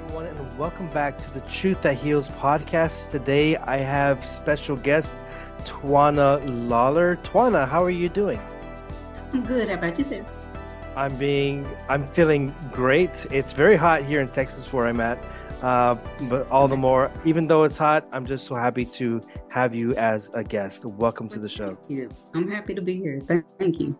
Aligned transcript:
everyone, 0.00 0.26
and 0.26 0.58
welcome 0.58 0.86
back 0.90 1.18
to 1.18 1.34
the 1.34 1.40
Truth 1.40 1.82
That 1.82 1.94
Heals 1.96 2.28
podcast. 2.28 3.10
Today, 3.10 3.56
I 3.56 3.78
have 3.78 4.24
special 4.26 4.76
guest 4.76 5.16
Twana 5.64 6.40
Lawler. 6.68 7.16
Twana, 7.24 7.68
how 7.68 7.82
are 7.82 7.90
you 7.90 8.08
doing? 8.08 8.40
I'm 9.32 9.44
good. 9.44 9.68
How 9.68 9.74
about 9.74 9.98
yourself? 9.98 10.32
I'm 10.94 11.16
being, 11.16 11.66
I'm 11.88 12.06
feeling 12.06 12.54
great. 12.70 13.26
It's 13.32 13.52
very 13.52 13.76
hot 13.76 14.04
here 14.04 14.20
in 14.20 14.28
Texas 14.28 14.72
where 14.72 14.86
I'm 14.86 15.00
at, 15.00 15.18
uh, 15.62 15.96
but 16.28 16.48
all 16.48 16.68
the 16.68 16.76
more, 16.76 17.10
even 17.24 17.48
though 17.48 17.64
it's 17.64 17.78
hot, 17.78 18.06
I'm 18.12 18.24
just 18.26 18.46
so 18.46 18.54
happy 18.54 18.84
to 18.84 19.20
have 19.50 19.74
you 19.74 19.94
as 19.96 20.30
a 20.34 20.44
guest. 20.44 20.84
Welcome 20.84 21.28
to 21.30 21.40
the 21.40 21.48
show. 21.48 21.70
Thank 21.70 21.90
you. 21.90 22.10
I'm 22.34 22.48
happy 22.48 22.74
to 22.74 22.82
be 22.82 22.96
here. 22.96 23.18
Thank 23.58 23.80
you. 23.80 23.98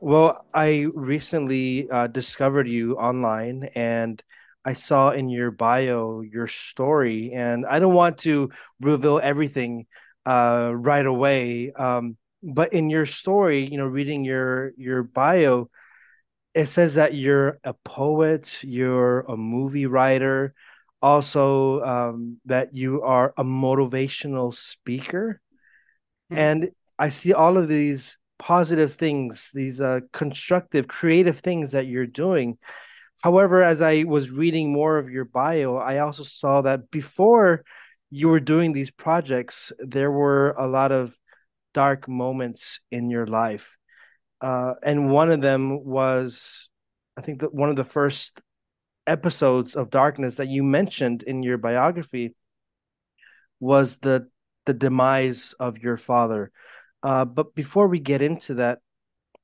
Well, 0.00 0.46
I 0.54 0.86
recently 0.94 1.90
uh, 1.90 2.06
discovered 2.06 2.66
you 2.66 2.96
online 2.96 3.68
and 3.74 4.22
I 4.64 4.74
saw 4.74 5.10
in 5.10 5.28
your 5.28 5.50
bio 5.50 6.20
your 6.20 6.46
story, 6.46 7.32
and 7.32 7.64
I 7.66 7.78
don't 7.78 7.94
want 7.94 8.18
to 8.18 8.50
reveal 8.80 9.20
everything 9.22 9.86
uh, 10.26 10.72
right 10.74 11.04
away. 11.04 11.72
Um, 11.72 12.16
but 12.42 12.72
in 12.72 12.90
your 12.90 13.06
story, 13.06 13.66
you 13.66 13.78
know, 13.78 13.86
reading 13.86 14.24
your 14.24 14.72
your 14.76 15.02
bio, 15.02 15.70
it 16.54 16.66
says 16.66 16.94
that 16.94 17.14
you're 17.14 17.58
a 17.64 17.74
poet, 17.84 18.58
you're 18.62 19.20
a 19.20 19.36
movie 19.36 19.86
writer, 19.86 20.54
also 21.00 21.82
um, 21.82 22.38
that 22.44 22.74
you 22.74 23.02
are 23.02 23.32
a 23.36 23.44
motivational 23.44 24.54
speaker, 24.54 25.40
mm-hmm. 26.30 26.38
and 26.38 26.70
I 26.98 27.08
see 27.08 27.32
all 27.32 27.56
of 27.56 27.68
these 27.68 28.18
positive 28.38 28.94
things, 28.94 29.50
these 29.54 29.80
uh, 29.80 30.00
constructive, 30.12 30.86
creative 30.86 31.40
things 31.40 31.72
that 31.72 31.86
you're 31.86 32.06
doing 32.06 32.58
However, 33.22 33.62
as 33.62 33.82
I 33.82 34.04
was 34.04 34.30
reading 34.30 34.72
more 34.72 34.98
of 34.98 35.10
your 35.10 35.26
bio, 35.26 35.76
I 35.76 35.98
also 35.98 36.22
saw 36.22 36.62
that 36.62 36.90
before 36.90 37.64
you 38.10 38.28
were 38.28 38.40
doing 38.40 38.72
these 38.72 38.90
projects, 38.90 39.72
there 39.78 40.10
were 40.10 40.50
a 40.52 40.66
lot 40.66 40.90
of 40.90 41.16
dark 41.74 42.08
moments 42.08 42.80
in 42.90 43.10
your 43.10 43.26
life. 43.26 43.76
Uh, 44.40 44.74
and 44.82 45.10
one 45.10 45.30
of 45.30 45.42
them 45.42 45.84
was, 45.84 46.68
I 47.16 47.20
think, 47.20 47.40
that 47.40 47.54
one 47.54 47.68
of 47.68 47.76
the 47.76 47.84
first 47.84 48.40
episodes 49.06 49.74
of 49.76 49.90
darkness 49.90 50.36
that 50.36 50.48
you 50.48 50.62
mentioned 50.62 51.22
in 51.22 51.42
your 51.42 51.58
biography 51.58 52.34
was 53.58 53.98
the 53.98 54.28
the 54.66 54.74
demise 54.74 55.54
of 55.58 55.78
your 55.78 55.96
father. 55.96 56.52
Uh, 57.02 57.24
but 57.24 57.54
before 57.54 57.88
we 57.88 57.98
get 57.98 58.22
into 58.22 58.54
that, 58.54 58.78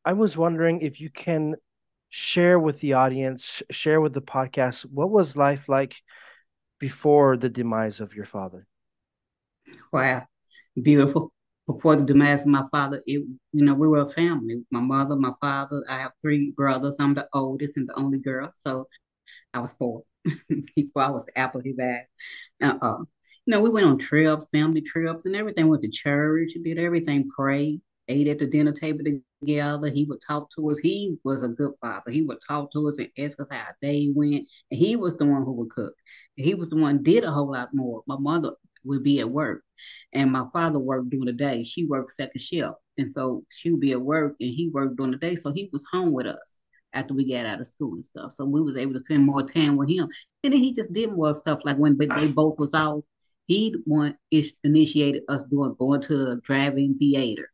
I 0.05 0.13
was 0.13 0.37
wondering 0.37 0.83
if 0.83 1.01
you 1.01 1.11
can 1.11 1.57
share 2.09 2.59
with 2.59 2.81
the 2.81 2.95
audience, 2.95 3.63
share 3.71 4.01
with 4.01 4.13
the 4.13 4.23
podcast, 4.23 4.83
what 4.85 5.11
was 5.11 5.37
life 5.37 5.69
like 5.69 5.97
before 6.79 7.37
the 7.37 7.49
demise 7.49 8.01
of 8.01 8.15
your 8.15 8.27
father? 8.27 8.67
Wow, 9.93 10.27
beautiful. 10.81 11.33
Before 11.67 11.97
the 11.97 12.05
demise 12.05 12.43
of 12.43 12.47
my 12.47 12.65
father, 12.71 12.99
it 13.07 13.27
you 13.53 13.65
know 13.65 13.75
we 13.75 13.89
were 13.89 14.03
a 14.03 14.09
family. 14.09 14.65
My 14.71 14.81
mother, 14.81 15.17
my 15.17 15.33
father. 15.41 15.83
I 15.89 15.99
have 15.99 16.13
three 16.23 16.53
brothers. 16.57 16.97
I'm 17.01 17.15
the 17.15 17.29
oldest 17.33 17.77
and 17.77 17.89
the 17.89 17.99
only 17.99 18.19
girl, 18.21 18.53
so 18.55 18.87
I 19.55 19.59
was 19.61 19.73
four. 19.75 20.03
Four. 20.93 21.03
I 21.03 21.11
was 21.11 21.25
the 21.27 21.39
apple 21.39 21.63
his 21.65 21.79
eye. 21.79 22.05
Uh, 22.63 22.75
uh, 22.83 22.99
you 22.99 23.53
know, 23.53 23.61
we 23.61 23.71
went 23.71 23.87
on 23.87 23.99
trips, 23.99 24.47
family 24.51 24.81
trips, 24.81 25.27
and 25.27 25.37
everything. 25.37 25.69
Went 25.69 25.83
to 25.83 25.89
church, 25.91 26.51
did 26.63 26.79
everything, 26.79 27.29
prayed, 27.29 27.81
ate 28.09 28.29
at 28.29 28.39
the 28.39 28.47
dinner 28.47 28.73
table 28.73 29.05
together. 29.43 29.89
He 29.91 30.05
would 30.05 30.21
talk 30.27 30.51
to 30.57 30.71
us. 30.71 30.79
He 30.79 31.17
was 31.25 31.43
a 31.43 31.49
good 31.49 31.73
father. 31.81 32.11
He 32.11 32.23
would 32.23 32.39
talk 32.47 32.73
to 32.73 32.89
us 32.89 32.99
and 32.99 33.09
ask 33.19 33.41
us 33.41 33.49
how 33.51 33.59
our 33.59 33.77
day 33.83 34.11
went. 34.15 34.49
And 34.71 34.79
he 34.79 34.97
was 34.97 35.17
the 35.17 35.27
one 35.27 35.43
who 35.43 35.53
would 35.53 35.71
cook. 35.71 35.95
He 36.37 36.55
was 36.55 36.71
the 36.71 36.77
one 36.77 37.03
did 37.03 37.25
a 37.25 37.31
whole 37.31 37.53
lot 37.53 37.71
more. 37.73 38.03
My 38.07 38.17
mother 38.19 38.53
would 38.85 39.03
be 39.03 39.21
at 39.21 39.31
work, 39.31 39.63
and 40.13 40.31
my 40.31 40.45
father 40.53 40.79
worked 40.79 41.11
during 41.11 41.27
the 41.27 41.33
day. 41.33 41.63
She 41.63 41.87
worked 41.87 42.13
second 42.13 42.41
shift, 42.41 42.75
and 42.99 43.13
so 43.13 43.45
she 43.49 43.71
would 43.71 43.81
be 43.81 43.93
at 43.93 44.01
work, 44.01 44.37
and 44.41 44.51
he 44.51 44.69
worked 44.73 44.97
during 44.97 45.13
the 45.13 45.19
day. 45.19 45.35
So 45.35 45.53
he 45.53 45.69
was 45.73 45.85
home 45.91 46.13
with 46.13 46.27
us 46.27 46.57
after 46.93 47.15
we 47.15 47.31
got 47.31 47.47
out 47.47 47.61
of 47.61 47.67
school 47.67 47.95
and 47.95 48.05
stuff. 48.05 48.33
So 48.33 48.45
we 48.45 48.61
was 48.61 48.77
able 48.77 48.95
to 48.95 49.01
spend 49.01 49.25
more 49.25 49.43
time 49.43 49.77
with 49.77 49.89
him. 49.89 50.09
And 50.43 50.53
then 50.53 50.61
he 50.61 50.73
just 50.73 50.93
did 50.93 51.13
more 51.13 51.35
stuff 51.35 51.61
like 51.65 51.77
when 51.77 51.99
they 51.99 52.29
both 52.29 52.59
was 52.59 52.75
out. 52.75 53.05
He 53.47 53.77
one 53.85 54.17
initiated 54.65 55.23
us 55.29 55.45
doing 55.51 55.77
going 55.79 56.01
to 56.03 56.31
a 56.33 56.37
driving 56.37 56.97
theater 56.99 57.49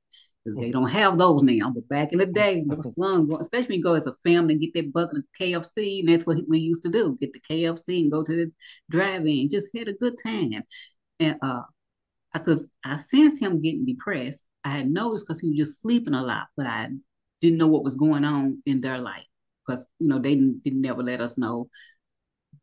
they 0.44 0.70
don't 0.70 0.88
have 0.88 1.19
those 1.19 1.42
now. 1.42 1.70
But 1.70 1.88
back 1.88 2.12
in 2.12 2.19
the 2.19 2.26
day, 2.26 2.58
it 2.58 2.66
was 2.66 2.94
fun, 2.94 3.30
especially 3.41 3.69
when 3.69 3.78
you 3.78 3.82
go 3.84 3.94
as 3.94 4.06
a 4.06 4.12
family 4.12 4.54
and 4.54 4.60
get 4.60 4.75
that 4.75 4.92
bucket 4.92 5.19
of 5.19 5.25
KFC, 5.38 6.00
and 6.00 6.08
that's 6.08 6.26
what 6.26 6.38
we 6.48 6.58
used 6.58 6.82
to 6.82 6.88
do: 6.88 7.16
get 7.19 7.32
the 7.32 7.41
KFC 7.41 8.03
and 8.03 8.12
go 8.12 8.25
to 8.25 8.32
the 8.32 8.52
drive-in, 8.91 9.50
just 9.50 9.69
had 9.76 9.88
a 9.88 9.92
good 9.92 10.14
time. 10.22 10.62
And 11.20 11.36
uh, 11.42 11.62
I 12.34 12.38
could, 12.41 12.69
I 12.84 12.97
sensed 12.98 13.41
him 13.41 13.62
getting 13.62 13.86
depressed. 13.86 14.44
I 14.64 14.70
had 14.70 14.91
noticed 14.91 15.26
because 15.26 15.41
he 15.41 15.50
was 15.50 15.58
just 15.58 15.81
sleeping 15.81 16.14
a 16.14 16.22
lot, 16.22 16.48
but 16.56 16.66
I 16.66 16.88
didn't 17.41 17.58
know 17.58 17.69
what 17.69 17.84
was 17.84 17.94
going 17.94 18.25
on 18.25 18.62
in 18.66 18.81
their 18.81 18.98
life 18.98 19.26
because 19.66 19.86
you 19.98 20.08
know 20.08 20.19
they 20.19 20.34
didn't, 20.34 20.62
didn't 20.64 20.81
never 20.81 21.02
let 21.02 21.20
us 21.20 21.38
know. 21.38 21.69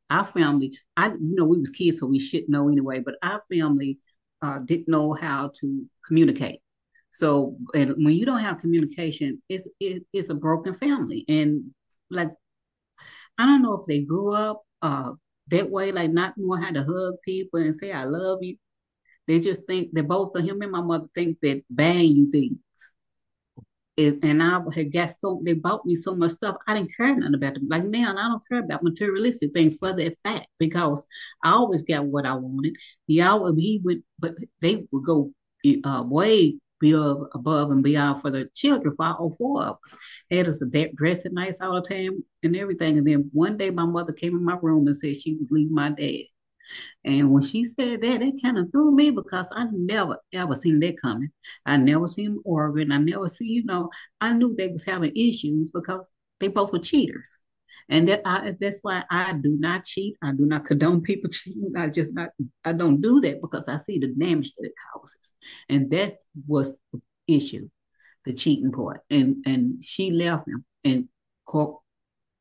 Our 0.10 0.26
family, 0.26 0.78
I 0.98 1.08
you 1.08 1.36
know 1.36 1.46
we 1.46 1.60
was 1.60 1.70
kids, 1.70 2.00
so 2.00 2.08
we 2.08 2.20
should 2.20 2.50
know 2.50 2.68
anyway. 2.68 3.00
But 3.00 3.16
our 3.24 3.42
family 3.50 4.00
uh, 4.42 4.60
didn't 4.60 4.90
know 4.90 5.14
how 5.14 5.52
to 5.62 5.86
communicate 6.06 6.62
so, 7.12 7.58
and 7.74 7.96
when 7.98 8.14
you 8.16 8.26
don't 8.26 8.40
have 8.40 8.60
communication, 8.60 9.42
it's 9.50 9.68
it, 9.80 10.04
it's 10.14 10.30
a 10.30 10.36
broken 10.36 10.74
family. 10.76 11.26
And 11.28 11.72
like, 12.10 12.30
I 13.38 13.46
don't 13.46 13.62
know 13.62 13.74
if 13.76 13.86
they 13.86 14.02
grew 14.02 14.34
up 14.34 14.64
uh 14.82 15.14
that 15.48 15.70
way, 15.70 15.92
like 15.92 16.12
not 16.12 16.34
knowing 16.38 16.62
how 16.62 16.72
to 16.72 16.84
hug 16.84 17.16
people 17.26 17.60
and 17.60 17.76
say 17.76 17.92
I 17.92 18.04
love 18.06 18.40
you. 18.42 18.58
They 19.28 19.40
just 19.40 19.64
think 19.68 19.92
that 19.94 20.08
both 20.08 20.36
of 20.36 20.46
him 20.46 20.62
and 20.62 20.72
my 20.72 20.82
mother 20.82 21.08
think 21.16 21.40
that 21.42 21.64
bang 21.70 22.06
you 22.08 22.32
things. 22.32 22.60
and 23.98 24.42
I 24.42 24.62
had 24.74 24.94
got 24.94 25.12
so 25.20 25.42
they 25.46 25.54
bought 25.54 25.86
me 25.86 25.96
so 25.96 26.16
much 26.16 26.32
stuff. 26.32 26.56
I 26.68 26.76
didn't 26.76 26.96
care 26.96 27.16
nothing 27.16 27.36
about 27.36 27.56
them. 27.56 27.68
Like 27.70 27.84
now, 27.84 28.12
I 28.12 28.28
don't 28.30 28.44
care 28.50 28.60
about 28.60 28.84
materialistic 28.84 29.52
things 29.54 29.78
for 29.78 29.94
that 29.94 30.18
fact 30.24 30.48
because 30.58 31.06
I 31.44 31.52
always 31.52 31.84
got 31.84 32.06
what 32.06 32.26
I 32.26 32.36
wanted. 32.36 32.76
He 33.08 33.22
always 33.22 33.56
he 33.58 33.82
would, 33.84 34.04
but 34.20 34.36
they 34.62 34.86
would 34.92 35.06
go 35.06 35.34
uh, 35.84 36.04
way 36.08 36.60
be 36.80 36.92
above 36.92 37.72
and 37.72 37.84
beyond 37.84 38.22
for 38.22 38.30
the 38.32 38.50
children, 38.56 38.96
for 38.96 39.06
all 39.06 39.36
four 39.38 39.64
of 39.64 39.78
us. 39.86 39.96
Had 40.32 40.48
us 40.48 40.64
dressing 40.96 41.34
nice 41.34 41.62
all 41.62 41.76
the 41.76 41.82
time 41.82 42.24
and 42.44 42.56
everything. 42.56 42.98
And 42.98 43.08
then 43.08 43.30
one 43.34 43.58
day 43.58 43.70
my 43.70 43.86
mother 43.86 44.14
came 44.14 44.36
in 44.36 44.44
my 44.44 44.58
room 44.62 44.88
and 44.88 44.98
said 44.98 45.16
she 45.16 45.36
was 45.36 45.50
leaving 45.52 45.74
my 45.74 45.90
dad. 45.90 46.24
And 47.04 47.32
when 47.32 47.44
she 47.44 47.66
said 47.66 48.02
that, 48.02 48.22
it 48.22 48.42
kind 48.42 48.58
of 48.58 48.72
threw 48.72 48.96
me 48.96 49.12
because 49.12 49.48
I 49.52 49.66
never 49.72 50.18
ever 50.34 50.56
seen 50.56 50.80
that 50.82 51.02
coming. 51.02 51.30
I 51.66 51.78
never 51.78 52.08
seen 52.08 52.42
arguing. 52.50 52.92
I 52.92 52.98
never 52.98 53.28
see, 53.28 53.46
you 53.46 53.66
know, 53.66 53.90
I 54.22 54.34
knew 54.34 54.56
they 54.56 54.68
was 54.68 54.86
having 54.86 55.16
issues 55.16 55.72
because 55.72 56.12
they 56.40 56.48
both 56.48 56.72
were 56.72 56.80
cheaters. 56.80 57.40
And 57.90 58.08
that 58.08 58.22
I 58.26 58.56
that's 58.60 58.80
why 58.82 59.04
I 59.10 59.34
do 59.34 59.58
not 59.60 59.86
cheat. 59.86 60.16
I 60.22 60.32
do 60.32 60.46
not 60.46 60.66
condone 60.66 61.02
people 61.02 61.30
cheating. 61.34 61.74
I 61.78 61.88
just 61.90 62.14
not 62.14 62.30
I 62.66 62.74
don't 62.74 63.02
do 63.02 63.20
that 63.22 63.42
because 63.42 63.68
I 63.68 63.78
see 63.78 64.00
the 64.00 64.08
damage 64.10 64.54
that 64.56 64.66
it 64.68 64.74
causes. 64.94 65.34
And 65.70 65.90
that 65.92 66.14
was 66.48 66.76
the 66.94 67.02
issue, 67.28 67.70
the 68.26 68.34
cheating 68.34 68.72
part. 68.72 69.02
And 69.10 69.44
and 69.46 69.84
she 69.84 70.12
left 70.12 70.48
him 70.48 70.66
and 70.84 71.08
co- 71.46 71.84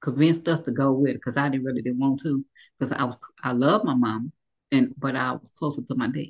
convinced 0.00 0.48
us 0.48 0.60
to 0.62 0.72
go 0.72 0.92
with 0.92 1.10
it 1.10 1.14
because 1.14 1.36
I 1.36 1.48
didn't 1.48 1.64
really 1.64 1.82
didn't 1.82 1.98
want 2.00 2.20
to 2.22 2.44
because 2.78 2.92
I 2.92 3.04
was 3.04 3.18
I 3.42 3.52
love 3.52 3.84
my 3.84 3.94
mom 3.94 4.32
and 4.72 4.94
but 4.98 5.16
I 5.16 5.32
was 5.32 5.50
closer 5.58 5.82
to 5.82 5.94
my 5.94 6.08
dad 6.08 6.26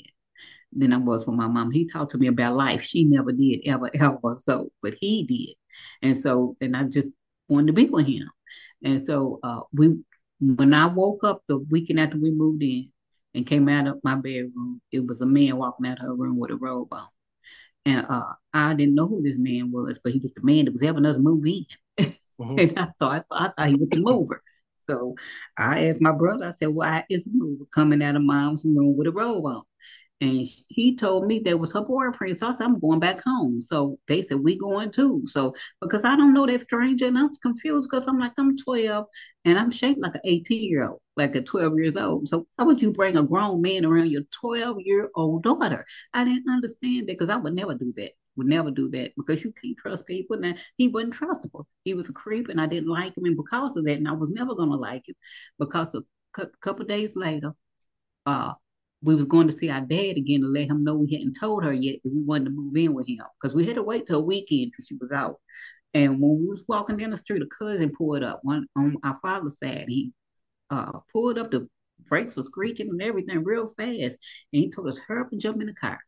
than 0.72 0.92
I 0.92 0.98
was 0.98 1.26
with 1.26 1.36
my 1.36 1.48
mom. 1.48 1.70
He 1.70 1.86
talked 1.86 2.12
to 2.12 2.18
me 2.18 2.26
about 2.28 2.56
life. 2.56 2.82
She 2.82 3.04
never 3.04 3.32
did 3.32 3.60
ever 3.66 3.90
ever 3.94 4.36
so, 4.40 4.70
but 4.82 4.94
he 5.00 5.24
did, 5.24 5.56
and 6.02 6.18
so 6.18 6.56
and 6.60 6.76
I 6.76 6.84
just 6.84 7.08
wanted 7.48 7.68
to 7.68 7.72
be 7.72 7.86
with 7.86 8.06
him. 8.06 8.28
And 8.82 9.04
so 9.04 9.40
uh, 9.42 9.60
we, 9.72 9.98
when 10.40 10.74
I 10.74 10.86
woke 10.86 11.24
up 11.24 11.42
the 11.48 11.58
weekend 11.58 12.00
after 12.00 12.18
we 12.18 12.30
moved 12.30 12.62
in 12.62 12.90
and 13.34 13.46
came 13.46 13.68
out 13.68 13.86
of 13.86 14.00
my 14.04 14.14
bedroom, 14.14 14.80
it 14.92 15.06
was 15.06 15.20
a 15.20 15.26
man 15.26 15.56
walking 15.56 15.86
out 15.86 15.98
of 15.98 16.06
her 16.06 16.14
room 16.14 16.38
with 16.38 16.50
a 16.50 16.56
robe 16.56 16.92
on. 16.92 17.08
And 17.84 18.06
uh, 18.08 18.34
I 18.52 18.74
didn't 18.74 18.94
know 18.94 19.08
who 19.08 19.22
this 19.22 19.38
man 19.38 19.72
was, 19.72 19.98
but 20.02 20.12
he 20.12 20.18
was 20.18 20.32
the 20.32 20.42
man 20.42 20.66
that 20.66 20.72
was 20.72 20.82
helping 20.82 21.06
us 21.06 21.16
move 21.18 21.44
in. 21.46 21.64
Mm-hmm. 21.98 22.58
and 22.58 22.78
I 22.78 22.88
thought, 22.98 23.26
I 23.30 23.50
thought 23.56 23.68
he 23.68 23.74
was 23.74 23.88
the 23.88 24.00
mover. 24.00 24.42
So 24.88 25.16
I 25.56 25.86
asked 25.86 26.00
my 26.00 26.12
brother, 26.12 26.46
I 26.46 26.52
said, 26.52 26.68
why 26.68 27.04
is 27.10 27.24
the 27.24 27.30
mover 27.34 27.64
coming 27.74 28.02
out 28.02 28.16
of 28.16 28.22
mom's 28.22 28.64
room 28.64 28.96
with 28.96 29.06
a 29.06 29.12
robe 29.12 29.44
on? 29.44 29.62
And 30.20 30.44
he 30.68 30.96
told 30.96 31.26
me 31.26 31.38
that 31.40 31.60
was 31.60 31.72
her 31.74 31.80
boyfriend. 31.80 32.36
So 32.38 32.48
I 32.48 32.52
said, 32.52 32.64
I'm 32.64 32.80
going 32.80 32.98
back 32.98 33.20
home. 33.22 33.62
So 33.62 33.98
they 34.08 34.22
said, 34.22 34.40
we 34.40 34.58
going 34.58 34.90
too. 34.90 35.22
So 35.26 35.54
because 35.80 36.04
I 36.04 36.16
don't 36.16 36.34
know 36.34 36.44
that 36.46 36.60
stranger 36.60 37.06
and 37.06 37.16
I 37.16 37.22
was 37.24 37.38
confused 37.38 37.88
because 37.88 38.08
I'm 38.08 38.18
like, 38.18 38.32
I'm 38.36 38.56
12 38.56 39.06
and 39.44 39.56
I'm 39.56 39.70
shaped 39.70 40.00
like 40.00 40.16
an 40.16 40.20
18 40.24 40.64
year 40.68 40.88
old, 40.88 41.00
like 41.16 41.36
a 41.36 41.40
12 41.42 41.76
years 41.78 41.96
old. 41.96 42.28
So 42.28 42.48
why 42.56 42.64
would 42.64 42.82
you 42.82 42.90
bring 42.92 43.16
a 43.16 43.22
grown 43.22 43.62
man 43.62 43.84
around 43.84 44.10
your 44.10 44.22
12 44.32 44.78
year 44.80 45.08
old 45.14 45.44
daughter? 45.44 45.86
I 46.12 46.24
didn't 46.24 46.50
understand 46.52 47.02
that 47.08 47.12
because 47.12 47.30
I 47.30 47.36
would 47.36 47.54
never 47.54 47.74
do 47.74 47.92
that. 47.96 48.10
Would 48.36 48.48
never 48.48 48.70
do 48.72 48.88
that 48.90 49.12
because 49.16 49.44
you 49.44 49.52
can't 49.52 49.76
trust 49.76 50.06
people. 50.06 50.36
Now 50.38 50.54
he 50.76 50.88
wasn't 50.88 51.14
trustable. 51.14 51.64
He 51.84 51.94
was 51.94 52.08
a 52.08 52.12
creep 52.12 52.48
and 52.48 52.60
I 52.60 52.66
didn't 52.66 52.88
like 52.88 53.16
him. 53.16 53.24
And 53.24 53.36
because 53.36 53.76
of 53.76 53.84
that, 53.84 53.98
and 53.98 54.08
I 54.08 54.12
was 54.12 54.30
never 54.30 54.54
gonna 54.54 54.76
like 54.76 55.08
him 55.08 55.14
because 55.60 55.88
a 55.94 56.46
couple 56.60 56.84
days 56.86 57.16
later, 57.16 57.52
uh, 58.26 58.54
we 59.02 59.14
was 59.14 59.26
going 59.26 59.48
to 59.48 59.56
see 59.56 59.70
our 59.70 59.80
dad 59.80 60.16
again 60.16 60.40
to 60.40 60.48
let 60.48 60.68
him 60.68 60.82
know 60.82 60.94
we 60.94 61.12
hadn't 61.12 61.38
told 61.38 61.64
her 61.64 61.72
yet 61.72 62.00
that 62.02 62.12
we 62.12 62.22
wanted 62.22 62.46
to 62.46 62.50
move 62.50 62.76
in 62.76 62.94
with 62.94 63.06
him 63.08 63.24
because 63.40 63.54
we 63.54 63.66
had 63.66 63.76
to 63.76 63.82
wait 63.82 64.06
till 64.06 64.18
a 64.18 64.22
weekend 64.22 64.72
because 64.72 64.86
she 64.86 64.96
was 64.96 65.12
out. 65.12 65.36
And 65.94 66.20
when 66.20 66.38
we 66.40 66.46
was 66.46 66.64
walking 66.68 66.96
down 66.96 67.10
the 67.10 67.16
street, 67.16 67.42
a 67.42 67.46
cousin 67.46 67.90
pulled 67.96 68.22
up 68.22 68.40
one 68.42 68.66
on 68.76 68.96
our 69.04 69.18
father's 69.20 69.58
side. 69.58 69.86
He 69.88 70.12
uh, 70.70 71.00
pulled 71.12 71.38
up, 71.38 71.50
the 71.50 71.68
brakes 72.08 72.36
was 72.36 72.46
screeching 72.46 72.88
and 72.88 73.02
everything 73.02 73.44
real 73.44 73.68
fast. 73.68 74.16
And 74.52 74.62
he 74.62 74.70
told 74.70 74.88
us, 74.88 74.98
hurry 74.98 75.22
up 75.22 75.32
and 75.32 75.40
jump 75.40 75.60
in 75.60 75.68
the 75.68 75.74
car. 75.74 75.98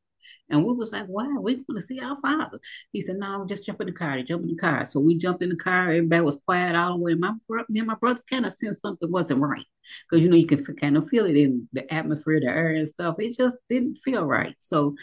And 0.49 0.65
we 0.65 0.73
was 0.73 0.93
like, 0.93 1.07
why? 1.07 1.27
We 1.41 1.65
want 1.69 1.81
to 1.81 1.81
see 1.81 2.01
our 2.01 2.19
father. 2.21 2.59
He 2.93 3.01
said, 3.01 3.17
no, 3.17 3.47
just 3.47 3.67
jump 3.67 3.81
in 3.81 3.87
the 3.87 3.93
car. 3.93 4.21
Jump 4.23 4.43
in 4.43 4.51
the 4.51 4.57
car. 4.57 4.85
So 4.85 5.01
we 5.01 5.17
jumped 5.17 5.43
in 5.43 5.51
the 5.51 5.57
car. 5.57 5.85
Everybody 5.85 6.23
was 6.23 6.41
quiet 6.45 6.77
all 6.77 6.99
the 6.99 7.03
way. 7.03 7.15
My, 7.15 7.33
me 7.69 7.79
and 7.81 7.87
my 7.87 7.95
brother 7.95 8.21
kind 8.29 8.47
of 8.47 8.55
sensed 8.57 8.83
something 8.83 9.11
wasn't 9.11 9.41
right. 9.41 9.65
Because, 10.11 10.23
you 10.23 10.31
know, 10.31 10.37
you 10.37 10.47
can 10.47 10.65
kind 10.77 10.97
of 10.97 11.09
feel 11.09 11.27
it 11.27 11.37
in 11.37 11.69
the 11.73 11.93
atmosphere, 11.93 12.41
the 12.41 12.49
air 12.49 12.73
and 12.73 12.89
stuff. 12.89 13.17
It 13.19 13.37
just 13.37 13.57
didn't 13.69 13.97
feel 13.97 14.25
right. 14.25 14.55
So 14.59 14.95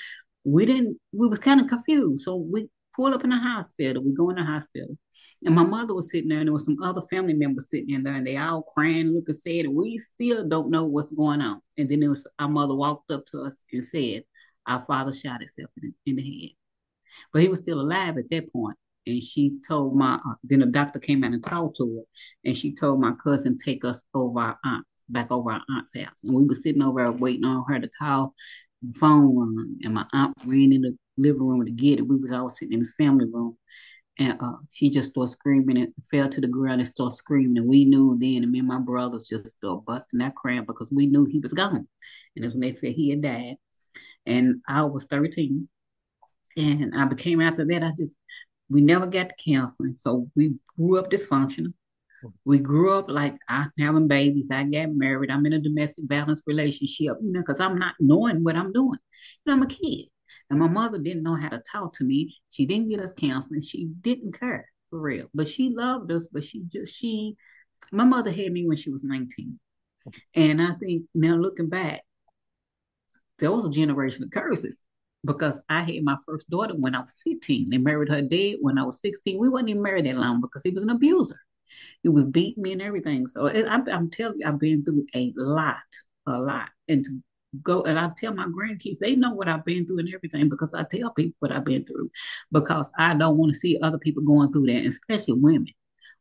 we 0.44 0.66
didn't, 0.66 0.98
we 1.14 1.28
was 1.28 1.40
kind 1.40 1.62
of 1.62 1.68
confused. 1.68 2.24
So 2.24 2.36
we 2.36 2.70
pulled 2.96 3.14
up 3.14 3.24
in 3.24 3.30
the 3.30 3.38
hospital. 3.38 4.04
We 4.04 4.14
go 4.14 4.30
in 4.30 4.36
the 4.36 4.44
hospital. 4.44 4.98
And 5.46 5.54
my 5.54 5.64
mother 5.64 5.94
was 5.94 6.10
sitting 6.10 6.30
there, 6.30 6.40
and 6.40 6.48
there 6.48 6.54
was 6.54 6.66
some 6.66 6.82
other 6.82 7.02
family 7.12 7.36
members 7.36 7.70
sitting 7.70 7.92
in 7.92 8.02
there, 8.02 8.16
and 8.16 8.26
they 8.26 8.38
all 8.38 8.64
crying, 8.64 9.14
looking 9.14 9.36
sad, 9.36 9.66
and 9.66 9.76
we 9.76 10.00
still 10.00 10.48
don't 10.48 10.72
know 10.72 10.84
what's 10.86 11.12
going 11.12 11.42
on. 11.42 11.62
And 11.78 11.88
then 11.88 12.02
it 12.02 12.08
was 12.08 12.26
our 12.40 12.50
mother 12.50 12.74
walked 12.74 13.12
up 13.12 13.24
to 13.28 13.42
us 13.44 13.56
and 13.72 13.86
said, 13.86 14.24
our 14.68 14.84
father 14.84 15.14
shot 15.14 15.42
himself 15.42 15.70
in, 15.82 15.94
in 16.06 16.16
the 16.18 16.22
head. 16.24 16.52
But 17.34 17.42
he 17.42 17.48
was 17.48 17.60
still 17.60 17.80
alive 17.80 18.18
at 18.18 18.30
that 18.30 18.52
point. 18.52 18.78
And 19.06 19.24
she 19.24 19.60
told 19.66 19.96
my, 19.96 20.16
uh, 20.16 20.36
then 20.44 20.60
the 20.60 20.66
doctor 20.66 21.00
came 21.00 21.24
out 21.24 21.32
and 21.32 21.44
talked 21.44 21.78
to 21.78 21.96
her. 21.96 22.04
And 22.44 22.58
she 22.58 22.76
told 22.76 23.00
my 23.00 23.14
cousin, 23.24 23.58
take 23.58 23.86
us 23.86 24.04
over 24.14 24.40
our 24.40 24.60
aunt, 24.66 24.86
back 25.10 25.32
over 25.32 25.52
our 25.52 25.62
aunt's 25.70 25.98
house. 25.98 26.24
And 26.24 26.36
we 26.36 26.46
were 26.46 26.56
sitting 26.56 26.82
over 26.82 27.02
there 27.02 27.12
waiting 27.12 27.46
on 27.46 27.64
her 27.68 27.80
to 27.80 27.90
call. 27.98 28.34
The 28.84 29.00
phone 29.00 29.36
rung, 29.36 29.76
and 29.84 29.94
my 29.94 30.06
aunt 30.14 30.36
ran 30.46 30.72
in 30.72 30.82
the 30.82 30.96
living 31.18 31.42
room 31.42 31.66
to 31.66 31.72
get 31.72 32.00
it. 32.00 32.08
We 32.08 32.18
was 32.18 32.32
all 32.32 32.50
sitting 32.50 32.74
in 32.74 32.80
this 32.80 32.94
family 32.96 33.26
room. 33.26 33.58
And 34.20 34.38
uh, 34.42 34.54
she 34.72 34.90
just 34.90 35.12
started 35.12 35.32
screaming 35.32 35.78
and 35.78 35.94
fell 36.12 36.30
to 36.30 36.42
the 36.42 36.48
ground 36.48 36.82
and 36.82 36.88
started 36.88 37.16
screaming. 37.16 37.58
And 37.58 37.68
we 37.68 37.86
knew 37.86 38.18
then, 38.20 38.44
and 38.44 38.52
me 38.52 38.60
and 38.60 38.68
my 38.68 38.80
brothers 38.80 39.28
just 39.28 39.48
started 39.48 39.86
busting 39.86 40.20
that 40.20 40.36
crying 40.36 40.66
because 40.66 40.92
we 40.92 41.06
knew 41.06 41.26
he 41.26 41.40
was 41.40 41.54
gone. 41.54 41.88
And 42.36 42.44
that's 42.44 42.54
when 42.54 42.62
they 42.62 42.72
said 42.72 42.92
he 42.92 43.10
had 43.10 43.22
died 43.22 43.56
and 44.28 44.62
I 44.68 44.84
was 44.84 45.06
13. 45.06 45.68
And 46.58 46.94
I 46.96 47.06
became 47.06 47.42
after 47.42 47.66
that, 47.66 47.84
I 47.84 47.92
just, 47.98 48.16
we 48.70 48.82
never 48.82 49.08
got 49.08 49.30
to 49.30 49.36
counseling. 49.44 49.96
So 49.96 50.30
we 50.36 50.56
grew 50.78 51.00
up 51.00 51.10
dysfunctional. 51.10 51.74
We 52.46 52.60
grew 52.60 52.98
up 52.98 53.10
like 53.10 53.36
I'm 53.48 53.72
having 53.80 54.08
babies. 54.08 54.50
I 54.52 54.64
got 54.64 54.90
married. 54.90 55.30
I'm 55.30 55.46
in 55.46 55.54
a 55.54 55.60
domestic 55.60 56.06
violence 56.08 56.42
relationship, 56.48 57.18
you 57.22 57.32
know, 57.32 57.42
because 57.42 57.60
I'm 57.60 57.78
not 57.78 57.94
knowing 58.00 58.44
what 58.44 58.56
I'm 58.56 58.74
doing. 58.74 59.00
I'm 59.48 59.62
a 59.62 59.68
kid. 59.68 60.08
And 60.50 60.60
my 60.60 60.68
mother 60.68 60.98
didn't 60.98 61.24
know 61.24 61.36
how 61.36 61.50
to 61.50 61.62
talk 61.72 61.94
to 61.94 62.04
me. 62.04 62.36
She 62.50 62.66
didn't 62.66 62.90
get 62.90 63.00
us 63.00 63.14
counseling. 63.14 63.62
She 63.62 63.86
didn't 64.02 64.38
care 64.38 64.66
for 64.90 65.00
real. 65.00 65.28
But 65.34 65.48
she 65.48 65.70
loved 65.70 66.12
us. 66.12 66.28
But 66.32 66.44
she 66.44 66.64
just, 66.68 66.96
she, 66.96 67.36
my 67.92 68.04
mother 68.04 68.32
had 68.32 68.52
me 68.52 68.68
when 68.68 68.78
she 68.78 68.90
was 68.90 69.04
19. 69.04 69.60
And 70.34 70.62
I 70.62 70.72
think 70.74 71.04
now 71.14 71.36
looking 71.36 71.70
back, 71.70 72.02
there 73.40 73.52
was 73.52 73.66
a 73.66 73.70
generation 73.70 74.24
of 74.24 74.32
curses 74.32 74.78
because 75.26 75.60
I 75.70 75.82
had 75.82 76.04
my 76.04 76.18
first 76.26 76.50
daughter 76.50 76.74
when 76.76 76.96
I 76.96 77.02
was 77.02 77.14
15 77.24 77.74
and 77.74 77.84
married 77.84 78.10
her 78.10 78.22
dad 78.22 78.56
when 78.62 78.78
I 78.78 78.84
was 78.84 79.02
16. 79.02 79.40
We 79.40 79.50
wasn't 79.50 79.70
even 79.70 79.82
married 79.82 80.06
that 80.06 80.18
long 80.18 80.42
because 80.42 80.64
he 80.64 80.70
was 80.70 80.84
an 80.84 80.90
abuser. 80.90 81.40
He 82.04 82.10
was 82.10 82.26
beating 82.26 82.64
me 82.64 82.74
and 82.74 82.82
everything. 82.82 83.28
So 83.28 83.50
I'm, 83.50 83.88
I'm 83.90 84.10
telling 84.10 84.40
you, 84.40 84.48
I've 84.48 84.60
been 84.60 84.84
through 84.84 85.06
a 85.14 85.34
lot, 85.36 85.78
a 86.26 86.40
lot. 86.40 86.70
And 86.88 87.04
to 87.04 87.20
go, 87.62 87.84
and 87.84 88.00
I 88.00 88.12
tell 88.16 88.34
my 88.34 88.46
grandkids, 88.46 89.00
they 89.00 89.16
know 89.16 89.34
what 89.34 89.50
I've 89.50 89.66
been 89.66 89.86
through 89.86 90.00
and 90.00 90.14
everything 90.14 90.50
because 90.50 90.74
I 90.74 90.84
tell 90.84 91.12
people 91.12 91.36
what 91.40 91.52
I've 91.52 91.66
been 91.66 91.86
through 91.86 92.10
because 92.52 92.92
I 92.98 93.16
don't 93.16 93.38
want 93.38 93.54
to 93.54 93.60
see 93.60 93.80
other 93.82 93.98
people 93.98 94.24
going 94.24 94.52
through 94.52 94.68
that, 94.68 94.86
especially 94.86 95.34
women 95.34 95.68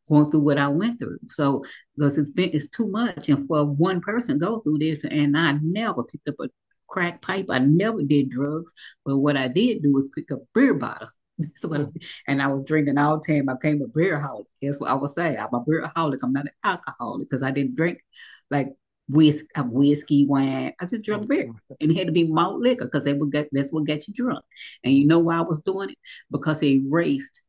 going 0.09 0.29
through 0.29 0.39
what 0.39 0.57
I 0.57 0.67
went 0.67 0.99
through. 0.99 1.19
So 1.29 1.63
because 1.95 2.17
it's 2.17 2.31
been 2.31 2.51
it's 2.53 2.69
too 2.69 2.87
much, 2.87 3.29
and 3.29 3.47
for 3.47 3.65
one 3.65 4.01
person 4.01 4.37
go 4.37 4.59
through 4.59 4.79
this, 4.79 5.03
and 5.03 5.37
I 5.37 5.53
never 5.61 6.03
picked 6.03 6.27
up 6.29 6.35
a 6.39 6.49
crack 6.87 7.21
pipe. 7.21 7.47
I 7.49 7.59
never 7.59 8.01
did 8.03 8.29
drugs, 8.29 8.73
but 9.05 9.17
what 9.17 9.37
I 9.37 9.47
did 9.47 9.83
do 9.83 9.93
was 9.93 10.09
pick 10.15 10.31
up 10.31 10.39
beer 10.53 10.73
bottle. 10.73 11.09
So 11.57 11.91
and 12.27 12.41
I 12.41 12.47
was 12.47 12.65
drinking 12.65 12.97
all 12.97 13.19
the 13.19 13.33
time. 13.33 13.47
I 13.47 13.53
became 13.53 13.79
a 13.83 13.87
beer 13.87 14.19
holic. 14.19 14.47
That's 14.59 14.79
what 14.79 14.89
I 14.89 14.95
would 14.95 15.11
say. 15.11 15.37
I'm 15.37 15.53
a 15.53 15.59
beer 15.59 15.87
holic. 15.95 16.19
I'm 16.23 16.33
not 16.33 16.45
an 16.45 16.51
alcoholic 16.63 17.29
because 17.29 17.43
I 17.43 17.51
didn't 17.51 17.75
drink 17.75 18.01
like 18.49 18.69
whiskey, 19.07 19.47
uh, 19.55 19.63
whiskey, 19.63 20.25
wine. 20.25 20.73
I 20.81 20.85
just 20.87 21.05
drank 21.05 21.27
beer, 21.27 21.53
and 21.79 21.91
it 21.91 21.95
had 21.95 22.07
to 22.07 22.11
be 22.13 22.23
malt 22.23 22.59
liquor 22.59 22.85
because 22.85 23.03
they 23.03 23.13
would 23.13 23.31
get 23.31 23.49
that's 23.51 23.71
what 23.71 23.85
got 23.85 24.07
you 24.07 24.15
drunk. 24.15 24.43
And 24.83 24.95
you 24.95 25.05
know 25.05 25.19
why 25.19 25.37
I 25.37 25.41
was 25.41 25.61
doing 25.61 25.91
it? 25.91 25.97
Because 26.31 26.63
it 26.63 26.69
erased 26.71 27.41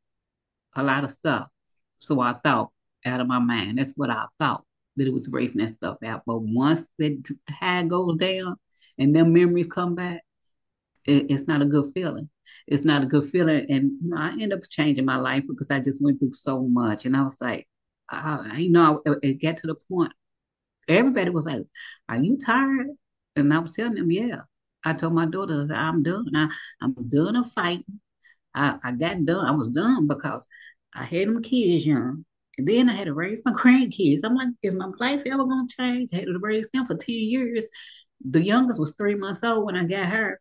a 0.76 0.82
lot 0.82 1.04
of 1.04 1.10
stuff. 1.10 1.48
So 1.98 2.20
I 2.20 2.34
thought 2.34 2.70
out 3.04 3.20
of 3.20 3.26
my 3.26 3.38
mind. 3.38 3.78
That's 3.78 3.92
what 3.96 4.10
I 4.10 4.26
thought 4.38 4.64
that 4.96 5.06
it 5.06 5.12
was 5.12 5.28
erasing 5.28 5.64
that 5.64 5.76
stuff 5.76 5.98
out. 6.04 6.22
But 6.26 6.40
once 6.40 6.86
that 6.98 7.22
high 7.48 7.84
goes 7.84 8.16
down, 8.16 8.56
and 8.98 9.14
them 9.14 9.32
memories 9.32 9.68
come 9.68 9.94
back, 9.94 10.22
it, 11.06 11.26
it's 11.30 11.46
not 11.46 11.62
a 11.62 11.66
good 11.66 11.92
feeling. 11.94 12.28
It's 12.66 12.84
not 12.84 13.02
a 13.02 13.06
good 13.06 13.26
feeling. 13.26 13.66
And 13.70 13.92
you 14.02 14.10
know, 14.10 14.16
I 14.18 14.30
end 14.40 14.52
up 14.52 14.60
changing 14.70 15.04
my 15.04 15.16
life 15.16 15.44
because 15.48 15.70
I 15.70 15.80
just 15.80 16.02
went 16.02 16.20
through 16.20 16.32
so 16.32 16.62
much. 16.62 17.06
And 17.06 17.16
I 17.16 17.22
was 17.24 17.40
like, 17.40 17.68
I, 18.10 18.58
you 18.58 18.70
know, 18.70 19.02
it, 19.06 19.18
it 19.22 19.42
got 19.42 19.58
to 19.58 19.66
the 19.68 19.76
point. 19.90 20.12
Everybody 20.88 21.30
was 21.30 21.46
like, 21.46 21.64
"Are 22.08 22.16
you 22.18 22.38
tired?" 22.38 22.88
And 23.36 23.52
I 23.54 23.58
was 23.58 23.74
telling 23.76 23.94
them, 23.94 24.10
"Yeah." 24.10 24.42
I 24.84 24.92
told 24.94 25.12
my 25.14 25.26
daughter, 25.26 25.68
"I'm 25.72 26.02
done. 26.02 26.34
I, 26.34 26.48
I'm 26.80 26.94
done 27.08 27.36
of 27.36 27.50
fighting. 27.52 28.00
I, 28.54 28.78
I 28.82 28.92
got 28.92 29.24
done. 29.24 29.44
I 29.46 29.52
was 29.52 29.68
done 29.68 30.06
because 30.06 30.46
I 30.94 31.04
had 31.04 31.28
them 31.28 31.42
kids 31.42 31.86
young, 31.86 32.24
and 32.58 32.66
then 32.68 32.88
I 32.90 32.94
had 32.94 33.06
to 33.06 33.14
raise 33.14 33.42
my 33.44 33.52
grandkids. 33.54 34.20
I'm 34.24 34.34
like, 34.34 34.48
is 34.62 34.74
my 34.74 34.90
life 34.98 35.22
ever 35.26 35.44
gonna 35.44 35.68
change? 35.68 36.12
I 36.14 36.18
had 36.18 36.26
to 36.26 36.38
raise 36.40 36.68
them 36.72 36.86
for 36.86 36.96
10 36.96 37.16
years 37.16 37.64
the 38.24 38.42
youngest 38.42 38.80
was 38.80 38.94
three 38.96 39.14
months 39.14 39.44
old 39.44 39.64
when 39.64 39.76
I 39.76 39.84
got 39.84 40.06
her, 40.06 40.40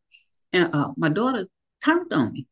and 0.54 0.74
uh, 0.74 0.92
my 0.98 1.10
daughter 1.10 1.48
turned 1.84 2.12
on 2.14 2.34
me. 2.34 2.48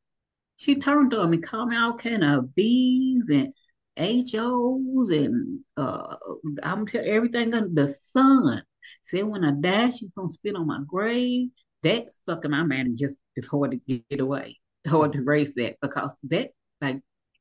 She 0.58 0.76
turned 0.76 1.14
on 1.14 1.30
me, 1.30 1.38
called 1.38 1.70
me 1.70 1.78
all 1.78 1.98
kind 1.98 2.24
of 2.24 2.56
B's 2.56 3.30
and 3.30 3.54
HOs 3.98 5.10
and 5.10 5.60
uh, 5.78 6.16
I'm 6.64 6.86
telling 6.86 7.08
everything 7.08 7.54
under 7.54 7.82
the 7.82 7.88
sun. 7.88 8.64
Said 9.04 9.26
when 9.26 9.44
I 9.44 9.52
die, 9.52 9.90
she's 9.90 10.12
gonna 10.12 10.30
spit 10.30 10.56
on 10.56 10.68
my 10.68 10.82
grave. 10.86 11.50
That 11.84 12.12
stuck 12.12 12.46
in 12.46 12.52
my 12.52 12.64
mind. 12.64 12.90
It 12.90 13.00
just 13.00 13.20
it's 13.36 13.48
hard 13.48 13.72
to 13.72 13.78
get 14.10 14.20
away, 14.20 14.60
hard 14.88 15.14
to 15.14 15.20
erase 15.20 15.52
that 15.56 15.78
because 15.82 16.12
that 16.24 16.52
like 16.82 17.00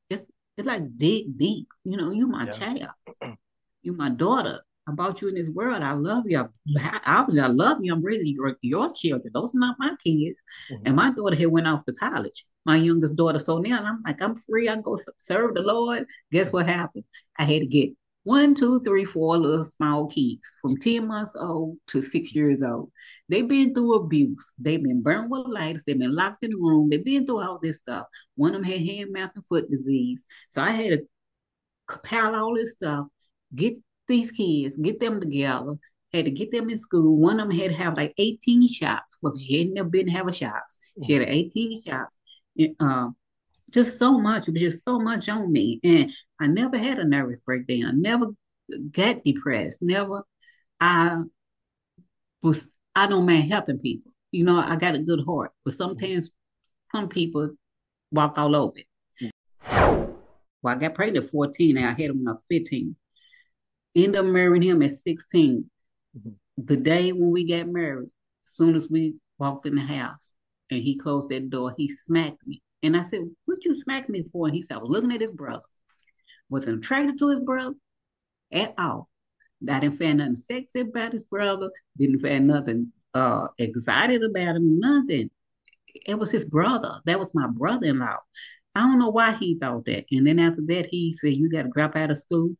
it's 0.09 0.23
it's 0.57 0.67
like 0.67 0.97
dig 0.97 1.37
deep. 1.37 1.67
You 1.83 1.97
know, 1.97 2.11
you 2.11 2.27
my 2.27 2.45
yeah. 2.45 2.51
child, 2.51 2.89
you 3.81 3.93
my 3.93 4.09
daughter, 4.09 4.61
I 4.87 4.91
brought 4.91 5.21
you 5.21 5.29
in 5.29 5.35
this 5.35 5.49
world. 5.49 5.81
I 5.81 5.93
love 5.93 6.25
you. 6.27 6.47
I, 6.77 6.99
obviously, 7.07 7.41
I 7.41 7.47
love 7.47 7.77
you. 7.81 7.93
I'm 7.93 8.03
raising 8.03 8.27
your, 8.27 8.55
your 8.61 8.91
children. 8.91 9.31
Those 9.33 9.55
are 9.55 9.59
not 9.59 9.77
my 9.79 9.95
kids. 10.03 10.37
Mm-hmm. 10.71 10.83
And 10.85 10.95
my 10.95 11.11
daughter 11.11 11.35
had 11.35 11.47
went 11.47 11.67
off 11.67 11.85
to 11.85 11.93
college. 11.93 12.45
My 12.65 12.77
youngest 12.77 13.15
daughter. 13.15 13.39
So 13.39 13.57
now 13.57 13.83
I'm 13.83 14.03
like, 14.05 14.21
I'm 14.21 14.35
free. 14.35 14.69
I 14.69 14.77
go 14.77 14.97
serve 15.17 15.55
the 15.55 15.61
Lord. 15.61 16.05
Guess 16.31 16.53
what 16.53 16.67
happened? 16.67 17.03
I 17.37 17.43
had 17.43 17.61
to 17.61 17.67
get 17.67 17.91
one, 18.25 18.55
two, 18.55 18.79
three, 18.81 19.05
four 19.05 19.37
little 19.37 19.63
small 19.63 20.07
kids 20.07 20.57
from 20.61 20.77
10 20.77 21.07
months 21.07 21.35
old 21.35 21.77
to 21.87 22.01
six 22.01 22.33
years 22.33 22.63
old. 22.63 22.91
They've 23.29 23.47
been 23.47 23.73
through 23.73 23.95
abuse. 23.95 24.51
They've 24.57 24.81
been 24.81 25.03
burned 25.03 25.29
with 25.29 25.45
lights. 25.47 25.83
They've 25.83 25.97
been 25.97 26.15
locked 26.15 26.43
in 26.43 26.49
the 26.49 26.57
room. 26.57 26.89
They've 26.89 27.05
been 27.05 27.25
through 27.25 27.43
all 27.43 27.59
this 27.61 27.77
stuff. 27.77 28.07
One 28.35 28.55
of 28.55 28.61
them 28.61 28.71
had 28.71 28.81
hand, 28.83 29.13
mouth, 29.13 29.31
and 29.35 29.45
foot 29.45 29.69
disease. 29.69 30.23
So 30.49 30.61
I 30.61 30.71
had 30.71 30.89
to 30.89 31.07
compile 31.87 32.35
all 32.35 32.55
this 32.55 32.71
stuff, 32.71 33.05
get 33.53 33.75
these 34.07 34.31
kids, 34.31 34.77
get 34.77 34.99
them 34.99 35.19
together, 35.19 35.75
had 36.13 36.25
to 36.25 36.31
get 36.31 36.51
them 36.51 36.69
in 36.69 36.77
school. 36.77 37.17
One 37.17 37.39
of 37.39 37.49
them 37.49 37.57
had 37.57 37.71
to 37.71 37.77
have 37.77 37.97
like 37.97 38.13
18 38.17 38.67
shots 38.71 39.17
because 39.21 39.41
she 39.41 39.59
had 39.59 39.69
never 39.69 39.89
been 39.89 40.07
having 40.07 40.33
shots. 40.33 40.77
She 41.05 41.13
had 41.13 41.23
18 41.23 41.81
shots. 41.83 42.19
uh, 42.79 43.09
just 43.71 43.97
so 43.97 44.17
much. 44.17 44.47
It 44.47 44.53
was 44.53 44.61
just 44.61 44.83
so 44.83 44.99
much 44.99 45.27
on 45.27 45.51
me. 45.51 45.79
And 45.83 46.11
I 46.39 46.47
never 46.47 46.77
had 46.77 46.99
a 46.99 47.03
nervous 47.03 47.39
breakdown, 47.39 48.01
never 48.01 48.27
got 48.91 49.23
depressed, 49.23 49.81
never. 49.81 50.23
I 50.79 51.23
was, 52.41 52.67
I 52.95 53.07
don't 53.07 53.25
mind 53.25 53.51
helping 53.51 53.79
people. 53.79 54.11
You 54.31 54.45
know, 54.45 54.57
I 54.57 54.75
got 54.75 54.95
a 54.95 54.99
good 54.99 55.23
heart, 55.25 55.51
but 55.63 55.73
sometimes 55.73 56.29
some 56.93 57.09
people 57.09 57.51
walk 58.11 58.37
all 58.37 58.55
over 58.55 58.77
it. 58.77 59.31
Well, 60.61 60.75
I 60.75 60.79
got 60.79 60.95
pregnant 60.95 61.25
at 61.25 61.31
14 61.31 61.77
and 61.77 61.85
I 61.85 61.89
had 61.89 62.09
them 62.09 62.19
when 62.19 62.29
I 62.29 62.31
was 62.31 62.43
15 62.49 62.95
end 63.95 64.15
up 64.15 64.25
marrying 64.25 64.63
him 64.63 64.81
at 64.81 64.91
16. 64.91 65.69
Mm-hmm. 66.17 66.29
The 66.57 66.77
day 66.77 67.11
when 67.11 67.31
we 67.31 67.47
got 67.47 67.67
married, 67.67 68.09
as 68.45 68.51
soon 68.51 68.75
as 68.75 68.89
we 68.89 69.15
walked 69.37 69.65
in 69.65 69.75
the 69.75 69.81
house 69.81 70.31
and 70.71 70.81
he 70.81 70.97
closed 70.97 71.29
that 71.29 71.49
door, 71.49 71.73
he 71.77 71.89
smacked 71.89 72.45
me. 72.45 72.61
And 72.83 72.95
I 72.95 73.01
said, 73.01 73.21
What 73.45 73.65
you 73.65 73.73
smack 73.73 74.09
me 74.09 74.25
for? 74.31 74.47
And 74.47 74.55
he 74.55 74.61
said, 74.61 74.77
I 74.77 74.79
was 74.79 74.89
looking 74.89 75.11
at 75.11 75.21
his 75.21 75.31
brother. 75.31 75.63
Wasn't 76.49 76.77
attracted 76.77 77.17
to 77.19 77.29
his 77.29 77.39
brother 77.39 77.75
at 78.51 78.73
all. 78.77 79.09
I 79.69 79.79
didn't 79.79 79.97
find 79.97 80.19
nothing 80.19 80.35
sexy 80.35 80.81
about 80.81 81.13
his 81.13 81.23
brother. 81.23 81.71
Didn't 81.97 82.19
find 82.19 82.47
nothing 82.47 82.91
uh, 83.13 83.47
excited 83.57 84.23
about 84.23 84.57
him. 84.57 84.79
Nothing. 84.79 85.31
It 86.05 86.19
was 86.19 86.31
his 86.31 86.45
brother. 86.45 86.99
That 87.05 87.19
was 87.19 87.33
my 87.33 87.47
brother-in-law. 87.47 88.17
I 88.75 88.79
don't 88.81 88.99
know 88.99 89.09
why 89.09 89.33
he 89.33 89.57
thought 89.57 89.85
that. 89.85 90.05
And 90.11 90.27
then 90.27 90.39
after 90.39 90.61
that, 90.67 90.87
he 90.87 91.13
said, 91.13 91.33
"You 91.33 91.49
got 91.49 91.63
to 91.63 91.69
drop 91.69 91.95
out 91.95 92.11
of 92.11 92.19
school." 92.19 92.55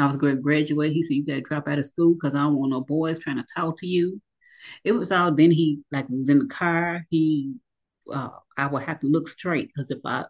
I 0.00 0.06
was 0.06 0.16
going 0.16 0.36
to 0.36 0.42
graduate. 0.42 0.92
He 0.92 1.02
said, 1.02 1.14
"You 1.14 1.26
got 1.26 1.34
to 1.34 1.40
drop 1.42 1.68
out 1.68 1.78
of 1.78 1.86
school 1.86 2.14
because 2.14 2.34
I 2.34 2.38
don't 2.42 2.56
want 2.56 2.70
no 2.70 2.80
boys 2.80 3.18
trying 3.18 3.36
to 3.38 3.46
talk 3.56 3.78
to 3.80 3.86
you." 3.86 4.20
It 4.84 4.92
was 4.92 5.12
all. 5.12 5.32
Then 5.32 5.50
he 5.50 5.80
like 5.92 6.08
was 6.08 6.28
in 6.28 6.38
the 6.40 6.46
car. 6.46 7.06
He, 7.10 7.54
uh, 8.12 8.30
I 8.56 8.66
would 8.66 8.82
have 8.84 9.00
to 9.00 9.06
look 9.06 9.28
straight 9.28 9.68
because 9.68 9.90
if 9.90 10.00
I 10.04 10.24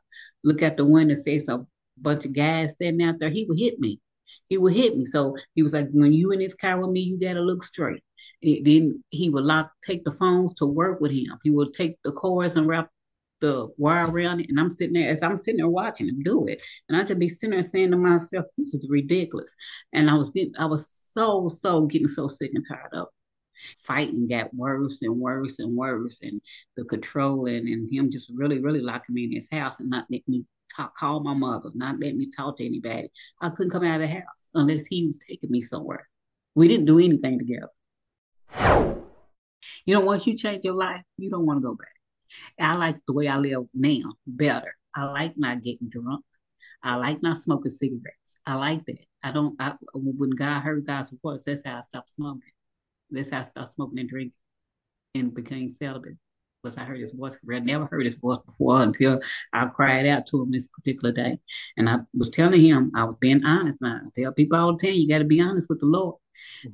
look 0.44 0.62
at 0.62 0.76
the 0.76 0.84
window 0.84 1.14
and 1.14 1.22
see 1.22 1.40
a 1.48 1.58
bunch 1.98 2.24
of 2.24 2.32
guys 2.32 2.72
standing 2.72 3.06
out 3.06 3.18
there, 3.18 3.30
he 3.30 3.44
would 3.44 3.58
hit 3.58 3.78
me 3.80 4.00
he 4.48 4.58
would 4.58 4.74
hit 4.74 4.96
me. 4.96 5.06
So 5.06 5.36
he 5.54 5.62
was 5.62 5.72
like, 5.74 5.88
when 5.92 6.12
you 6.12 6.32
in 6.32 6.40
this 6.40 6.54
car 6.54 6.80
with 6.80 6.90
me, 6.90 7.00
you 7.00 7.18
gotta 7.18 7.40
look 7.40 7.62
straight. 7.62 8.02
And 8.42 8.64
then 8.66 9.04
he 9.10 9.30
would 9.30 9.44
lock, 9.44 9.70
take 9.84 10.04
the 10.04 10.12
phones 10.12 10.54
to 10.54 10.66
work 10.66 11.00
with 11.00 11.12
him. 11.12 11.38
He 11.42 11.50
would 11.50 11.74
take 11.74 11.96
the 12.04 12.12
cords 12.12 12.56
and 12.56 12.66
wrap 12.66 12.90
the 13.40 13.68
wire 13.76 14.06
around 14.10 14.40
it. 14.40 14.48
And 14.48 14.58
I'm 14.58 14.70
sitting 14.70 14.94
there, 14.94 15.08
as 15.08 15.22
I'm 15.22 15.38
sitting 15.38 15.58
there 15.58 15.68
watching 15.68 16.08
him 16.08 16.22
do 16.22 16.46
it. 16.46 16.60
And 16.88 16.96
I 16.96 17.04
just 17.04 17.18
be 17.18 17.28
sitting 17.28 17.52
there 17.52 17.62
saying 17.62 17.90
to 17.90 17.96
myself, 17.96 18.46
this 18.56 18.74
is 18.74 18.86
ridiculous. 18.88 19.54
And 19.92 20.10
I 20.10 20.14
was 20.14 20.30
getting, 20.30 20.54
I 20.58 20.66
was 20.66 20.88
so, 20.88 21.48
so 21.48 21.86
getting 21.86 22.08
so 22.08 22.28
sick 22.28 22.52
and 22.54 22.64
tired 22.68 22.92
of 22.92 23.08
fighting 23.84 24.26
got 24.26 24.54
worse 24.54 25.02
and 25.02 25.20
worse 25.20 25.58
and 25.58 25.76
worse 25.76 26.20
and 26.22 26.40
the 26.76 26.84
controlling 26.84 27.70
and 27.70 27.92
him 27.92 28.10
just 28.10 28.30
really 28.34 28.58
really 28.58 28.80
locking 28.80 29.14
me 29.14 29.24
in 29.24 29.32
his 29.32 29.48
house 29.52 29.80
and 29.80 29.90
not 29.90 30.06
letting 30.10 30.24
me 30.28 30.44
talk, 30.74 30.94
call 30.94 31.20
my 31.20 31.34
mother, 31.34 31.70
not 31.74 32.00
let 32.00 32.16
me 32.16 32.30
talk 32.34 32.56
to 32.56 32.64
anybody. 32.64 33.08
I 33.40 33.50
couldn't 33.50 33.70
come 33.70 33.84
out 33.84 34.00
of 34.00 34.08
the 34.08 34.14
house 34.14 34.48
unless 34.54 34.86
he 34.86 35.06
was 35.06 35.18
taking 35.18 35.50
me 35.50 35.62
somewhere. 35.62 36.08
We 36.54 36.68
didn't 36.68 36.86
do 36.86 36.98
anything 36.98 37.38
together. 37.38 37.68
You 39.86 39.94
know, 39.94 40.00
once 40.00 40.26
you 40.26 40.36
change 40.36 40.64
your 40.64 40.74
life, 40.74 41.02
you 41.16 41.30
don't 41.30 41.46
want 41.46 41.58
to 41.58 41.62
go 41.62 41.74
back. 41.74 41.99
I 42.58 42.74
like 42.74 42.96
the 43.06 43.14
way 43.14 43.28
I 43.28 43.36
live 43.38 43.66
now 43.74 44.12
better. 44.26 44.76
I 44.94 45.04
like 45.04 45.34
not 45.36 45.62
getting 45.62 45.88
drunk. 45.88 46.24
I 46.82 46.96
like 46.96 47.22
not 47.22 47.42
smoking 47.42 47.70
cigarettes. 47.70 48.36
I 48.46 48.54
like 48.54 48.84
that. 48.86 49.04
I 49.22 49.32
don't. 49.32 49.60
I, 49.60 49.74
when 49.94 50.30
God 50.30 50.60
heard 50.60 50.86
God's 50.86 51.12
voice, 51.22 51.42
that's 51.44 51.62
how 51.64 51.78
I 51.78 51.82
stopped 51.82 52.10
smoking. 52.10 52.52
That's 53.10 53.30
how 53.30 53.40
I 53.40 53.42
stopped 53.42 53.72
smoking 53.72 53.98
and 53.98 54.08
drinking, 54.08 54.38
and 55.14 55.34
became 55.34 55.70
celibate 55.70 56.16
was 56.62 56.76
I 56.76 56.84
heard 56.84 57.00
his 57.00 57.12
voice. 57.12 57.36
I 57.50 57.58
never 57.60 57.86
heard 57.86 58.04
his 58.04 58.16
voice 58.16 58.40
before 58.44 58.82
until 58.82 59.20
I 59.52 59.66
cried 59.66 60.06
out 60.06 60.26
to 60.26 60.42
him 60.42 60.50
this 60.50 60.66
particular 60.66 61.12
day. 61.12 61.38
And 61.76 61.88
I 61.88 61.98
was 62.14 62.30
telling 62.30 62.60
him, 62.60 62.92
I 62.94 63.04
was 63.04 63.16
being 63.16 63.44
honest. 63.44 63.80
Now, 63.80 64.00
I 64.04 64.08
tell 64.14 64.32
people 64.32 64.58
all 64.58 64.76
the 64.76 64.86
time, 64.86 64.96
you 64.96 65.08
got 65.08 65.18
to 65.18 65.24
be 65.24 65.40
honest 65.40 65.68
with 65.68 65.80
the 65.80 65.86
Lord. 65.86 66.16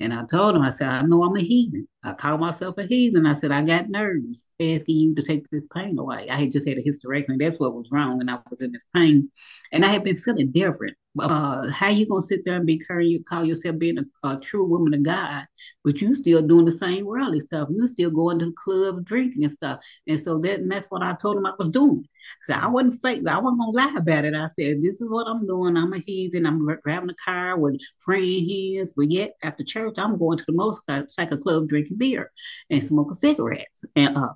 And 0.00 0.12
I 0.12 0.24
told 0.30 0.56
him, 0.56 0.62
I 0.62 0.70
said, 0.70 0.88
I 0.88 1.02
know 1.02 1.24
I'm 1.24 1.36
a 1.36 1.40
heathen. 1.40 1.86
I 2.04 2.12
call 2.12 2.38
myself 2.38 2.78
a 2.78 2.84
heathen. 2.84 3.26
I 3.26 3.34
said, 3.34 3.52
I 3.52 3.62
got 3.62 3.88
nerves 3.88 4.44
asking 4.60 4.96
you 4.96 5.14
to 5.14 5.22
take 5.22 5.48
this 5.50 5.66
pain 5.74 5.98
away. 5.98 6.28
I 6.30 6.36
had 6.36 6.52
just 6.52 6.68
had 6.68 6.78
a 6.78 6.82
hysterectomy. 6.82 7.38
That's 7.38 7.60
what 7.60 7.74
was 7.74 7.90
wrong. 7.90 8.20
And 8.20 8.30
I 8.30 8.38
was 8.50 8.60
in 8.60 8.72
this 8.72 8.86
pain. 8.94 9.30
And 9.72 9.84
I 9.84 9.88
had 9.88 10.04
been 10.04 10.16
feeling 10.16 10.52
different 10.52 10.96
uh, 11.20 11.68
how 11.70 11.88
you 11.88 12.06
gonna 12.06 12.22
sit 12.22 12.44
there 12.44 12.56
and 12.56 12.66
be 12.66 12.78
current? 12.78 13.08
You 13.08 13.22
call 13.24 13.44
yourself 13.44 13.78
being 13.78 13.98
a, 13.98 14.28
a, 14.28 14.40
true 14.40 14.64
woman 14.64 14.94
of 14.94 15.02
God, 15.02 15.44
but 15.84 16.00
you 16.00 16.14
still 16.14 16.42
doing 16.42 16.64
the 16.64 16.72
same 16.72 17.04
worldly 17.04 17.40
stuff. 17.40 17.68
You 17.70 17.86
still 17.86 18.10
going 18.10 18.38
to 18.40 18.46
the 18.46 18.52
club, 18.52 19.04
drinking 19.04 19.44
and 19.44 19.52
stuff. 19.52 19.80
And 20.06 20.20
so 20.20 20.38
that 20.38 20.60
and 20.60 20.70
that's 20.70 20.88
what 20.88 21.02
I 21.02 21.14
told 21.14 21.36
him 21.36 21.46
I 21.46 21.52
was 21.58 21.68
doing. 21.68 22.06
So 22.42 22.54
I 22.54 22.66
wasn't 22.68 23.00
fake. 23.02 23.26
I 23.26 23.38
wasn't 23.38 23.60
gonna 23.60 23.70
lie 23.72 23.94
about 23.96 24.24
it. 24.24 24.34
I 24.34 24.46
said, 24.48 24.82
"This 24.82 25.00
is 25.00 25.08
what 25.08 25.26
I'm 25.26 25.46
doing. 25.46 25.76
I'm 25.76 25.92
a 25.92 25.98
heathen. 25.98 26.46
I'm 26.46 26.66
driving 26.84 27.10
a 27.10 27.14
car 27.24 27.58
with 27.58 27.80
praying 28.04 28.48
hands, 28.76 28.92
but 28.96 29.10
yet 29.10 29.32
after 29.42 29.64
church, 29.64 29.94
I'm 29.98 30.18
going 30.18 30.38
to 30.38 30.44
the 30.46 30.52
most 30.52 30.82
cycle 31.08 31.38
club 31.38 31.68
drinking 31.68 31.98
beer 31.98 32.30
and 32.70 32.82
smoking 32.82 33.14
cigarettes." 33.14 33.84
And 33.94 34.16
uh, 34.16 34.34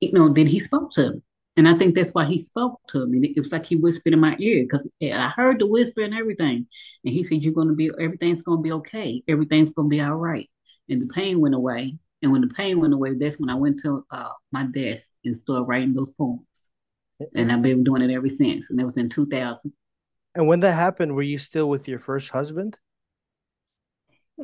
you 0.00 0.12
know, 0.12 0.28
then 0.32 0.46
he 0.46 0.60
spoke 0.60 0.92
to 0.92 1.12
me. 1.12 1.22
And 1.56 1.68
I 1.68 1.74
think 1.74 1.94
that's 1.94 2.12
why 2.12 2.24
he 2.24 2.40
spoke 2.40 2.80
to 2.88 3.06
me. 3.06 3.32
It 3.36 3.40
was 3.40 3.52
like 3.52 3.66
he 3.66 3.76
whispered 3.76 4.12
in 4.12 4.20
my 4.20 4.36
ear 4.40 4.64
because 4.64 4.88
I 5.00 5.28
heard 5.36 5.60
the 5.60 5.66
whisper 5.66 6.02
and 6.02 6.14
everything. 6.14 6.66
And 7.04 7.14
he 7.14 7.22
said, 7.22 7.44
You're 7.44 7.54
to 7.54 7.74
be, 7.74 7.90
everything's 8.00 8.42
to 8.44 8.56
be 8.58 8.72
okay. 8.72 9.22
Everything's 9.28 9.72
to 9.74 9.84
be 9.84 10.00
all 10.00 10.16
right. 10.16 10.50
And 10.88 11.00
the 11.00 11.06
pain 11.06 11.40
went 11.40 11.54
away. 11.54 11.96
And 12.22 12.32
when 12.32 12.40
the 12.40 12.48
pain 12.48 12.80
went 12.80 12.94
away, 12.94 13.14
that's 13.14 13.38
when 13.38 13.50
I 13.50 13.54
went 13.54 13.78
to 13.80 14.04
uh, 14.10 14.30
my 14.50 14.64
desk 14.64 15.10
and 15.24 15.36
started 15.36 15.64
writing 15.64 15.94
those 15.94 16.10
poems. 16.10 16.40
And 17.34 17.52
I've 17.52 17.62
been 17.62 17.84
doing 17.84 18.02
it 18.02 18.14
ever 18.14 18.28
since. 18.28 18.70
And 18.70 18.78
that 18.78 18.84
was 18.84 18.96
in 18.96 19.08
2000. 19.08 19.72
And 20.34 20.48
when 20.48 20.60
that 20.60 20.72
happened, 20.72 21.14
were 21.14 21.22
you 21.22 21.38
still 21.38 21.68
with 21.68 21.86
your 21.86 21.98
first 21.98 22.30
husband? 22.30 22.76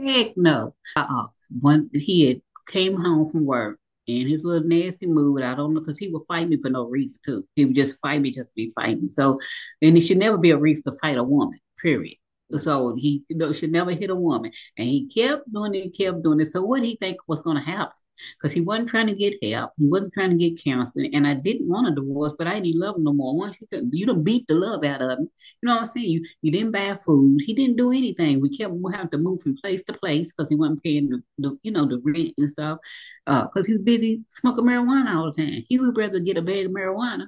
Heck 0.01 0.37
no. 0.37 0.75
Uh-uh. 0.97 1.27
When 1.61 1.91
he 1.93 2.29
had 2.29 2.43
came 2.69 2.97
home 2.97 3.29
from 3.29 3.45
work 3.45 3.79
in 4.07 4.29
his 4.29 4.45
little 4.45 4.67
nasty 4.67 5.07
mood. 5.07 5.43
I 5.43 5.55
don't 5.55 5.75
know 5.75 5.81
because 5.81 5.99
he 5.99 6.09
would 6.09 6.23
fight 6.27 6.49
me 6.49 6.59
for 6.61 6.71
no 6.71 6.85
reason 6.87 7.19
too. 7.25 7.45
He 7.55 7.65
would 7.65 7.75
just 7.75 7.97
fight 8.03 8.21
me 8.21 8.31
just 8.31 8.51
to 8.51 8.55
be 8.55 8.73
fighting. 8.75 9.09
So, 9.09 9.41
and 9.83 9.97
he 9.97 10.03
should 10.03 10.19
never 10.19 10.39
be 10.39 10.51
a 10.51 10.57
reason 10.57 10.93
to 10.93 10.99
fight 10.99 11.19
a 11.19 11.25
woman. 11.25 11.59
Period. 11.81 12.17
So 12.57 12.97
he 12.97 13.23
you 13.29 13.37
know, 13.37 13.53
should 13.53 13.71
never 13.71 13.93
hit 13.93 14.11
a 14.11 14.17
woman, 14.17 14.51
and 14.77 14.89
he 14.89 15.09
kept 15.09 15.53
doing 15.53 15.75
it, 15.75 15.97
kept 15.97 16.23
doing 16.25 16.41
it. 16.41 16.51
So 16.51 16.63
what 16.63 16.83
he 16.83 16.97
think 16.97 17.19
was 17.29 17.43
going 17.43 17.57
to 17.57 17.63
happen? 17.63 17.93
Because 18.39 18.53
he 18.53 18.61
wasn't 18.61 18.89
trying 18.89 19.07
to 19.07 19.15
get 19.15 19.43
help. 19.43 19.73
He 19.79 19.89
wasn't 19.89 20.13
trying 20.13 20.31
to 20.31 20.37
get 20.37 20.63
counseling. 20.63 21.15
And 21.15 21.27
I 21.27 21.35
didn't 21.35 21.69
want 21.69 21.89
a 21.89 21.95
divorce, 21.95 22.35
but 22.39 22.47
I 22.47 22.61
didn't 22.61 22.81
love 22.81 22.97
him 22.97 23.05
no 23.05 23.13
more. 23.13 23.37
Once 23.37 23.61
you 23.61 23.67
could, 23.67 23.91
you 23.93 24.07
don't 24.07 24.25
beat 24.25 24.47
the 24.47 24.55
love 24.55 24.85
out 24.85 25.03
of 25.03 25.11
him. 25.11 25.29
You 25.63 25.67
know 25.67 25.75
what 25.77 25.87
I'm 25.87 25.91
saying? 25.91 26.11
You 26.11 26.25
you 26.43 26.53
didn't 26.53 26.73
buy 26.73 26.97
food. 26.97 27.41
He 27.45 27.55
didn't 27.55 27.77
do 27.77 27.93
anything. 27.93 28.41
We 28.41 28.57
kept 28.57 28.73
we 28.73 28.93
having 28.93 29.11
to 29.11 29.19
move 29.19 29.43
from 29.43 29.57
place 29.57 29.85
to 29.85 29.93
place 29.93 30.33
because 30.33 30.49
he 30.49 30.57
wasn't 30.57 30.83
paying 30.83 31.09
the, 31.09 31.23
the, 31.39 31.59
you 31.63 31.73
know 31.73 31.87
the 31.87 32.01
rent 32.05 32.35
and 32.39 32.49
stuff. 32.49 32.79
Uh, 33.27 33.45
because 33.45 33.67
he 33.67 33.75
was 33.75 33.83
busy 33.83 34.25
smoking 34.29 34.65
marijuana 34.65 35.15
all 35.15 35.33
the 35.33 35.43
time. 35.43 35.65
He 35.69 35.79
would 35.79 35.97
rather 35.97 36.21
get 36.21 36.37
a 36.39 36.43
bag 36.43 36.67
of 36.67 36.73
marijuana 36.73 37.27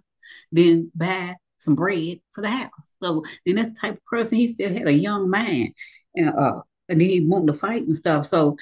than 0.53 0.91
buy 0.95 1.37
some 1.59 1.75
bread 1.75 2.19
for 2.33 2.41
the 2.41 2.51
house. 2.51 2.95
So 3.03 3.23
then 3.47 3.57
this 3.57 3.71
type 3.79 3.95
of 3.95 4.05
person, 4.05 4.39
he 4.39 4.49
still 4.49 4.73
had 4.73 4.89
a 4.89 4.93
young 4.93 5.31
man, 5.31 5.73
and 6.17 6.29
uh, 6.29 6.61
and 6.89 7.01
then 7.01 7.09
he 7.09 7.21
wanted 7.21 7.53
to 7.53 7.59
fight 7.59 7.87
and 7.87 7.97
stuff. 7.97 8.27
So 8.27 8.57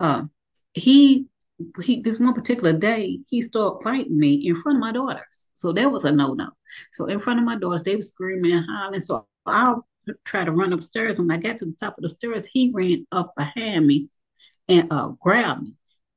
uh, 0.00 0.24
he 0.72 1.26
he 1.82 2.00
this 2.00 2.18
one 2.18 2.34
particular 2.34 2.72
day 2.72 3.18
he 3.28 3.42
started 3.42 3.82
fighting 3.82 4.18
me 4.18 4.34
in 4.46 4.56
front 4.56 4.78
of 4.78 4.80
my 4.80 4.92
daughters. 4.92 5.46
So 5.54 5.72
that 5.72 5.90
was 5.90 6.04
a 6.04 6.12
no 6.12 6.34
no. 6.34 6.50
So 6.92 7.06
in 7.06 7.18
front 7.18 7.38
of 7.38 7.44
my 7.44 7.56
daughters, 7.56 7.82
they 7.82 7.96
were 7.96 8.02
screaming 8.02 8.52
and 8.52 8.66
hollering. 8.68 9.00
So 9.00 9.26
I 9.46 9.76
tried 10.24 10.44
to 10.44 10.52
run 10.52 10.72
upstairs. 10.72 11.18
When 11.18 11.30
I 11.30 11.36
got 11.36 11.58
to 11.58 11.66
the 11.66 11.76
top 11.78 11.96
of 11.96 12.02
the 12.02 12.08
stairs, 12.08 12.46
he 12.46 12.70
ran 12.74 13.06
up 13.12 13.34
behind 13.36 13.86
me 13.86 14.08
and 14.68 14.92
uh, 14.92 15.10
grabbed 15.20 15.62
me. 15.62 15.72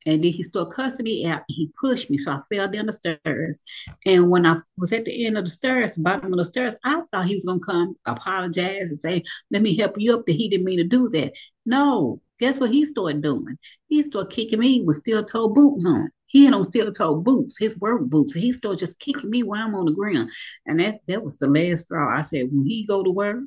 And 0.06 0.24
then 0.24 0.32
he 0.32 0.42
started 0.42 0.74
cussing 0.74 1.04
me 1.04 1.26
out. 1.26 1.44
He 1.50 1.70
pushed 1.80 2.10
me, 2.10 2.18
so 2.18 2.32
I 2.32 2.40
fell 2.50 2.70
down 2.70 2.86
the 2.86 2.94
stairs. 2.94 3.62
And 4.06 4.30
when 4.30 4.46
I 4.46 4.56
was 4.78 4.94
at 4.94 5.04
the 5.04 5.28
end 5.28 5.38
of 5.38 5.44
the 5.44 5.52
stairs, 5.52 5.98
bottom 5.98 6.32
of 6.32 6.38
the 6.38 6.46
stairs, 6.46 6.76
I 6.86 7.02
thought 7.12 7.26
he 7.26 7.36
was 7.36 7.44
gonna 7.44 7.60
come 7.60 7.96
apologize 8.06 8.90
and 8.90 9.00
say, 9.00 9.24
"Let 9.52 9.62
me 9.62 9.76
help 9.76 10.00
you 10.00 10.16
up." 10.16 10.26
That 10.26 10.34
he 10.34 10.48
didn't 10.48 10.66
mean 10.66 10.78
to 10.78 10.86
do 10.86 11.10
that. 11.10 11.34
No, 11.66 12.22
Guess 12.40 12.60
what 12.60 12.72
he 12.72 12.86
started 12.86 13.22
doing? 13.22 13.58
He 13.88 14.04
started 14.04 14.34
kicking 14.34 14.60
me 14.60 14.82
with 14.82 14.98
steel 14.98 15.24
toe 15.24 15.50
boots 15.50 15.86
on. 15.86 16.10
He 16.28 16.46
had 16.46 16.54
on 16.54 16.66
steel 16.66 16.92
toe 16.92 17.16
boots, 17.16 17.58
his 17.58 17.78
work 17.78 18.02
boots. 18.04 18.36
And 18.36 18.44
he 18.44 18.52
started 18.54 18.80
just 18.80 19.00
kicking 19.00 19.30
me 19.30 19.44
while 19.44 19.66
I'm 19.66 19.76
on 19.76 19.86
the 19.86 19.94
ground. 19.94 20.30
And 20.66 20.80
that, 20.80 21.00
that 21.08 21.24
was 21.24 21.38
the 21.38 21.48
last 21.48 21.86
straw. 21.86 22.16
I 22.16 22.22
said, 22.22 22.48
when 22.52 22.68
he 22.68 22.86
go 22.86 23.04
to 23.04 23.10
work, 23.10 23.40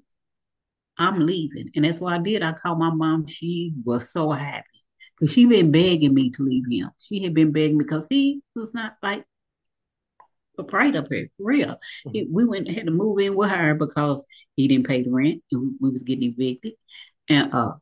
I'm 0.98 1.20
leaving. 1.24 1.70
And 1.74 1.84
that's 1.84 2.00
what 2.00 2.14
I 2.14 2.18
did. 2.18 2.42
I 2.42 2.52
called 2.52 2.78
my 2.78 2.90
mom. 2.90 3.26
She 3.26 3.72
was 3.84 4.10
so 4.10 4.30
happy. 4.30 4.66
Because 5.14 5.32
she 5.32 5.44
been 5.44 5.70
begging 5.70 6.14
me 6.14 6.30
to 6.30 6.42
leave 6.42 6.64
him. 6.70 6.90
She 6.98 7.22
had 7.22 7.34
been 7.34 7.52
begging 7.52 7.78
because 7.78 8.06
he 8.08 8.42
was 8.54 8.72
not 8.72 8.96
like 9.02 9.24
right 10.72 10.96
up 10.96 11.08
here, 11.10 11.28
for 11.36 11.44
real. 11.44 11.78
Mm-hmm. 12.06 12.32
We 12.32 12.44
went 12.44 12.68
had 12.68 12.86
to 12.86 12.92
move 12.92 13.18
in 13.18 13.34
with 13.34 13.50
her 13.50 13.74
because 13.74 14.22
he 14.56 14.68
didn't 14.68 14.86
pay 14.86 15.02
the 15.02 15.10
rent 15.10 15.42
and 15.52 15.60
we, 15.60 15.68
we 15.80 15.90
was 15.90 16.02
getting 16.02 16.34
evicted. 16.34 16.74
And 17.28 17.52
uh 17.54 17.72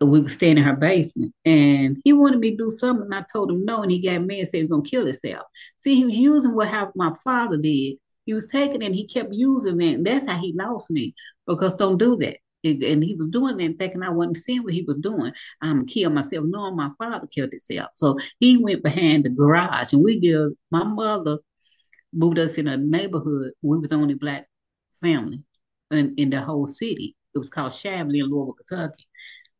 we 0.00 0.20
were 0.20 0.28
staying 0.28 0.58
in 0.58 0.64
her 0.64 0.76
basement 0.76 1.32
and 1.44 1.98
he 2.04 2.12
wanted 2.12 2.40
me 2.40 2.50
to 2.50 2.56
do 2.56 2.70
something 2.70 3.04
and 3.04 3.14
I 3.14 3.24
told 3.32 3.50
him 3.50 3.64
no 3.64 3.82
and 3.82 3.92
he 3.92 4.00
got 4.00 4.22
mad 4.22 4.38
and 4.38 4.48
said 4.48 4.56
he 4.56 4.62
was 4.64 4.70
gonna 4.72 4.82
kill 4.82 5.06
himself. 5.06 5.46
See, 5.76 5.94
he 5.94 6.04
was 6.04 6.16
using 6.16 6.54
what 6.54 6.68
how 6.68 6.90
my 6.96 7.12
father 7.22 7.56
did. 7.56 7.96
He 8.26 8.34
was 8.34 8.46
taking 8.46 8.82
it 8.82 8.86
and 8.86 8.94
he 8.94 9.06
kept 9.06 9.32
using 9.32 9.78
that. 9.78 9.94
And 9.94 10.06
that's 10.06 10.26
how 10.26 10.38
he 10.38 10.52
lost 10.52 10.90
me 10.90 11.14
because 11.46 11.74
don't 11.74 11.98
do 11.98 12.16
that. 12.16 12.38
And 12.64 13.04
he 13.04 13.14
was 13.14 13.28
doing 13.28 13.56
that 13.58 13.78
thinking 13.78 14.02
I 14.02 14.10
wasn't 14.10 14.38
seeing 14.38 14.64
what 14.64 14.74
he 14.74 14.82
was 14.82 14.98
doing. 14.98 15.32
I'm 15.62 15.76
gonna 15.76 15.86
kill 15.86 16.10
myself. 16.10 16.44
No, 16.46 16.72
my 16.72 16.90
father 16.98 17.28
killed 17.28 17.52
himself. 17.52 17.90
So 17.94 18.18
he 18.40 18.56
went 18.62 18.82
behind 18.82 19.24
the 19.24 19.30
garage 19.30 19.92
and 19.92 20.02
we 20.02 20.18
did 20.18 20.50
my 20.70 20.82
mother 20.82 21.38
moved 22.12 22.38
us 22.38 22.58
in 22.58 22.66
a 22.66 22.76
neighborhood. 22.76 23.52
We 23.62 23.78
was 23.78 23.90
the 23.90 23.96
only 23.96 24.14
black 24.14 24.48
family 25.00 25.44
in, 25.90 26.14
in 26.16 26.30
the 26.30 26.40
whole 26.40 26.66
city. 26.66 27.14
It 27.34 27.38
was 27.38 27.50
called 27.50 27.72
Shively 27.72 28.18
in 28.18 28.30
Louisville, 28.30 28.54
Kentucky. 28.66 29.04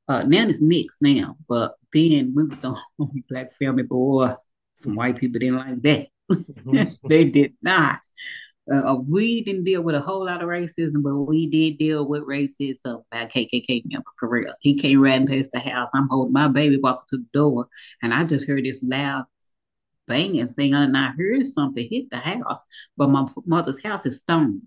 Uh, 0.09 0.23
now 0.23 0.47
it's 0.47 0.63
mixed 0.63 1.03
now, 1.03 1.37
but 1.49 1.75
then 1.93 2.33
we 2.35 2.45
was 2.45 2.59
the 2.61 2.75
only 2.99 3.25
black 3.29 3.53
family 3.53 3.83
boy. 3.83 4.33
Some 4.75 4.95
white 4.95 5.17
people 5.17 5.39
didn't 5.39 5.57
like 5.57 5.83
that. 5.83 6.09
Mm-hmm. 6.31 6.95
they 7.09 7.25
did 7.25 7.55
not. 7.63 8.01
Uh, 8.73 8.97
we 9.07 9.43
didn't 9.43 9.65
deal 9.65 9.83
with 9.83 9.95
a 9.95 10.01
whole 10.01 10.27
lot 10.27 10.43
of 10.43 10.49
racism, 10.49 11.03
but 11.03 11.17
we 11.23 11.47
did 11.47 11.79
deal 11.79 12.07
with 12.07 12.23
racism 12.23 13.03
by 13.11 13.25
KKK 13.25 13.83
member 13.87 14.11
for 14.19 14.29
real. 14.29 14.55
He 14.61 14.77
came 14.77 15.01
riding 15.01 15.27
past 15.27 15.53
the 15.53 15.59
house. 15.59 15.89
I'm 15.95 16.09
holding 16.09 16.35
my 16.35 16.49
baby 16.49 16.79
walking 16.83 17.07
to 17.11 17.17
the 17.19 17.27
door, 17.33 17.69
and 18.03 18.13
I 18.13 18.25
just 18.25 18.47
heard 18.47 18.65
this 18.65 18.83
loud 18.83 19.25
banging 20.07 20.49
thing, 20.49 20.75
and 20.75 20.97
I 20.97 21.13
heard 21.17 21.47
something 21.47 21.87
hit 21.91 22.11
the 22.11 22.19
house. 22.19 22.63
But 22.97 23.09
my 23.09 23.27
mother's 23.47 23.83
house 23.83 24.05
is 24.05 24.19
stone. 24.19 24.63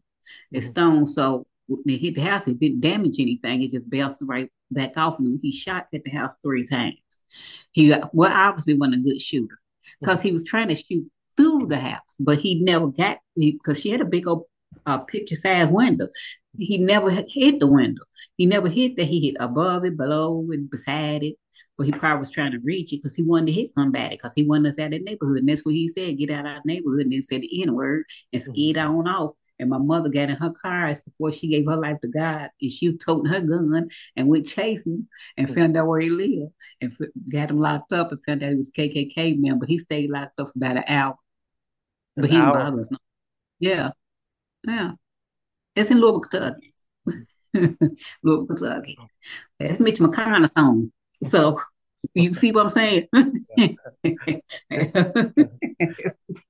It's 0.52 0.68
mm-hmm. 0.68 0.72
stone, 0.72 1.08
so 1.08 1.46
hit 1.86 2.16
the 2.16 2.22
house, 2.22 2.48
it 2.48 2.60
didn't 2.60 2.82
damage 2.82 3.20
anything. 3.20 3.62
It 3.62 3.72
just 3.72 3.90
bounced 3.90 4.24
right 4.26 4.50
back 4.70 4.98
off, 4.98 5.20
and 5.20 5.40
he 5.42 5.52
shot 5.52 5.88
at 5.94 6.04
the 6.04 6.12
house 6.12 6.34
three 6.44 6.66
times. 6.66 6.98
He 7.72 7.94
well, 8.14 8.32
obviously 8.32 8.74
wasn't 8.74 9.02
a 9.02 9.10
good 9.10 9.22
shooter 9.22 9.60
because 10.00 10.22
he 10.22 10.32
was 10.32 10.44
trying 10.44 10.68
to 10.68 10.76
shoot 10.76 11.10
through 11.38 11.68
the 11.68 11.80
house, 11.80 12.16
but 12.20 12.40
he 12.40 12.62
never 12.62 12.88
got 12.88 13.20
because 13.36 13.80
she 13.80 13.90
had 13.90 14.02
a 14.02 14.06
big 14.06 14.28
old 14.28 14.46
uh, 14.86 15.00
picture 15.00 15.36
size 15.36 15.70
window. 15.70 16.08
He 16.58 16.78
never 16.78 17.10
hit 17.10 17.60
the 17.60 17.68
window. 17.68 18.04
He 18.36 18.46
never 18.46 18.68
hit 18.68 18.98
that. 18.98 19.06
He 19.06 19.28
hit 19.28 19.38
above 19.40 19.86
it, 19.86 19.98
below 19.98 20.46
it, 20.52 20.70
beside 20.70 21.24
it. 21.24 21.36
But 21.78 21.86
he 21.86 21.94
probably 21.94 22.20
was 22.20 22.30
trying 22.30 22.52
to 22.52 22.60
reach 22.60 22.92
it 22.92 22.98
because 22.98 23.16
he 23.16 23.24
wanted 23.24 23.48
to 23.48 23.52
hit 23.54 23.74
somebody 23.74 24.10
because 24.10 24.34
he 24.36 24.44
wanted 24.44 24.74
us 24.74 24.80
out 24.80 24.88
of 24.88 24.92
the 24.92 25.00
neighborhood. 25.00 25.38
And 25.38 25.50
that's 25.50 25.66
what 25.66 25.74
he 25.74 25.88
said, 25.88 26.18
get 26.18 26.30
out 26.30 26.46
of 26.46 26.52
our 26.52 26.62
neighborhood. 26.66 27.04
And 27.04 27.14
then 27.14 27.22
said 27.22 27.42
the 27.42 27.64
N 27.64 27.74
word 27.74 28.04
and 28.34 28.42
mm-hmm. 28.42 28.52
skid 28.52 28.78
on 28.78 29.08
off. 29.08 29.34
And 29.62 29.70
my 29.70 29.78
mother 29.78 30.10
got 30.10 30.30
in 30.30 30.36
her 30.36 30.50
car 30.50 30.92
before 31.06 31.32
she 31.32 31.48
gave 31.48 31.68
her 31.68 31.78
life 31.78 32.02
to 32.02 32.08
God. 32.08 32.50
And 32.60 32.72
she 32.72 32.90
was 32.90 32.98
toting 32.98 33.32
her 33.32 33.40
gun 33.40 33.90
and 34.16 34.28
went 34.28 34.48
chasing 34.48 35.08
and 35.38 35.48
mm-hmm. 35.48 35.56
found 35.56 35.78
out 35.78 35.88
where 35.88 36.02
he 36.02 36.10
lived 36.10 36.52
and 36.82 36.92
got 37.32 37.52
him 37.52 37.60
locked 37.60 37.94
up 37.94 38.12
and 38.12 38.24
found 38.26 38.44
out 38.44 38.50
he 38.50 38.56
was 38.56 38.72
KKK 38.72 39.38
member. 39.38 39.68
He 39.68 39.78
stayed 39.78 40.10
locked 40.10 40.40
up 40.40 40.48
for 40.48 40.54
about 40.56 40.78
an 40.78 40.84
hour. 40.88 41.16
An 42.18 42.24
but 42.24 42.32
he 42.32 42.38
hour. 42.38 42.48
didn't 42.48 42.60
bother 42.60 42.80
us. 42.80 42.92
No. 42.92 42.98
Yeah. 43.60 43.92
Yeah. 44.68 44.92
It's 45.76 45.92
in 45.92 46.02
Louisville, 46.02 46.22
Kentucky. 46.22 46.74
Louisville, 48.24 48.48
Kentucky. 48.48 48.98
It's 49.60 49.80
Mitch 49.80 50.00
McConnell's 50.00 50.52
home. 50.56 50.92
So 51.24 51.60
you 52.16 52.34
see 52.34 52.52
what 52.52 52.64
I'm 52.64 52.70
saying? 52.70 53.08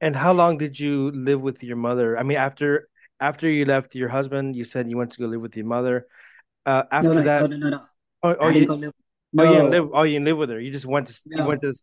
and 0.00 0.16
how 0.16 0.32
long 0.32 0.58
did 0.58 0.78
you 0.78 1.10
live 1.12 1.40
with 1.40 1.62
your 1.62 1.76
mother? 1.76 2.18
I 2.18 2.22
mean, 2.22 2.38
after 2.38 2.88
after 3.20 3.48
you 3.48 3.64
left 3.64 3.94
your 3.94 4.08
husband, 4.08 4.56
you 4.56 4.64
said 4.64 4.90
you 4.90 4.96
went 4.96 5.12
to 5.12 5.20
go 5.20 5.26
live 5.26 5.40
with 5.40 5.56
your 5.56 5.66
mother. 5.66 6.06
Uh, 6.66 6.84
after 6.90 7.10
no, 7.10 7.14
no, 7.14 7.22
that, 7.22 7.50
no, 7.50 7.56
no, 7.56 7.68
no, 7.70 7.80
Oh, 8.24 8.34
oh, 8.40 8.48
you, 8.48 8.66
live, 8.66 8.92
no. 9.34 9.42
oh, 9.42 9.44
you 9.44 9.54
didn't 9.56 9.70
live. 9.70 9.90
Oh, 9.92 10.02
you 10.02 10.12
didn't 10.14 10.24
live 10.24 10.38
with 10.38 10.50
her. 10.50 10.58
You 10.60 10.72
just 10.72 10.86
went 10.86 11.08
to. 11.08 11.22
No. 11.26 11.42
You 11.42 11.48
went 11.48 11.60
to. 11.60 11.74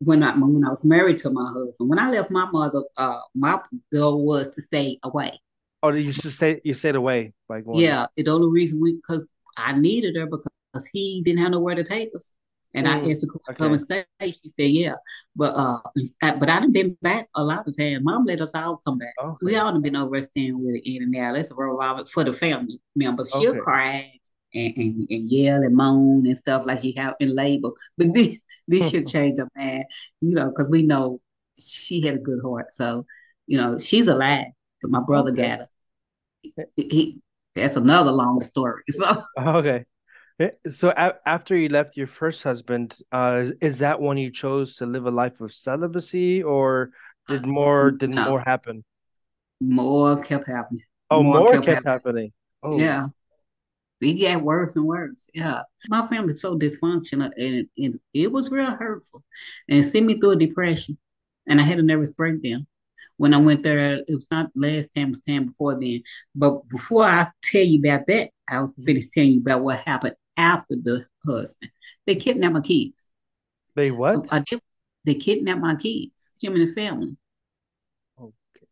When 0.00 0.22
I 0.22 0.36
when 0.36 0.64
I 0.64 0.70
was 0.70 0.84
married 0.84 1.22
to 1.22 1.30
my 1.30 1.46
husband, 1.46 1.88
when 1.88 1.98
I 1.98 2.10
left 2.10 2.30
my 2.30 2.50
mother, 2.50 2.82
uh, 2.96 3.18
my 3.34 3.60
goal 3.92 4.24
was 4.24 4.50
to 4.50 4.62
stay 4.62 4.98
away. 5.02 5.40
Oh, 5.82 5.90
you 5.92 6.12
should 6.12 6.32
say 6.32 6.60
you 6.64 6.74
stayed 6.74 6.96
away, 6.96 7.32
like 7.48 7.64
yeah. 7.74 8.06
The 8.16 8.28
only 8.30 8.48
reason 8.48 8.80
we 8.80 8.94
because 8.94 9.24
I 9.56 9.72
needed 9.78 10.16
her 10.16 10.26
because 10.26 10.88
he 10.92 11.22
didn't 11.24 11.40
have 11.40 11.52
nowhere 11.52 11.76
to 11.76 11.84
take 11.84 12.08
us. 12.14 12.32
And 12.74 12.86
mm, 12.86 12.90
I 12.90 13.10
asked 13.10 13.24
her 13.24 13.52
to 13.52 13.54
come 13.54 13.72
and 13.72 13.80
stay. 13.80 14.04
She 14.20 14.48
said, 14.48 14.70
"Yeah," 14.70 14.94
but 15.34 15.54
uh, 15.54 15.78
I, 16.22 16.34
but 16.36 16.50
I 16.50 16.60
have 16.60 16.72
been 16.72 16.96
back 17.00 17.26
a 17.34 17.42
lot 17.42 17.66
of 17.66 17.76
times. 17.76 18.00
Mom 18.02 18.24
let 18.24 18.40
us 18.40 18.54
all 18.54 18.76
come 18.84 18.98
back. 18.98 19.14
Okay. 19.22 19.36
We 19.42 19.56
all 19.56 19.72
have 19.72 19.82
been 19.82 19.96
over 19.96 20.20
staying 20.20 20.62
with 20.62 20.74
her 20.74 20.80
in 20.84 21.02
and 21.02 21.16
out. 21.16 21.34
Let's 21.34 21.50
roll 21.50 22.04
for 22.12 22.24
the 22.24 22.32
family 22.32 22.80
members. 22.94 23.30
She'll 23.30 23.52
okay. 23.52 23.58
cry 23.60 24.12
and, 24.54 24.76
and, 24.76 25.06
and, 25.10 25.30
yell 25.30 25.62
and 25.62 25.74
moan 25.74 26.26
and 26.26 26.36
stuff 26.36 26.64
like 26.66 26.80
she 26.80 26.92
have 26.92 27.14
in 27.20 27.34
labor. 27.34 27.70
But 27.96 28.12
this 28.12 28.38
this 28.66 28.90
should 28.90 29.06
change 29.14 29.38
her 29.38 29.48
man, 29.56 29.84
you 30.20 30.34
know, 30.34 30.50
because 30.50 30.68
we 30.68 30.82
know 30.82 31.20
she 31.58 32.02
had 32.02 32.16
a 32.16 32.18
good 32.18 32.40
heart. 32.42 32.74
So 32.74 33.06
you 33.46 33.56
know, 33.56 33.78
she's 33.78 34.08
alive. 34.08 34.46
My 34.82 35.00
brother 35.00 35.30
okay. 35.30 35.48
got 35.48 35.58
her. 35.60 36.66
He, 36.76 36.88
he 36.90 37.20
that's 37.54 37.76
another 37.76 38.12
long 38.12 38.40
story. 38.44 38.82
So 38.92 39.24
okay. 39.38 39.86
Eh, 40.40 40.50
so 40.68 40.90
a- 40.96 41.18
after 41.26 41.56
you 41.56 41.68
left 41.68 41.96
your 41.96 42.06
first 42.06 42.42
husband, 42.42 42.96
uh, 43.10 43.46
is, 43.60 43.78
that 43.78 44.00
when 44.00 44.18
you 44.18 44.30
chose 44.30 44.76
to 44.76 44.86
live 44.86 45.06
a 45.06 45.10
life 45.10 45.40
of 45.40 45.52
celibacy, 45.52 46.42
or 46.42 46.90
did 47.26 47.44
more 47.44 47.90
did 47.90 48.10
no. 48.10 48.24
more 48.24 48.40
happen? 48.40 48.84
More 49.60 50.20
kept 50.22 50.46
happening. 50.46 50.82
Oh, 51.10 51.22
more, 51.22 51.40
more 51.40 51.52
kept, 51.52 51.64
kept 51.64 51.86
happening. 51.86 51.86
happening. 51.86 52.32
Oh, 52.62 52.78
yeah. 52.78 53.08
It 54.00 54.14
got 54.14 54.42
worse 54.44 54.76
and 54.76 54.86
worse. 54.86 55.28
Yeah, 55.34 55.62
my 55.88 56.06
family's 56.06 56.40
so 56.40 56.56
dysfunctional, 56.56 57.32
and 57.36 57.54
it, 57.54 57.68
it, 57.74 58.00
it 58.14 58.32
was 58.32 58.50
real 58.50 58.70
hurtful, 58.70 59.24
and 59.68 59.80
it 59.80 59.84
sent 59.84 60.06
me 60.06 60.18
through 60.18 60.32
a 60.32 60.36
depression, 60.36 60.96
and 61.48 61.60
I 61.60 61.64
had 61.64 61.80
a 61.80 61.82
nervous 61.82 62.12
breakdown 62.12 62.68
when 63.16 63.34
I 63.34 63.38
went 63.38 63.64
there. 63.64 63.94
It 63.94 64.04
was 64.08 64.28
not 64.30 64.50
last 64.54 64.94
time, 64.94 65.08
it 65.08 65.10
was 65.10 65.20
time 65.20 65.46
before 65.46 65.80
then. 65.80 66.04
But 66.36 66.68
before 66.68 67.06
I 67.06 67.26
tell 67.42 67.64
you 67.64 67.80
about 67.80 68.06
that, 68.06 68.30
I'll 68.48 68.72
finish 68.86 69.08
telling 69.08 69.32
you 69.32 69.40
about 69.40 69.62
what 69.62 69.80
happened 69.80 70.14
after 70.38 70.76
the 70.82 71.04
husband. 71.26 71.70
They 72.06 72.14
kidnapped 72.14 72.54
my 72.54 72.60
kids. 72.60 73.04
They 73.76 73.90
what? 73.90 74.26
I 74.32 74.38
did, 74.38 74.60
they 75.04 75.16
kidnapped 75.16 75.60
my 75.60 75.74
kids, 75.74 76.30
him 76.40 76.52
and 76.52 76.60
his 76.60 76.72
family. 76.72 77.16
Okay. 78.18 78.66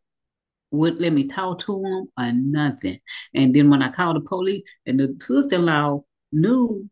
Wouldn't 0.70 1.02
let 1.02 1.12
me 1.12 1.24
talk 1.24 1.58
to 1.60 1.78
him 1.84 2.08
or 2.18 2.32
nothing. 2.32 3.00
And 3.34 3.54
then 3.54 3.68
when 3.68 3.82
I 3.82 3.90
called 3.90 4.16
the 4.16 4.20
police, 4.26 4.62
and 4.86 4.98
the 4.98 5.16
sister-in-law 5.20 6.02
knew, 6.32 6.88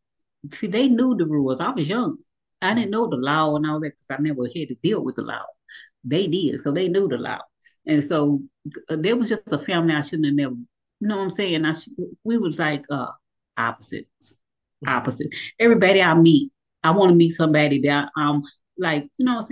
see, 0.53 0.67
they 0.67 0.89
knew 0.89 1.17
the 1.17 1.27
rules. 1.27 1.61
I 1.61 1.71
was 1.71 1.89
young. 1.89 2.19
I 2.61 2.75
didn't 2.75 2.91
know 2.91 3.09
the 3.09 3.17
law 3.17 3.57
and 3.57 3.67
all 3.67 3.81
that 3.81 3.93
because 3.97 4.11
I 4.11 4.21
never 4.21 4.45
had 4.45 4.69
to 4.69 4.75
deal 4.83 5.03
with 5.05 5.17
the 5.17 5.23
law. 5.23 5.45
They 6.05 6.27
did, 6.27 6.61
so 6.61 6.73
they 6.73 6.89
knew 6.89 7.09
the 7.09 7.17
law. 7.17 7.41
And 7.87 8.03
so 8.03 8.43
uh, 8.89 8.97
there 8.97 9.17
was 9.17 9.29
just 9.29 9.53
a 9.53 9.59
family 9.59 9.95
I 9.95 10.03
shouldn't 10.03 10.27
have 10.27 10.35
never, 10.35 10.55
you 10.55 11.09
know 11.09 11.17
what 11.17 11.23
I'm 11.25 11.31
saying? 11.31 11.65
I 11.65 11.73
sh- 11.73 11.89
we 12.25 12.39
was 12.39 12.59
like 12.59 12.85
uh 12.91 13.13
opposites 13.57 14.35
opposite. 14.87 15.35
Everybody 15.59 16.03
I 16.03 16.15
meet, 16.15 16.53
I 16.83 16.91
want 16.91 17.11
to 17.11 17.17
meet 17.17 17.33
somebody 17.33 17.81
that 17.83 18.11
I'm 18.17 18.43
like, 18.79 19.09
you 19.17 19.25
know, 19.25 19.43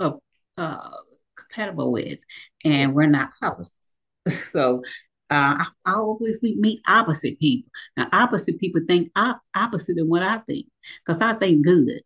uh, 0.00 0.12
uh, 0.56 0.88
compatible 1.36 1.92
with, 1.92 2.18
and 2.64 2.94
we're 2.94 3.06
not 3.06 3.32
opposites. 3.42 3.96
so 4.50 4.82
uh, 5.30 5.64
I, 5.86 5.92
always 5.92 6.38
we 6.42 6.56
meet 6.56 6.80
opposite 6.86 7.38
people. 7.40 7.70
Now, 7.96 8.08
opposite 8.12 8.58
people 8.58 8.82
think 8.86 9.10
op- 9.16 9.40
opposite 9.54 9.98
of 9.98 10.06
what 10.06 10.22
I 10.22 10.38
think, 10.48 10.66
because 11.04 11.20
I 11.22 11.34
think 11.34 11.64
good, 11.64 12.02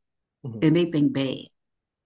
mm-hmm. 0.47 0.59
and 0.62 0.77
they 0.77 0.91
think 0.91 1.12
bad. 1.12 1.47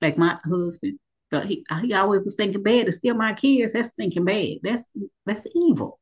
Like 0.00 0.16
my 0.16 0.38
husband, 0.44 0.98
but 1.30 1.44
he 1.44 1.64
he 1.82 1.92
always 1.92 2.22
was 2.24 2.36
thinking 2.36 2.62
bad. 2.62 2.86
To 2.86 2.92
steal 2.92 3.14
my 3.14 3.34
kids, 3.34 3.72
that's 3.72 3.90
thinking 3.96 4.24
bad. 4.24 4.58
That's 4.62 4.84
that's 5.26 5.46
evil 5.54 5.99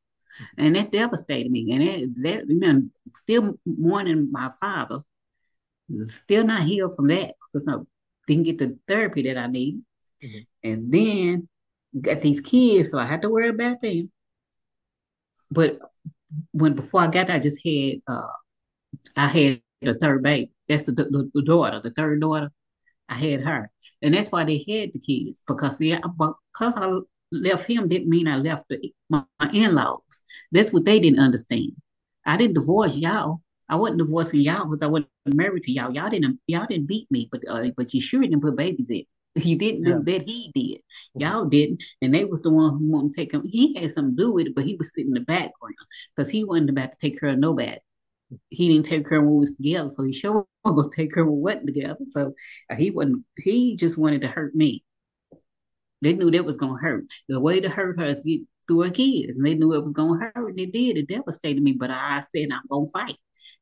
and 0.57 0.75
that 0.75 0.91
devastated 0.91 1.51
me. 1.51 1.71
And 1.71 1.83
it, 1.83 2.23
that, 2.23 2.49
you 2.49 2.59
know, 2.59 2.83
still 3.13 3.59
mourning 3.65 4.31
my 4.31 4.51
father, 4.59 4.99
still 6.01 6.45
not 6.45 6.63
healed 6.63 6.95
from 6.95 7.07
that 7.07 7.35
because 7.51 7.67
I 7.67 7.75
didn't 8.27 8.43
get 8.43 8.57
the 8.57 8.77
therapy 8.87 9.23
that 9.23 9.37
I 9.37 9.47
need. 9.47 9.81
Mm-hmm. 10.23 10.69
And 10.69 10.91
then 10.91 11.47
got 11.99 12.21
these 12.21 12.41
kids, 12.41 12.91
so 12.91 12.99
I 12.99 13.05
had 13.05 13.21
to 13.21 13.29
worry 13.29 13.49
about 13.49 13.81
them. 13.81 14.11
But 15.51 15.79
when 16.51 16.73
before 16.73 17.01
I 17.01 17.07
got 17.07 17.27
there, 17.27 17.37
I 17.37 17.39
just 17.39 17.65
had 17.65 18.01
uh, 18.07 18.27
I 19.15 19.27
had 19.27 19.61
the 19.81 19.95
third 19.95 20.23
baby. 20.23 20.51
That's 20.67 20.83
the, 20.83 20.91
the, 20.91 21.31
the 21.33 21.41
daughter, 21.41 21.81
the 21.83 21.91
third 21.91 22.21
daughter. 22.21 22.51
I 23.07 23.15
had 23.15 23.41
her, 23.41 23.71
and 24.03 24.13
that's 24.13 24.31
why 24.31 24.43
they 24.43 24.57
had 24.57 24.93
the 24.93 24.99
kids 24.99 25.41
because 25.47 25.81
yeah, 25.81 25.99
because 26.53 26.75
I 26.75 26.99
left 27.31 27.65
him 27.65 27.87
didn't 27.87 28.09
mean 28.09 28.27
I 28.27 28.37
left 28.37 28.65
the, 28.69 28.93
my, 29.09 29.23
my 29.39 29.49
in-laws. 29.51 30.01
That's 30.51 30.73
what 30.73 30.85
they 30.85 30.99
didn't 30.99 31.19
understand. 31.19 31.73
I 32.25 32.37
didn't 32.37 32.55
divorce 32.55 32.95
y'all. 32.95 33.41
I 33.69 33.75
wasn't 33.75 33.99
divorcing 33.99 34.41
y'all 34.41 34.65
because 34.65 34.81
I 34.81 34.87
wasn't 34.87 35.09
married 35.27 35.63
to 35.63 35.71
y'all. 35.71 35.93
Y'all 35.93 36.09
didn't 36.09 36.39
y'all 36.47 36.65
didn't 36.67 36.87
beat 36.87 37.09
me, 37.11 37.29
but 37.31 37.41
uh, 37.47 37.67
but 37.77 37.93
you 37.93 38.01
sure 38.01 38.21
didn't 38.21 38.41
put 38.41 38.55
babies 38.55 38.89
in. 38.89 39.03
You 39.35 39.55
didn't 39.55 39.83
know 39.83 40.01
yeah. 40.05 40.17
that 40.17 40.27
he 40.27 40.51
did. 40.55 40.81
Y'all 41.13 41.45
didn't, 41.45 41.83
and 42.01 42.13
they 42.13 42.25
was 42.25 42.41
the 42.41 42.49
one 42.49 42.71
who 42.71 42.91
wanted 42.91 43.09
to 43.09 43.15
take 43.15 43.31
him. 43.31 43.43
He 43.45 43.75
had 43.75 43.91
something 43.91 44.17
to 44.17 44.23
do 44.23 44.33
with 44.33 44.47
it, 44.47 44.55
but 44.55 44.65
he 44.65 44.75
was 44.75 44.91
sitting 44.93 45.11
in 45.11 45.13
the 45.13 45.19
background 45.21 45.75
because 46.15 46.29
he 46.31 46.43
wasn't 46.43 46.71
about 46.71 46.91
to 46.91 46.97
take 46.97 47.19
care 47.19 47.29
of 47.29 47.37
nobody. 47.37 47.77
He 48.49 48.67
didn't 48.67 48.87
take 48.87 49.07
care 49.07 49.19
of 49.19 49.25
when 49.25 49.35
we 49.35 49.39
was 49.41 49.55
together, 49.55 49.87
so 49.87 50.03
he 50.03 50.11
sure 50.11 50.47
wasn't 50.65 50.81
gonna 50.81 50.89
take 50.93 51.13
care 51.13 51.23
of 51.23 51.29
when 51.29 51.37
we 51.37 51.43
wasn't 51.43 51.67
together. 51.67 51.99
So 52.07 52.33
uh, 52.71 52.75
he 52.75 52.89
wasn't. 52.89 53.23
He 53.37 53.77
just 53.77 53.99
wanted 53.99 54.21
to 54.21 54.27
hurt 54.27 54.55
me. 54.55 54.83
They 56.01 56.13
knew 56.13 56.31
that 56.31 56.45
was 56.45 56.57
gonna 56.57 56.79
hurt. 56.79 57.05
The 57.27 57.39
way 57.39 57.59
to 57.59 57.69
hurt 57.69 57.99
her 57.99 58.05
is 58.05 58.21
get 58.21 58.41
through 58.67 58.81
her 58.83 58.91
kids, 58.91 59.37
and 59.37 59.45
they 59.45 59.55
knew 59.55 59.73
it 59.73 59.83
was 59.83 59.93
gonna 59.93 60.31
hurt, 60.33 60.49
and 60.51 60.59
it 60.59 60.71
did. 60.71 60.97
It 60.97 61.07
devastated 61.07 61.61
me. 61.61 61.73
But 61.73 61.91
I 61.91 62.21
said 62.31 62.49
I'm 62.51 62.61
gonna 62.69 62.87
fight, 62.87 63.17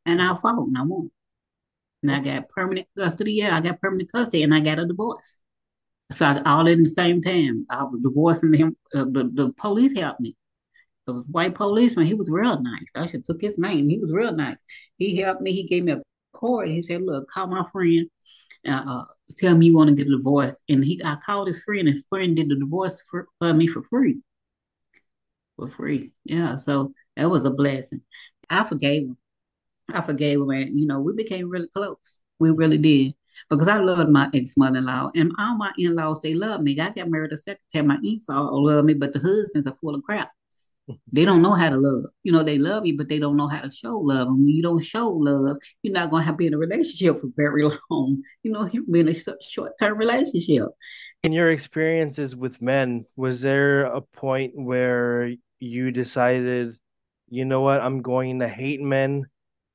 and 0.05 0.21
I 0.21 0.35
fought, 0.35 0.67
and 0.67 0.77
I 0.77 0.83
won. 0.83 1.11
And 2.03 2.11
I 2.11 2.19
got 2.19 2.49
permanent 2.49 2.87
custody. 2.97 3.33
Yeah, 3.33 3.55
I 3.55 3.61
got 3.61 3.81
permanent 3.81 4.11
custody, 4.11 4.43
and 4.43 4.53
I 4.53 4.59
got 4.59 4.79
a 4.79 4.85
divorce. 4.85 5.39
So 6.15 6.25
I, 6.25 6.41
all 6.43 6.67
in 6.67 6.83
the 6.83 6.89
same 6.89 7.21
time, 7.21 7.65
I 7.69 7.83
was 7.83 8.01
divorcing 8.01 8.53
him. 8.53 8.77
Uh, 8.93 9.05
the, 9.05 9.29
the 9.33 9.53
police 9.57 9.97
helped 9.97 10.21
me. 10.21 10.35
The 11.07 11.13
white 11.31 11.55
policeman, 11.55 12.05
he 12.05 12.13
was 12.13 12.29
real 12.29 12.61
nice. 12.61 12.89
I 12.95 13.07
should 13.07 13.25
took 13.25 13.41
his 13.41 13.57
name. 13.57 13.89
He 13.89 13.97
was 13.97 14.13
real 14.13 14.33
nice. 14.33 14.57
He 14.97 15.17
helped 15.17 15.41
me. 15.41 15.53
He 15.53 15.63
gave 15.63 15.83
me 15.83 15.93
a 15.93 16.01
cord. 16.33 16.69
He 16.69 16.83
said, 16.83 17.01
"Look, 17.01 17.29
call 17.29 17.47
my 17.47 17.63
friend 17.71 18.09
uh, 18.65 19.03
tell 19.37 19.55
me 19.55 19.67
you 19.67 19.75
want 19.75 19.89
to 19.89 19.95
get 19.95 20.07
a 20.07 20.17
divorce. 20.17 20.55
And 20.69 20.83
he, 20.83 21.01
I 21.03 21.15
called 21.17 21.47
his 21.47 21.63
friend. 21.63 21.87
His 21.87 22.03
friend 22.09 22.35
did 22.35 22.49
the 22.49 22.55
divorce 22.55 23.01
for, 23.09 23.27
for 23.39 23.53
me 23.53 23.67
for 23.67 23.83
free. 23.83 24.17
for 25.55 25.69
free. 25.69 26.13
Yeah, 26.23 26.57
so 26.57 26.93
that 27.15 27.29
was 27.29 27.45
a 27.45 27.49
blessing. 27.51 28.01
I 28.49 28.63
forgave 28.63 29.03
him. 29.03 29.17
I 29.93 30.01
forgave 30.01 30.41
him, 30.41 30.49
and 30.51 30.79
you 30.79 30.87
know, 30.87 31.01
we 31.01 31.13
became 31.13 31.49
really 31.49 31.67
close. 31.69 32.19
We 32.39 32.51
really 32.51 32.77
did 32.77 33.15
because 33.49 33.67
I 33.67 33.79
loved 33.79 34.11
my 34.11 34.29
ex 34.33 34.57
mother 34.57 34.79
in 34.79 34.85
law 34.85 35.11
and 35.15 35.31
all 35.39 35.57
my 35.57 35.73
in 35.77 35.95
laws. 35.95 36.19
They 36.21 36.33
love 36.33 36.61
me. 36.61 36.79
I 36.79 36.91
got 36.91 37.09
married 37.09 37.33
a 37.33 37.37
second 37.37 37.65
time. 37.73 37.87
My 37.87 37.97
in 38.03 38.19
laws 38.29 38.29
all 38.29 38.65
love 38.65 38.85
me, 38.85 38.93
but 38.93 39.13
the 39.13 39.19
husbands 39.19 39.67
are 39.67 39.77
full 39.81 39.95
of 39.95 40.03
crap. 40.03 40.31
They 41.11 41.25
don't 41.25 41.41
know 41.41 41.53
how 41.53 41.69
to 41.69 41.77
love. 41.77 42.11
You 42.23 42.31
know, 42.31 42.43
they 42.43 42.57
love 42.57 42.85
you, 42.85 42.95
but 42.97 43.09
they 43.09 43.19
don't 43.19 43.35
know 43.35 43.47
how 43.47 43.59
to 43.59 43.71
show 43.71 43.97
love. 43.97 44.27
And 44.27 44.37
when 44.37 44.47
you 44.47 44.63
don't 44.63 44.83
show 44.83 45.09
love, 45.09 45.57
you're 45.83 45.93
not 45.93 46.09
going 46.09 46.21
to 46.21 46.25
have 46.27 46.37
be 46.37 46.47
in 46.47 46.53
a 46.53 46.57
relationship 46.57 47.19
for 47.19 47.27
very 47.35 47.63
long. 47.89 48.23
You 48.43 48.51
know, 48.51 48.69
you 48.71 48.85
be 48.85 49.01
in 49.01 49.09
a 49.09 49.13
short 49.41 49.73
term 49.79 49.97
relationship. 49.97 50.67
In 51.23 51.33
your 51.33 51.51
experiences 51.51 52.35
with 52.35 52.61
men, 52.61 53.05
was 53.15 53.41
there 53.41 53.85
a 53.85 54.01
point 54.01 54.53
where 54.55 55.33
you 55.59 55.91
decided, 55.91 56.73
you 57.29 57.43
know 57.43 57.61
what, 57.61 57.81
I'm 57.81 58.01
going 58.01 58.39
to 58.39 58.47
hate 58.47 58.81
men 58.81 59.25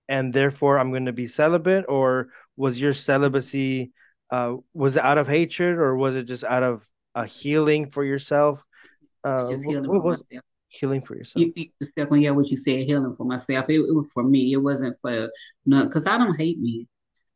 and 0.09 0.33
therefore 0.33 0.79
I'm 0.79 0.91
going 0.91 1.07
to 1.07 1.13
be 1.13 1.27
celibate? 1.27 1.85
Or 1.89 2.29
was 2.57 2.81
your 2.81 2.95
celibacy, 2.95 3.93
uh, 4.31 4.55
was 4.73 4.97
it 4.97 5.03
out 5.03 5.19
of 5.19 5.29
hatred 5.29 5.77
or 5.77 5.95
was 5.97 6.17
it 6.17 6.25
just 6.25 6.45
out 6.45 6.63
of 6.63 6.87
a 7.15 7.27
healing 7.27 7.91
for 7.91 8.03
yourself? 8.03 8.65
Uh, 9.23 9.51
just 9.51 9.65
healing 9.65 9.91
what, 9.91 9.99
for 9.99 10.03
was 10.03 10.25
myself. 10.31 10.45
Healing 10.73 11.03
for 11.03 11.17
yourself? 11.17 11.45
You, 11.45 11.53
yeah, 11.57 12.31
what 12.31 12.49
you 12.49 12.57
said, 12.57 12.81
healing 12.81 13.15
for 13.15 13.25
myself. 13.25 13.67
It, 13.69 13.75
it 13.75 13.95
was 13.95 14.11
for 14.13 14.23
me. 14.23 14.53
It 14.53 14.59
wasn't 14.59 14.99
for 15.01 15.31
no, 15.67 15.85
because 15.85 16.07
I 16.07 16.19
don't 16.19 16.37
hate 16.37 16.57
men. 16.59 16.87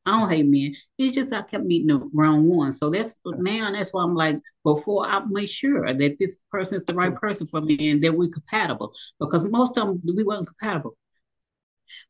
I 0.06 0.12
don't 0.12 0.30
hate 0.30 0.46
men. 0.46 0.74
It's 0.98 1.14
just 1.14 1.32
I 1.32 1.42
kept 1.42 1.64
meeting 1.64 1.88
the 1.88 2.08
wrong 2.14 2.48
one. 2.48 2.72
So 2.72 2.90
that's 2.90 3.12
now 3.24 3.72
that's 3.72 3.92
why 3.92 4.04
I'm 4.04 4.14
like, 4.14 4.38
before 4.64 5.06
I 5.06 5.20
make 5.26 5.48
sure 5.48 5.92
that 5.92 6.18
this 6.18 6.36
person 6.50 6.76
is 6.76 6.84
the 6.84 6.94
right 6.94 7.14
person 7.14 7.46
for 7.46 7.60
me 7.60 7.90
and 7.90 8.02
that 8.02 8.16
we're 8.16 8.28
compatible. 8.28 8.92
Because 9.18 9.44
most 9.44 9.76
of 9.76 9.86
them 9.86 10.00
we 10.16 10.22
weren't 10.22 10.46
compatible. 10.46 10.96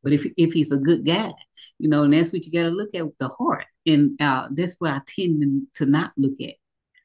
But 0.02 0.12
if 0.12 0.26
if 0.36 0.52
he's 0.52 0.72
a 0.72 0.76
good 0.76 1.04
guy, 1.04 1.32
you 1.78 1.88
know, 1.88 2.04
and 2.04 2.12
that's 2.12 2.32
what 2.32 2.44
you 2.44 2.52
got 2.52 2.64
to 2.68 2.74
look 2.74 2.94
at 2.94 3.04
with 3.04 3.18
the 3.18 3.28
heart. 3.28 3.66
And 3.86 4.20
uh, 4.20 4.48
that's 4.50 4.74
what 4.78 4.92
I 4.92 5.00
tend 5.06 5.66
to 5.74 5.86
not 5.86 6.12
look 6.16 6.40
at 6.40 6.54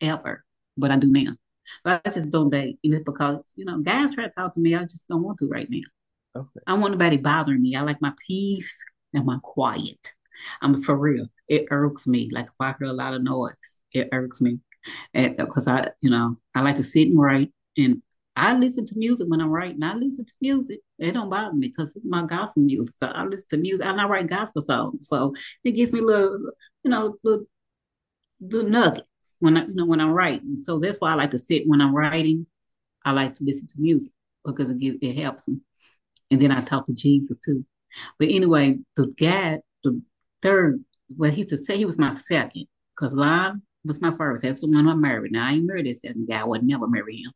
ever, 0.02 0.44
but 0.78 0.92
I 0.92 0.98
do 0.98 1.12
now. 1.12 1.38
But 1.84 2.02
I 2.06 2.10
just 2.12 2.30
don't 2.30 2.50
date. 2.50 2.80
And 2.84 2.94
it's 2.94 3.04
because, 3.04 3.54
you 3.56 3.66
know, 3.66 3.80
guys 3.80 4.14
try 4.14 4.26
to 4.26 4.30
talk 4.30 4.54
to 4.54 4.60
me. 4.60 4.76
I 4.76 4.84
just 4.84 5.08
don't 5.08 5.24
want 5.24 5.40
to 5.40 5.48
right 5.50 5.68
now. 5.70 5.82
Okay. 6.36 6.60
I 6.68 6.72
don't 6.72 6.82
want 6.82 6.94
nobody 6.94 7.18
bothering 7.18 7.62
me. 7.62 7.76
I 7.76 7.82
like 7.82 8.02
my 8.02 8.14
peace 8.28 8.84
and 9.14 9.26
my 9.26 9.38
quiet. 9.44 10.14
I'm 10.62 10.82
for 10.82 10.96
real. 10.98 11.28
It 11.48 11.66
irks 11.72 12.08
me. 12.08 12.30
Like 12.32 12.48
if 12.48 12.56
I 12.60 12.74
hear 12.80 12.88
a 12.88 12.94
lot 12.94 13.14
of 13.14 13.24
noise, 13.24 13.80
it 13.94 14.10
irks 14.12 14.42
me. 14.42 14.60
Because 15.14 15.68
uh, 15.68 15.72
I, 15.72 15.88
you 16.02 16.10
know, 16.10 16.38
I 16.56 16.62
like 16.62 16.78
to 16.78 16.84
sit 16.84 17.10
and 17.10 17.20
write. 17.20 17.52
And 17.78 18.02
I 18.36 18.54
listen 18.56 18.86
to 18.86 18.98
music 18.98 19.28
when 19.30 19.42
I'm 19.42 19.50
writing. 19.50 19.84
I 19.84 19.94
listen 19.94 20.26
to 20.26 20.34
music. 20.42 20.80
It 20.98 21.12
don't 21.12 21.30
bother 21.30 21.54
me 21.54 21.68
because 21.68 21.96
it's 21.96 22.06
my 22.06 22.26
gospel 22.26 22.64
music. 22.64 22.96
So 22.98 23.08
I 23.08 23.26
listen 23.26 23.48
to 23.50 23.58
music 23.58 23.86
and 23.86 24.00
I 24.00 24.08
write 24.08 24.28
gospel 24.28 24.62
songs. 24.62 25.08
So 25.08 25.34
it 25.64 25.72
gives 25.72 25.92
me 25.94 26.00
a 26.00 26.04
little, 26.04 26.40
you 26.84 26.92
know, 26.92 27.18
little, 27.24 27.46
little 28.40 28.70
nuggets 28.70 29.11
when 29.40 29.58
I, 29.58 29.66
you 29.66 29.76
know, 29.76 29.86
when 29.86 30.02
I'm 30.02 30.12
writing. 30.12 30.58
So 30.58 30.80
that's 30.80 31.00
why 31.00 31.12
I 31.12 31.16
like 31.16 31.32
to 31.32 31.40
sit 31.40 31.64
when 31.68 31.82
I'm 31.82 31.96
writing. 31.96 32.46
I 33.06 33.12
like 33.12 33.36
to 33.36 33.44
listen 33.44 33.68
to 33.68 33.82
music 33.82 34.14
because 34.46 34.70
it 34.70 34.80
gives, 34.80 34.98
it 35.02 35.18
helps 35.18 35.48
me. 35.48 35.58
And 36.30 36.40
then 36.40 36.52
I 36.52 36.62
talk 36.62 36.86
to 36.88 36.94
Jesus 36.94 37.38
too. 37.44 37.66
But 38.20 38.30
anyway, 38.30 38.80
the 38.96 39.08
guy, 39.08 39.60
the 39.84 40.02
third, 40.42 40.84
well, 41.18 41.32
he 41.32 41.48
said 41.48 41.76
he 41.76 41.86
was 41.86 41.98
my 41.98 42.14
second 42.14 42.68
because 42.96 43.14
Lon 43.14 43.62
was 43.84 44.02
my 44.02 44.16
first. 44.16 44.44
That's 44.44 44.62
the 44.62 44.68
one 44.68 44.88
I 44.88 44.94
married. 44.94 45.32
Now 45.32 45.48
I 45.48 45.52
ain't 45.54 45.66
married 45.66 45.86
this 45.88 46.02
second 46.02 46.28
guy. 46.28 46.40
I 46.40 46.46
would 46.46 46.64
never 46.64 46.88
marry 46.88 47.18
him. 47.18 47.32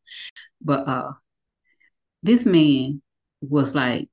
But 0.62 0.88
uh 0.88 1.12
this 2.24 2.46
man 2.46 3.02
was 3.42 3.76
like 3.76 4.10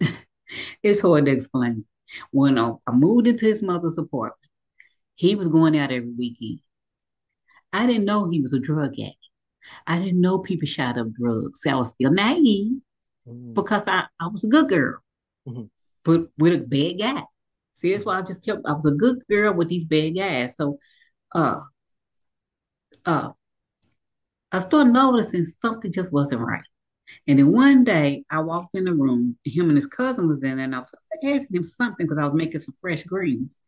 it's 0.82 1.02
hard 1.02 1.26
to 1.26 1.32
explain. 1.32 1.84
When 2.30 2.58
uh, 2.58 2.74
I 2.86 2.92
moved 2.92 3.26
into 3.26 3.46
his 3.46 3.62
mother's 3.62 3.98
apartment, 3.98 4.41
he 5.14 5.34
was 5.34 5.48
going 5.48 5.78
out 5.78 5.92
every 5.92 6.12
weekend. 6.16 6.60
I 7.72 7.86
didn't 7.86 8.04
know 8.04 8.28
he 8.28 8.40
was 8.40 8.52
a 8.52 8.58
drug 8.58 8.92
addict. 8.92 9.16
I 9.86 9.98
didn't 9.98 10.20
know 10.20 10.38
people 10.38 10.66
shot 10.66 10.98
up 10.98 11.12
drugs. 11.12 11.60
I 11.66 11.74
was 11.74 11.90
still 11.90 12.10
naive 12.10 12.80
mm-hmm. 13.26 13.54
because 13.54 13.84
I, 13.86 14.06
I 14.20 14.28
was 14.28 14.44
a 14.44 14.48
good 14.48 14.68
girl, 14.68 14.98
mm-hmm. 15.48 15.64
but 16.04 16.28
with 16.38 16.54
a 16.54 16.58
bad 16.58 16.98
guy. 16.98 17.24
See, 17.74 17.92
that's 17.92 18.04
why 18.04 18.18
I 18.18 18.22
just 18.22 18.44
kept, 18.44 18.66
I 18.66 18.72
was 18.72 18.84
a 18.84 18.92
good 18.92 19.22
girl 19.28 19.54
with 19.54 19.68
these 19.68 19.86
bad 19.86 20.10
guys. 20.10 20.56
So, 20.56 20.76
uh, 21.34 21.60
uh, 23.06 23.30
I 24.50 24.58
started 24.58 24.92
noticing 24.92 25.46
something 25.46 25.90
just 25.90 26.12
wasn't 26.12 26.42
right. 26.42 26.64
And 27.26 27.38
then 27.38 27.52
one 27.52 27.84
day 27.84 28.24
I 28.30 28.40
walked 28.40 28.74
in 28.74 28.84
the 28.84 28.92
room, 28.92 29.36
him 29.44 29.68
and 29.68 29.76
his 29.76 29.86
cousin 29.86 30.28
was 30.28 30.42
in 30.42 30.56
there, 30.56 30.64
and 30.64 30.74
I 30.74 30.80
was 30.80 30.94
asking 31.24 31.56
him 31.56 31.62
something 31.62 32.06
because 32.06 32.18
I 32.18 32.26
was 32.26 32.34
making 32.34 32.60
some 32.60 32.74
fresh 32.80 33.02
greens. 33.04 33.60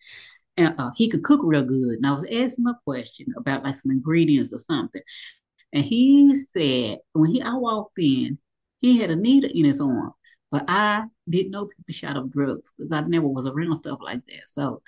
And 0.57 0.75
uh, 0.79 0.91
he 0.97 1.09
could 1.09 1.25
cook 1.25 1.41
real 1.43 1.65
good. 1.65 1.97
And 1.97 2.07
I 2.07 2.13
was 2.13 2.25
asking 2.25 2.65
him 2.65 2.69
a 2.69 2.79
question 2.85 3.27
about 3.37 3.65
like 3.65 3.75
some 3.75 3.91
ingredients 3.91 4.53
or 4.53 4.59
something. 4.59 5.03
And 5.73 5.85
he 5.85 6.37
said, 6.37 6.99
when 7.13 7.31
he 7.31 7.43
I 7.43 7.55
walked 7.55 7.99
in, 7.99 8.39
he 8.79 8.99
had 8.99 9.11
a 9.11 9.17
needle 9.17 9.51
in 9.53 9.65
his 9.65 9.81
arm. 9.81 10.13
But 10.53 10.67
I 10.69 11.05
didn't 11.29 11.51
know 11.51 11.67
people 11.67 11.93
shot 11.93 12.17
up 12.17 12.31
drugs 12.31 12.71
because 12.79 12.93
I 12.93 13.01
never 13.01 13.27
was 13.27 13.47
around 13.47 13.75
stuff 13.75 13.99
like 14.01 14.25
that. 14.27 14.47
So 14.47 14.83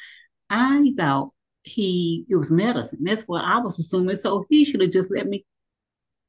I 0.48 0.92
thought 0.96 1.30
he 1.64 2.24
it 2.28 2.36
was 2.36 2.50
medicine. 2.50 3.00
That's 3.02 3.22
what 3.22 3.44
I 3.44 3.58
was 3.58 3.78
assuming. 3.78 4.14
So 4.16 4.46
he 4.48 4.64
should 4.64 4.80
have 4.80 4.92
just 4.92 5.10
let 5.10 5.26
me 5.26 5.44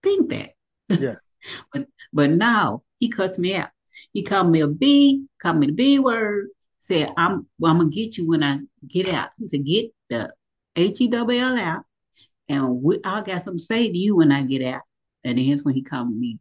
think 0.01 0.29
that. 0.29 0.51
Yeah. 0.89 1.15
but 1.73 1.87
but 2.11 2.31
now 2.31 2.81
he 2.99 3.09
cuts 3.09 3.37
me 3.37 3.55
out. 3.55 3.69
He 4.13 4.23
called 4.23 4.49
me 4.49 4.61
a 4.61 4.67
B, 4.67 5.25
called 5.39 5.57
me 5.57 5.67
the 5.67 5.73
B 5.73 5.99
word, 5.99 6.47
said, 6.87 7.11
I'm 7.17 7.47
well, 7.59 7.71
I'm 7.71 7.79
gonna 7.79 7.89
get 7.89 8.17
you 8.17 8.27
when 8.27 8.43
I 8.43 8.59
get 8.87 9.09
out. 9.09 9.29
He 9.37 9.47
said, 9.47 9.65
get 9.65 9.91
the 10.09 10.33
H 10.75 11.01
E 11.01 11.07
W 11.07 11.39
L 11.39 11.57
out, 11.57 11.83
and 12.47 12.81
we, 12.81 12.99
I 13.03 13.21
got 13.21 13.43
something 13.43 13.57
to 13.57 13.63
say 13.63 13.91
to 13.91 13.97
you 13.97 14.15
when 14.15 14.31
I 14.31 14.43
get 14.43 14.63
out. 14.63 14.81
And 15.23 15.37
then 15.37 15.49
that's 15.49 15.63
when 15.63 15.73
he 15.73 15.81
called 15.81 16.15
me 16.15 16.39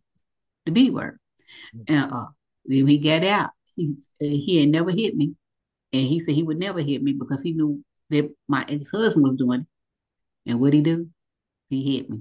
the 0.65 0.73
B 0.73 0.91
word. 0.91 1.19
Mm-hmm. 1.75 1.95
And 1.95 2.13
uh, 2.13 2.27
then 2.65 2.87
he 2.87 2.99
got 2.99 3.25
out. 3.25 3.51
He 3.75 3.97
he 4.19 4.61
had 4.61 4.69
never 4.69 4.91
hit 4.91 5.17
me, 5.17 5.35
and 5.93 6.03
he 6.03 6.21
said 6.21 6.35
he 6.35 6.43
would 6.43 6.59
never 6.59 6.81
hit 6.81 7.03
me 7.03 7.13
because 7.13 7.43
he 7.43 7.53
knew 7.53 7.85
that 8.11 8.31
my 8.47 8.65
ex 8.69 8.91
husband 8.91 9.25
was 9.25 9.37
doing 9.37 9.61
it. 9.61 9.67
And 10.51 10.61
what 10.61 10.73
he 10.73 10.81
do? 10.81 11.09
He 11.69 11.97
hit 11.97 12.09
me, 12.09 12.21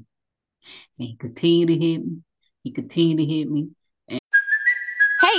and 0.97 1.07
he 1.07 1.15
continued 1.15 1.67
to 1.67 1.77
hit 1.77 2.05
me. 2.05 2.17
He 2.63 2.71
continued 2.71 3.19
to 3.19 3.25
hit 3.25 3.49
me. 3.49 3.69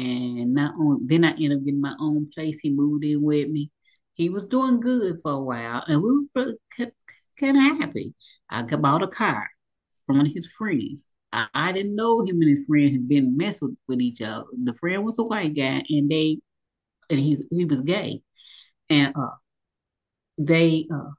and 0.00 0.54
not 0.54 0.74
on. 0.76 1.06
Then 1.06 1.24
I 1.24 1.30
ended 1.30 1.52
up 1.52 1.64
getting 1.64 1.80
my 1.80 1.94
own 2.00 2.30
place. 2.34 2.60
He 2.60 2.70
moved 2.70 3.04
in 3.04 3.22
with 3.22 3.48
me. 3.48 3.70
He 4.14 4.28
was 4.28 4.46
doing 4.46 4.80
good 4.80 5.20
for 5.22 5.32
a 5.32 5.40
while, 5.40 5.84
and 5.86 6.02
we 6.02 6.26
were 6.34 6.54
kind 7.38 7.56
of 7.56 7.80
happy. 7.80 8.14
I 8.48 8.62
bought 8.62 9.02
a 9.02 9.08
car 9.08 9.48
from 10.06 10.18
one 10.18 10.26
of 10.26 10.32
his 10.34 10.46
friends. 10.46 11.06
I, 11.32 11.46
I, 11.54 11.72
didn't 11.72 11.94
know 11.94 12.22
him 12.22 12.40
and 12.40 12.50
his 12.50 12.66
friend 12.66 12.90
had 12.92 13.08
been 13.08 13.36
messing 13.36 13.76
with 13.88 14.00
each 14.00 14.20
other. 14.20 14.44
The 14.64 14.74
friend 14.74 15.04
was 15.04 15.18
a 15.18 15.22
white 15.22 15.54
guy, 15.54 15.82
and 15.88 16.10
they 16.10 16.38
and 17.08 17.20
he's 17.20 17.42
he 17.50 17.64
was 17.64 17.80
gay, 17.82 18.22
and 18.88 19.14
uh, 19.16 19.36
they 20.38 20.86
uh, 20.92 21.10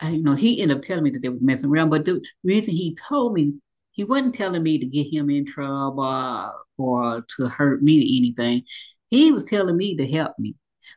I, 0.00 0.10
you 0.10 0.22
know, 0.22 0.34
he 0.34 0.60
ended 0.60 0.76
up 0.76 0.82
telling 0.82 1.04
me 1.04 1.10
that 1.10 1.22
they 1.22 1.28
were 1.28 1.38
messing 1.40 1.70
around. 1.70 1.90
But 1.90 2.04
the 2.04 2.22
reason 2.44 2.74
he 2.74 2.96
told 3.08 3.32
me 3.34 3.54
he 3.96 4.04
wasn't 4.04 4.34
telling 4.34 4.62
me 4.62 4.78
to 4.78 4.86
get 4.86 5.12
him 5.12 5.30
in 5.30 5.46
trouble 5.46 6.52
or 6.76 7.24
to 7.36 7.48
hurt 7.48 7.82
me 7.82 8.00
or 8.00 8.18
anything. 8.18 8.62
He 9.06 9.32
was 9.32 9.46
telling 9.46 9.76
me 9.76 9.96
to 9.96 10.06
help 10.06 10.38
me. 10.38 10.54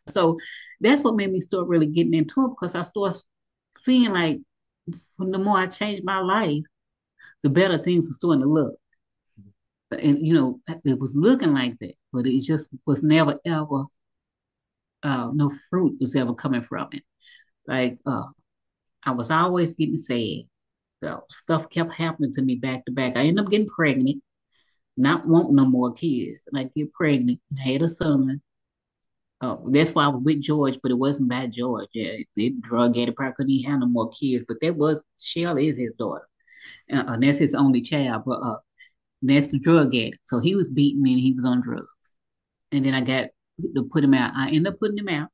So 0.10 0.38
that's 0.82 1.02
what 1.02 1.16
made 1.16 1.32
me 1.32 1.40
start 1.40 1.68
really 1.68 1.86
getting 1.88 2.14
into 2.14 2.46
it 2.46 2.50
because 2.50 2.76
I 2.76 2.82
started 2.82 3.22
seeing 3.84 4.12
like 4.12 4.40
the 5.18 5.38
more 5.38 5.58
I 5.58 5.68
changed 5.68 6.04
my 6.04 6.20
life, 6.20 6.64
the 7.42 7.50
better 7.50 7.78
things 7.78 8.06
were 8.08 8.14
starting 8.14 8.42
to 8.42 8.50
look. 8.50 8.76
And 9.92 10.26
you 10.26 10.34
know, 10.34 10.60
it 10.68 11.00
was 11.00 11.16
looking 11.16 11.54
like 11.54 11.78
that, 11.80 11.94
but 12.12 12.28
it 12.28 12.42
just 12.42 12.68
was 12.86 13.02
never 13.02 13.40
ever 13.46 13.86
uh, 15.04 15.32
no 15.34 15.52
fruit 15.70 15.98
was 16.02 16.16
ever 16.18 16.34
coming 16.34 16.62
from 16.62 16.90
it. 16.92 17.04
Like 17.66 18.00
uh, 18.06 18.28
I 19.04 19.12
was 19.12 19.32
always 19.32 19.74
getting 19.74 19.96
sad 19.96 20.44
stuff 21.30 21.70
kept 21.70 21.94
happening 21.94 22.34
to 22.34 22.42
me 22.42 22.56
back 22.56 22.86
to 22.86 22.92
back. 22.92 23.16
I 23.16 23.22
ended 23.22 23.44
up 23.46 23.52
getting 23.52 23.68
pregnant. 23.68 24.22
not 24.98 25.28
wanting 25.28 25.56
no 25.56 25.66
more 25.66 25.94
kids. 25.94 26.42
and 26.48 26.60
I 26.60 26.70
get 26.76 26.94
pregnant, 26.94 27.40
and 27.50 27.60
had 27.60 27.82
a 27.82 27.88
son. 27.88 28.42
Uh, 29.42 29.58
that's 29.68 29.92
why 29.92 30.06
I 30.06 30.10
was 30.10 30.24
with 30.24 30.42
George, 30.42 30.78
but 30.84 30.92
it 30.92 30.98
wasn't 30.98 31.30
by 31.30 31.48
George. 31.48 31.88
Yeah, 31.94 32.12
the 32.36 32.54
drug 32.62 32.98
addict 32.98 33.18
probably 33.18 33.34
couldn't 33.36 33.52
even 33.52 33.72
have 33.72 33.80
no 33.82 33.88
more 33.88 34.10
kids. 34.12 34.44
But 34.48 34.58
that 34.62 34.76
was 34.76 35.00
Shell 35.22 35.58
is 35.58 35.78
his 35.78 35.94
daughter, 35.98 36.28
uh, 36.94 37.04
and 37.08 37.24
that's 37.24 37.40
his 37.40 37.56
only 37.56 37.82
child. 37.82 38.24
But 38.26 38.40
uh, 38.42 38.58
that's 39.22 39.48
the 39.50 39.60
drug 39.60 39.88
addict. 39.96 40.20
So 40.26 40.40
he 40.40 40.56
was 40.56 40.70
beating 40.70 41.02
me 41.02 41.14
and 41.14 41.22
he 41.22 41.34
was 41.34 41.46
on 41.46 41.62
drugs. 41.62 41.88
And 42.72 42.86
then 42.86 42.94
I 42.94 43.02
got 43.02 43.30
to 43.76 43.90
put 43.92 44.04
him 44.04 44.14
out. 44.14 44.34
I 44.36 44.48
ended 44.48 44.68
up 44.74 44.80
putting 44.80 44.98
him 44.98 45.10
out 45.10 45.30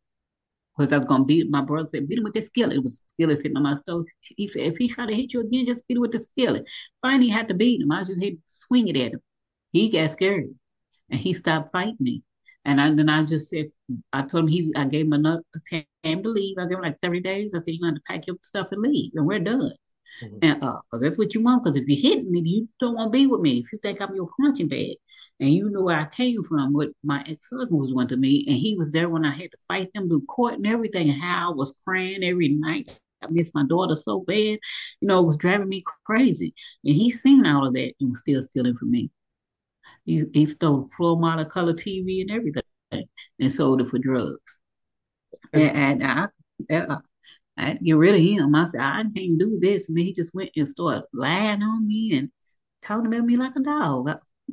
because 0.77 0.91
I 0.91 0.97
was 0.97 1.07
gonna 1.07 1.25
beat 1.25 1.49
my 1.49 1.61
brother 1.61 1.87
said, 1.89 2.07
beat 2.07 2.17
him 2.17 2.23
with 2.23 2.33
the 2.33 2.41
skillet. 2.41 2.77
It 2.77 2.83
was 2.83 3.01
skillet 3.13 3.37
sitting 3.37 3.57
on 3.57 3.63
my 3.63 3.75
stove. 3.75 4.05
He 4.21 4.47
said, 4.47 4.63
if 4.63 4.77
he 4.77 4.87
try 4.87 5.05
to 5.05 5.15
hit 5.15 5.33
you 5.33 5.41
again, 5.41 5.65
just 5.65 5.87
beat 5.87 5.97
him 5.97 6.01
with 6.01 6.11
the 6.11 6.23
skillet. 6.23 6.67
Finally, 7.01 7.29
had 7.29 7.47
to 7.49 7.53
beat 7.53 7.81
him. 7.81 7.91
I 7.91 8.03
just 8.03 8.21
hit 8.21 8.37
swing 8.47 8.87
it 8.87 8.97
at 8.97 9.13
him. 9.13 9.21
He 9.71 9.89
got 9.89 10.09
scared 10.11 10.49
and 11.09 11.19
he 11.19 11.33
stopped 11.33 11.71
fighting 11.71 11.97
me. 11.99 12.23
And 12.65 12.81
I, 12.81 12.91
then 12.93 13.09
I 13.09 13.23
just 13.23 13.49
said, 13.49 13.67
I 14.11 14.23
told 14.23 14.45
him 14.45 14.47
he, 14.47 14.73
I 14.75 14.85
gave 14.85 15.11
him 15.11 15.23
time 15.23 16.23
to 16.23 16.29
leave. 16.29 16.57
I 16.57 16.65
gave 16.65 16.77
him 16.77 16.83
like 16.83 16.99
30 17.01 17.19
days. 17.21 17.53
I 17.53 17.59
said, 17.59 17.75
you 17.75 17.81
got 17.81 17.95
to 17.95 18.01
pack 18.07 18.25
your 18.27 18.37
stuff 18.41 18.71
and 18.71 18.81
leave, 18.81 19.11
and 19.15 19.27
we're 19.27 19.39
done. 19.39 19.73
Mm-hmm. 20.23 20.37
And 20.41 20.63
uh, 20.63 20.81
cause 20.91 21.01
that's 21.01 21.17
what 21.17 21.33
you 21.33 21.43
want. 21.43 21.63
Cause 21.63 21.75
if 21.75 21.87
you 21.87 21.97
hit 21.97 22.25
me, 22.25 22.41
you 22.41 22.69
don't 22.79 22.95
want 22.95 23.07
to 23.07 23.17
be 23.17 23.27
with 23.27 23.41
me. 23.41 23.59
If 23.59 23.71
you 23.71 23.79
think 23.79 24.01
I'm 24.01 24.15
your 24.15 24.29
punching 24.39 24.67
bag, 24.67 24.97
and 25.39 25.53
you 25.53 25.69
know 25.69 25.81
where 25.81 25.99
I 25.99 26.05
came 26.05 26.43
from, 26.43 26.73
what 26.73 26.89
my 27.03 27.23
ex 27.27 27.49
husband 27.51 27.79
was 27.79 27.91
doing 27.91 28.07
to 28.07 28.17
me, 28.17 28.45
and 28.47 28.55
he 28.55 28.75
was 28.75 28.91
there 28.91 29.09
when 29.09 29.25
I 29.25 29.31
had 29.31 29.51
to 29.51 29.57
fight 29.67 29.91
them 29.93 30.07
through 30.07 30.25
court 30.25 30.55
and 30.55 30.67
everything. 30.67 31.09
And 31.09 31.21
how 31.21 31.51
I 31.51 31.55
was 31.55 31.73
crying 31.85 32.23
every 32.23 32.49
night. 32.49 32.89
I 33.23 33.27
missed 33.31 33.55
my 33.55 33.65
daughter 33.65 33.95
so 33.95 34.19
bad, 34.19 34.35
you 34.35 34.59
know, 35.01 35.19
it 35.19 35.25
was 35.25 35.37
driving 35.37 35.69
me 35.69 35.83
crazy. 36.05 36.53
And 36.83 36.95
he 36.95 37.11
seen 37.11 37.45
all 37.45 37.67
of 37.67 37.73
that 37.73 37.93
and 37.99 38.09
was 38.09 38.19
still 38.19 38.41
stealing 38.41 38.77
from 38.77 38.91
me. 38.91 39.09
He, 40.05 40.23
he 40.33 40.45
stole 40.45 40.87
floor 40.95 41.17
model 41.17 41.45
color 41.45 41.73
TV 41.73 42.21
and 42.21 42.31
everything 42.31 42.63
and 42.91 43.51
sold 43.51 43.81
it 43.81 43.89
for 43.89 43.99
drugs. 43.99 44.59
And, 45.53 46.01
and 46.01 46.03
I, 46.03 46.27
I, 46.71 46.97
I 47.57 47.67
had 47.67 47.79
to 47.79 47.83
get 47.83 47.97
rid 47.97 48.15
of 48.15 48.21
him. 48.21 48.53
I 48.55 48.65
said, 48.65 48.81
I 48.81 49.03
can't 49.03 49.39
do 49.39 49.57
this. 49.59 49.87
And 49.87 49.97
then 49.97 50.05
he 50.05 50.13
just 50.13 50.35
went 50.35 50.51
and 50.55 50.67
started 50.67 51.03
lying 51.13 51.63
on 51.63 51.87
me 51.87 52.17
and 52.17 52.29
talking 52.81 53.07
about 53.07 53.25
me 53.25 53.35
like 53.37 53.55
a 53.55 53.61
dog, 53.61 54.09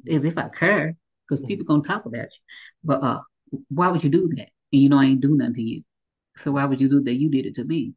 as 0.08 0.24
if 0.24 0.38
I 0.38 0.48
care, 0.48 0.96
because 1.26 1.40
mm-hmm. 1.40 1.48
people 1.48 1.66
gonna 1.66 1.82
talk 1.82 2.06
about 2.06 2.26
you. 2.26 2.40
But 2.84 3.02
uh, 3.02 3.20
why 3.68 3.88
would 3.88 4.04
you 4.04 4.10
do 4.10 4.28
that? 4.36 4.50
And 4.72 4.82
you 4.82 4.88
know 4.88 4.98
I 4.98 5.06
ain't 5.06 5.20
do 5.20 5.36
nothing 5.36 5.54
to 5.54 5.62
you. 5.62 5.82
So 6.38 6.52
why 6.52 6.64
would 6.64 6.80
you 6.80 6.88
do 6.88 7.02
that? 7.02 7.14
You 7.14 7.30
did 7.30 7.46
it 7.46 7.54
to 7.56 7.64
me. 7.64 7.94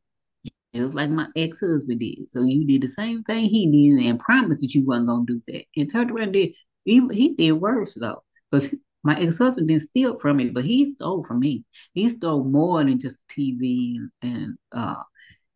It 0.74 0.82
was 0.82 0.94
like 0.94 1.10
my 1.10 1.28
ex-husband 1.38 2.02
did. 2.02 2.30
So 2.30 2.44
you 2.44 2.68
did 2.68 2.82
the 2.82 2.90
same 2.90 3.24
thing 3.24 3.46
he 3.46 3.72
did 3.72 4.06
and 4.06 4.20
promised 4.20 4.60
that 4.62 4.74
you 4.74 4.84
wasn't 4.86 5.08
gonna 5.08 5.26
do 5.26 5.42
that. 5.48 5.64
And 5.78 5.90
turned 5.90 6.12
around 6.12 6.24
and 6.24 6.34
did 6.34 6.56
he, 6.84 7.08
he 7.14 7.34
did 7.34 7.54
worse 7.54 7.94
though. 7.94 8.24
Because 8.52 8.76
my 9.06 9.16
ex-husband 9.20 9.68
didn't 9.68 9.84
steal 9.84 10.18
from 10.18 10.38
me, 10.38 10.50
but 10.50 10.66
he 10.66 10.90
stole 10.90 11.24
from 11.24 11.40
me. 11.40 11.64
He 11.94 12.10
stole 12.10 12.44
more 12.44 12.84
than 12.84 13.00
just 13.00 13.18
TV 13.30 14.00
and, 14.24 14.34
and 14.34 14.58
uh, 14.72 15.04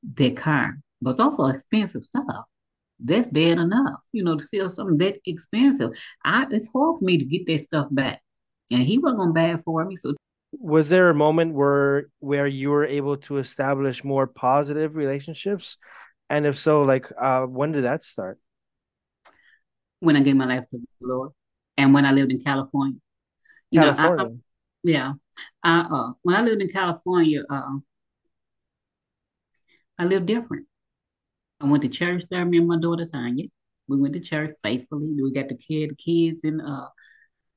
their 0.04 0.32
car, 0.32 0.78
but 1.02 1.12
it's 1.12 1.20
also 1.20 1.48
expensive 1.48 2.04
stuff. 2.04 2.46
That's 3.00 3.28
bad 3.28 3.58
enough, 3.58 4.04
you 4.12 4.24
know, 4.24 4.38
to 4.38 4.44
steal 4.44 4.70
something 4.70 4.98
that 4.98 5.18
expensive. 5.26 5.90
I 6.24 6.46
it's 6.52 6.70
hard 6.72 6.98
for 7.00 7.04
me 7.04 7.18
to 7.18 7.26
get 7.26 7.48
that 7.48 7.62
stuff 7.62 7.88
back, 7.90 8.22
and 8.70 8.84
he 8.84 9.00
wasn't 9.00 9.20
gonna 9.22 9.34
buy 9.34 9.54
it 9.54 9.62
for 9.66 9.84
me. 9.84 9.96
So, 9.96 10.14
was 10.52 10.90
there 10.90 11.10
a 11.10 11.16
moment 11.16 11.56
where 11.56 12.10
where 12.20 12.46
you 12.46 12.70
were 12.70 12.86
able 12.86 13.18
to 13.18 13.38
establish 13.40 14.04
more 14.04 14.28
positive 14.28 14.96
relationships, 14.96 15.78
and 16.30 16.46
if 16.46 16.60
so, 16.60 16.84
like 16.84 17.08
uh, 17.18 17.46
when 17.48 17.72
did 17.72 17.86
that 17.86 18.04
start? 18.04 18.38
When 20.02 20.16
I 20.16 20.22
gave 20.22 20.36
my 20.36 20.46
life 20.46 20.66
to 20.72 20.78
the 20.78 20.86
Lord, 21.02 21.32
and 21.78 21.96
when 21.96 22.06
I 22.06 22.12
lived 22.12 22.32
in 22.32 22.40
California. 22.42 23.00
You 23.72 23.80
California. 23.82 24.26
know, 24.26 24.34
I, 24.34 24.38
yeah. 24.84 25.14
I, 25.64 25.80
uh, 25.82 26.14
when 26.24 26.36
I 26.36 26.42
lived 26.42 26.62
in 26.62 26.70
California, 26.70 27.44
uh, 27.50 27.78
I 29.98 30.06
lived 30.06 30.26
different. 30.26 30.68
I 31.62 31.66
went 31.66 31.84
to 31.84 31.90
church 31.90 32.24
there, 32.30 32.46
me 32.46 32.58
and 32.58 32.68
my 32.68 32.80
daughter 32.80 33.06
Tanya. 33.06 33.46
We 33.88 33.98
went 33.98 34.14
to 34.14 34.20
church 34.20 34.56
faithfully. 34.64 35.22
We 35.22 35.32
got 35.34 35.50
the 35.50 35.58
kid, 35.58 35.98
kids 35.98 36.44
in 36.44 36.62
uh 36.62 36.88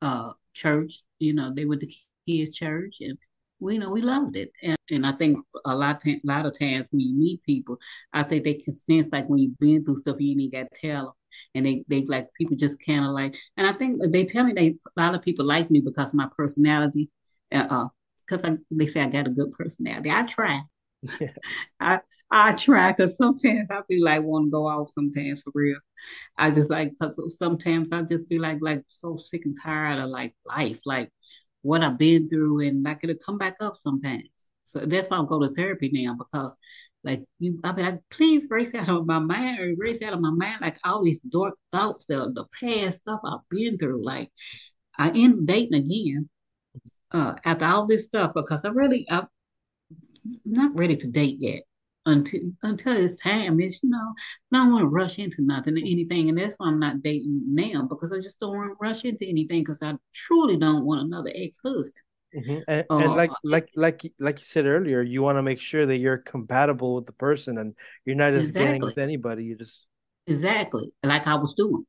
uh 0.03 0.33
church. 0.55 1.03
You 1.19 1.35
know, 1.35 1.53
they 1.55 1.65
went 1.65 1.83
to 1.83 1.89
kids' 2.27 2.57
church 2.57 2.97
and 3.01 3.17
we 3.63 3.75
you 3.75 3.81
know 3.81 3.91
we 3.91 4.03
loved 4.03 4.37
it. 4.37 4.53
And, 4.63 4.77
and 4.91 5.07
I 5.07 5.13
think 5.13 5.39
a 5.65 5.75
lot 5.75 6.03
a 6.07 6.21
lot 6.25 6.47
of 6.47 6.59
times 6.59 6.89
when 6.91 7.01
you 7.01 7.15
meet 7.15 7.43
people, 7.45 7.79
I 8.13 8.23
think 8.23 8.45
they 8.45 8.55
can 8.55 8.73
sense 8.73 9.09
like 9.13 9.29
when 9.29 9.39
you've 9.39 9.59
been 9.59 9.85
through 9.85 9.97
stuff, 9.97 10.17
you 10.21 10.41
ain't 10.41 10.53
got 10.53 10.67
to 10.73 10.81
tell 10.81 11.05
them 11.05 11.13
and 11.55 11.65
they 11.67 11.85
they 11.89 12.05
like 12.05 12.29
people 12.35 12.57
just 12.57 12.85
kind 12.85 13.05
of 13.07 13.13
like 13.13 13.35
and 13.57 13.67
i 13.67 13.73
think 13.73 14.01
they 14.11 14.23
tell 14.25 14.45
me 14.45 14.53
they 14.53 14.69
a 14.69 15.01
lot 15.01 15.15
of 15.15 15.23
people 15.23 15.45
like 15.47 15.71
me 15.71 15.81
because 15.81 16.09
of 16.09 16.15
my 16.15 16.29
personality 16.37 17.09
uh 17.53 17.89
because 18.27 18.45
uh, 18.45 18.57
they 18.71 18.87
say 18.87 19.01
i 19.01 19.07
got 19.07 19.27
a 19.27 19.31
good 19.31 19.51
personality. 19.53 20.11
I 20.11 20.23
try. 20.25 20.61
Yeah. 21.21 21.33
i 21.81 22.01
i 22.31 22.53
try 22.55 22.93
because 22.93 23.17
sometimes 23.17 23.71
i 23.71 23.83
feel 23.89 24.05
like 24.05 24.23
want 24.23 24.47
to 24.47 24.51
go 24.51 24.69
off 24.69 24.91
sometimes 24.93 25.43
for 25.43 25.51
real. 25.55 25.79
I 26.39 26.51
just 26.51 26.71
like 26.71 26.93
because 26.93 27.39
sometimes 27.39 27.93
i 27.93 28.03
just 28.03 28.29
be 28.29 28.39
like 28.39 28.59
like 28.61 28.85
so 28.87 29.17
sick 29.17 29.45
and 29.47 29.57
tired 29.61 29.99
of 29.99 30.11
like 30.11 30.35
life. 30.47 30.81
Like 30.87 31.11
what 31.63 31.83
i've 31.83 31.99
been 31.99 32.29
through 32.29 32.61
and 32.61 32.85
like 32.85 33.03
it'll 33.03 33.17
come 33.17 33.39
back 33.39 33.57
up 33.61 33.77
sometimes 33.77 34.29
so 34.65 34.81
that's 34.81 35.09
why 35.09 35.19
I'm 35.19 35.27
going 35.27 35.49
to 35.49 35.55
therapy 35.55 35.91
now 35.93 36.15
because 36.15 36.57
like 37.05 37.25
you, 37.41 37.59
I 37.65 37.73
mean, 37.73 37.85
like, 37.85 38.01
please 38.11 38.47
erase 38.51 38.75
out 38.75 38.89
of 38.89 39.07
my 39.07 39.19
mind, 39.19 39.59
or 39.59 39.67
erase 39.67 40.03
out 40.03 40.13
of 40.13 40.21
my 40.21 40.31
mind, 40.31 40.59
like 40.61 40.79
all 40.85 41.03
these 41.03 41.19
dark 41.21 41.55
thoughts, 41.73 42.05
the 42.07 42.33
the 42.33 42.45
past 42.61 42.99
stuff 42.99 43.21
I've 43.25 43.49
been 43.51 43.77
through. 43.77 44.05
Like 44.05 44.31
I 44.99 45.11
end 45.11 45.47
dating 45.47 45.75
again 45.75 46.29
uh, 47.11 47.35
after 47.45 47.65
all 47.67 47.87
this 47.87 48.05
stuff 48.05 48.33
because 48.35 48.65
I 48.65 48.69
really, 48.69 49.07
I'm 49.11 49.27
not 50.45 50.77
ready 50.77 50.97
to 50.97 51.07
date 51.09 51.39
yet 51.41 51.63
until 52.07 52.41
until 52.63 52.97
it's 52.97 53.23
time. 53.23 53.61
It's 53.61 53.83
you 53.83 53.91
know, 53.91 54.15
I 54.53 54.57
don't 54.59 54.73
want 54.73 54.83
to 54.83 54.89
rush 54.89 55.19
into 55.19 55.43
nothing 55.43 55.77
or 55.77 55.81
anything, 55.81 56.29
and 56.29 56.39
that's 56.39 56.57
why 56.57 56.69
I'm 56.69 56.79
not 56.79 57.03
dating 57.03 57.43
now 57.47 57.83
because 57.83 58.13
I 58.13 58.19
just 58.19 58.41
don't 58.41 58.57
want 58.57 58.71
to 58.71 58.77
rush 58.81 59.05
into 59.05 59.27
anything 59.27 59.61
because 59.61 59.83
I 59.83 59.95
truly 60.13 60.57
don't 60.57 60.85
want 60.85 61.03
another 61.03 61.31
ex 61.35 61.61
husband. 61.65 61.93
Mm-hmm. 62.35 62.59
And, 62.67 62.85
and, 62.89 63.15
like 63.15 63.31
uh, 63.31 63.35
like 63.45 63.69
like 63.77 64.03
like 64.19 64.39
you 64.41 64.47
said 64.47 64.67
earlier, 64.67 65.03
you 65.03 65.23
want 65.23 65.39
to 65.39 65.43
make 65.43 65.61
sure 65.61 65.87
that 65.87 65.99
you're 65.99 66.19
compatible 66.19 66.95
with 66.95 67.07
the 67.07 67.13
person, 67.13 67.59
and 67.59 67.75
you're 68.05 68.17
not 68.17 68.33
just 68.33 68.49
exactly. 68.49 68.67
getting 68.67 68.85
with 68.85 68.99
anybody. 68.99 69.45
You 69.45 69.57
just 69.57 69.87
exactly 70.27 70.93
like 71.03 71.27
I 71.27 71.35
was 71.35 71.55
doing. 71.55 71.85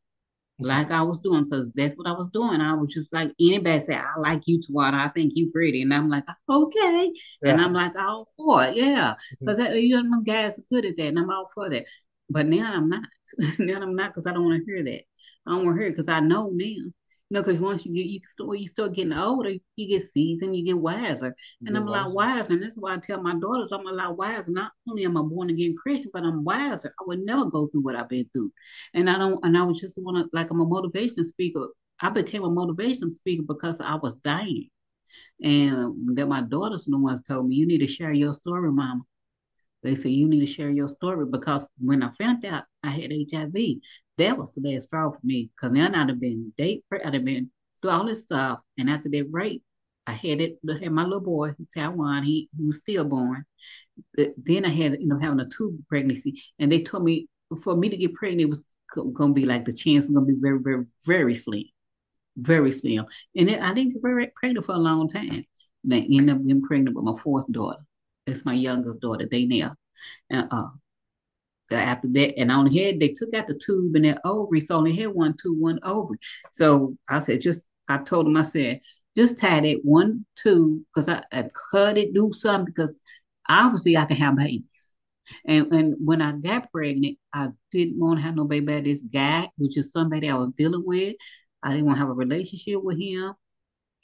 Like 0.60 0.92
I 0.92 1.02
was 1.02 1.20
doing, 1.20 1.46
because 1.46 1.72
that's 1.74 1.96
what 1.96 2.08
I 2.08 2.14
was 2.14 2.30
doing. 2.30 2.62
I 2.62 2.74
was 2.76 2.94
just 2.94 3.12
like 3.12 3.32
anybody 3.40 3.80
say, 3.80 3.96
"I 3.96 4.20
like 4.20 4.44
you, 4.46 4.60
Twana. 4.60 4.94
I 4.94 5.08
think 5.08 5.34
you 5.36 5.52
pretty," 5.52 5.82
and 5.82 5.94
I'm 5.94 6.10
like, 6.10 6.26
"Okay," 6.50 7.12
yeah. 7.42 7.52
and 7.52 7.62
I'm 7.62 7.74
like, 7.74 7.98
"All 7.98 8.32
for 8.38 8.64
it, 8.66 8.76
yeah," 8.76 9.16
because 9.40 9.58
mm-hmm. 9.58 9.76
you 9.76 10.04
know, 10.04 10.22
guys 10.22 10.60
are 10.60 10.64
good 10.72 10.86
at 10.86 10.96
that, 10.98 11.08
and 11.08 11.20
I'm 11.20 11.30
all 11.30 11.50
for 11.54 11.70
that. 11.70 11.86
But 12.30 12.46
now 12.46 12.72
I'm 12.72 12.88
not. 12.88 13.04
now 13.60 13.82
I'm 13.82 13.96
not 13.96 14.12
because 14.12 14.28
I 14.28 14.34
don't 14.34 14.46
want 14.46 14.64
to 14.64 14.72
hear 14.72 14.84
that. 14.84 15.02
I 15.48 15.52
don't 15.52 15.66
want 15.66 15.78
to 15.78 15.82
hear 15.82 15.88
it 15.90 15.96
because 15.98 16.08
I 16.08 16.20
know 16.20 16.52
now 16.54 16.92
know, 17.34 17.44
because 17.44 17.60
once 17.60 17.86
you 17.86 17.94
get 17.94 18.06
you 18.06 18.20
start 18.28 18.60
you 18.60 18.68
start 18.68 18.94
getting 18.94 19.14
older, 19.14 19.52
you 19.76 19.88
get 19.88 20.04
seasoned, 20.04 20.56
you 20.56 20.64
get 20.64 20.78
wiser. 20.78 21.36
And 21.66 21.76
I'm 21.76 21.88
a 21.88 21.92
lot 21.92 22.14
wiser. 22.14 22.54
And 22.54 22.64
that's 22.64 22.78
why 22.78 22.94
I 22.94 22.98
tell 22.98 23.22
my 23.22 23.36
daughters 23.36 23.72
I'm 23.72 23.88
a 23.88 23.92
lot 23.92 24.18
wiser. 24.18 24.52
Not 24.52 24.72
only 24.88 25.06
am 25.06 25.18
I 25.18 25.22
born 25.22 25.50
again 25.50 25.76
Christian, 25.76 26.12
but 26.14 26.24
I'm 26.24 26.44
wiser. 26.44 26.94
I 27.00 27.04
would 27.08 27.20
never 27.20 27.46
go 27.46 27.68
through 27.68 27.84
what 27.84 27.96
I've 27.96 28.10
been 28.10 28.30
through. 28.34 28.52
And 28.94 29.10
I 29.10 29.18
don't 29.18 29.44
and 29.44 29.58
I 29.58 29.64
was 29.64 29.80
just 29.80 29.98
wanna 30.02 30.26
like 30.32 30.52
I'm 30.52 30.62
a 30.62 30.66
motivation 30.66 31.24
speaker. 31.24 31.68
I 32.02 32.10
became 32.10 32.44
a 32.44 32.50
motivation 32.50 33.12
speaker 33.12 33.44
because 33.48 33.80
I 33.82 33.96
was 33.96 34.14
dying. 34.24 34.70
And 35.42 36.18
that 36.18 36.28
my 36.28 36.42
daughters 36.42 36.86
the 36.86 36.98
ones 36.98 37.22
told 37.28 37.48
me, 37.48 37.56
you 37.56 37.66
need 37.68 37.80
to 37.80 37.88
share 37.88 38.14
your 38.14 38.34
story, 38.34 38.72
mama. 38.72 39.02
They 39.84 39.96
said, 39.96 40.12
you 40.12 40.28
need 40.28 40.40
to 40.40 40.52
share 40.52 40.70
your 40.70 40.88
story 40.88 41.26
because 41.30 41.68
when 41.78 42.04
I 42.04 42.12
found 42.12 42.46
out 42.46 42.64
I 42.84 42.90
had 42.90 43.12
HIV, 43.12 43.54
that 44.18 44.38
was 44.38 44.54
the 44.54 44.62
last 44.62 44.86
straw 44.86 45.10
for 45.10 45.20
me. 45.24 45.50
Because 45.56 45.74
then 45.74 45.96
I'd 45.96 46.10
have 46.10 46.20
been 46.20 46.54
date, 46.58 46.84
I'd 46.92 47.14
have 47.14 47.26
been 47.26 47.52
through 47.82 47.92
all 47.92 48.06
this 48.06 48.22
stuff. 48.22 48.60
And 48.78 48.90
after 48.90 49.10
that 49.10 49.28
rape, 49.32 49.64
I 50.06 50.12
had 50.12 50.42
it, 50.42 50.58
had 50.68 50.92
my 50.92 51.04
little 51.04 51.22
boy, 51.22 51.54
Taiwan, 51.74 52.24
he, 52.24 52.50
he 52.58 52.66
was 52.66 52.80
stillborn. 52.80 53.46
Then 54.16 54.66
I 54.66 54.70
had, 54.70 55.00
you 55.00 55.08
know, 55.08 55.18
having 55.18 55.40
a 55.40 55.48
tube 55.48 55.78
pregnancy. 55.88 56.42
And 56.60 56.72
they 56.72 56.82
told 56.82 57.04
me 57.04 57.28
for 57.62 57.76
me 57.76 57.90
to 57.90 57.98
get 57.98 58.14
pregnant, 58.16 58.42
it 58.42 58.50
was 58.50 58.64
going 58.94 59.32
to 59.32 59.34
be 59.34 59.46
like 59.46 59.66
the 59.66 59.74
chance 59.74 60.06
was 60.06 60.12
going 60.12 60.28
to 60.28 60.34
be 60.34 60.40
very, 60.40 60.60
very, 60.60 60.86
very 61.06 61.36
slim. 61.36 61.64
Very 62.36 62.72
slim. 62.72 63.06
And 63.36 63.48
then 63.48 63.62
I 63.62 63.74
didn't 63.74 63.94
get 63.94 64.34
pregnant 64.36 64.66
for 64.66 64.74
a 64.74 64.78
long 64.78 65.08
time. 65.08 65.46
And 65.84 65.94
I 65.94 66.00
ended 66.00 66.36
up 66.36 66.44
getting 66.44 66.64
pregnant 66.64 66.96
with 66.96 67.06
my 67.06 67.18
fourth 67.22 67.50
daughter. 67.52 67.80
It's 68.26 68.46
my 68.46 68.54
youngest 68.54 69.02
daughter, 69.02 69.26
Danielle. 69.26 69.76
And 70.30 70.48
uh, 70.52 70.70
after 71.78 72.08
that, 72.10 72.38
and 72.38 72.52
on 72.52 72.66
the 72.66 72.78
head, 72.80 73.00
they 73.00 73.10
took 73.10 73.34
out 73.34 73.48
the 73.48 73.58
tube 73.58 73.96
and 73.96 74.06
that 74.06 74.22
ovary, 74.24 74.62
so 74.62 74.76
only 74.78 74.96
had 74.96 75.08
one 75.10 75.36
tube, 75.42 75.60
one 75.60 75.80
ovary. 75.84 76.18
So 76.52 76.98
I 77.10 77.20
said, 77.20 77.42
just 77.42 77.62
I 77.88 77.98
told 77.98 78.28
him, 78.28 78.38
I 78.38 78.44
said, 78.44 78.80
just 79.16 79.38
tie 79.38 79.60
that 79.60 79.80
one 79.84 80.26
tube 80.36 80.84
because 80.94 81.10
I, 81.10 81.24
I 81.32 81.50
cut 81.72 81.98
it, 81.98 82.14
do 82.14 82.32
something 82.34 82.66
because 82.66 83.00
obviously 83.48 83.98
I 83.98 84.06
can 84.06 84.18
have 84.18 84.38
babies. 84.38 84.92
And 85.46 85.72
and 85.72 85.96
when 86.00 86.22
I 86.22 86.34
got 86.34 86.72
pregnant, 86.72 87.18
I 87.34 87.50
didn't 87.72 88.00
want 88.00 88.20
to 88.20 88.24
have 88.24 88.36
no 88.36 88.46
baby 88.46 88.66
by 88.66 88.82
this 88.82 89.02
guy, 89.02 89.50
which 89.58 89.78
is 89.78 89.92
somebody 89.92 90.30
I 90.30 90.36
was 90.36 90.50
dealing 90.58 90.84
with. 90.86 91.16
I 91.62 91.72
didn't 91.72 91.86
want 91.86 91.98
to 91.98 92.00
have 92.02 92.10
a 92.10 92.14
relationship 92.14 92.84
with 92.84 93.00
him. 93.00 93.34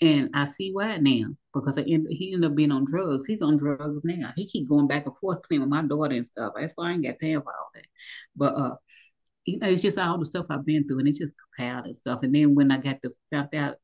And 0.02 0.30
I 0.34 0.46
see 0.46 0.72
why 0.72 0.98
now 0.98 1.28
because 1.54 1.78
I 1.78 1.82
end, 1.82 2.08
he 2.10 2.34
ended 2.34 2.52
up 2.52 2.56
being 2.56 2.72
on 2.72 2.86
drugs. 2.86 3.26
He's 3.26 3.42
on 3.42 3.58
drugs 3.58 4.02
now. 4.04 4.32
He 4.36 4.48
keep 4.48 4.70
going 4.70 4.88
back 4.88 5.06
and 5.06 5.18
forth 5.18 5.44
playing 5.44 5.62
with 5.62 5.70
my 5.70 5.82
daughter 5.82 6.16
and 6.16 6.26
stuff. 6.26 6.54
That's 6.56 6.74
why 6.76 6.90
I 6.90 6.94
ain't 6.94 7.04
got 7.04 7.20
time 7.20 7.42
for 7.42 7.54
all 7.54 7.70
that. 7.74 7.86
But 8.36 8.56
uh, 8.56 8.76
you 9.46 9.60
know, 9.60 9.68
it's 9.68 9.82
just 9.82 9.98
all 9.98 10.18
the 10.18 10.26
stuff 10.26 10.46
I've 10.50 10.66
been 10.66 10.88
through, 10.88 11.00
and 11.00 11.08
it's 11.08 11.20
just 11.20 11.34
compiled 11.38 11.86
and 11.86 11.96
stuff. 11.96 12.20
And 12.24 12.34
then 12.34 12.56
when 12.56 12.72
I 12.72 12.78
got 12.78 13.02
to 13.02 13.12
found 13.32 13.54
out, 13.56 13.76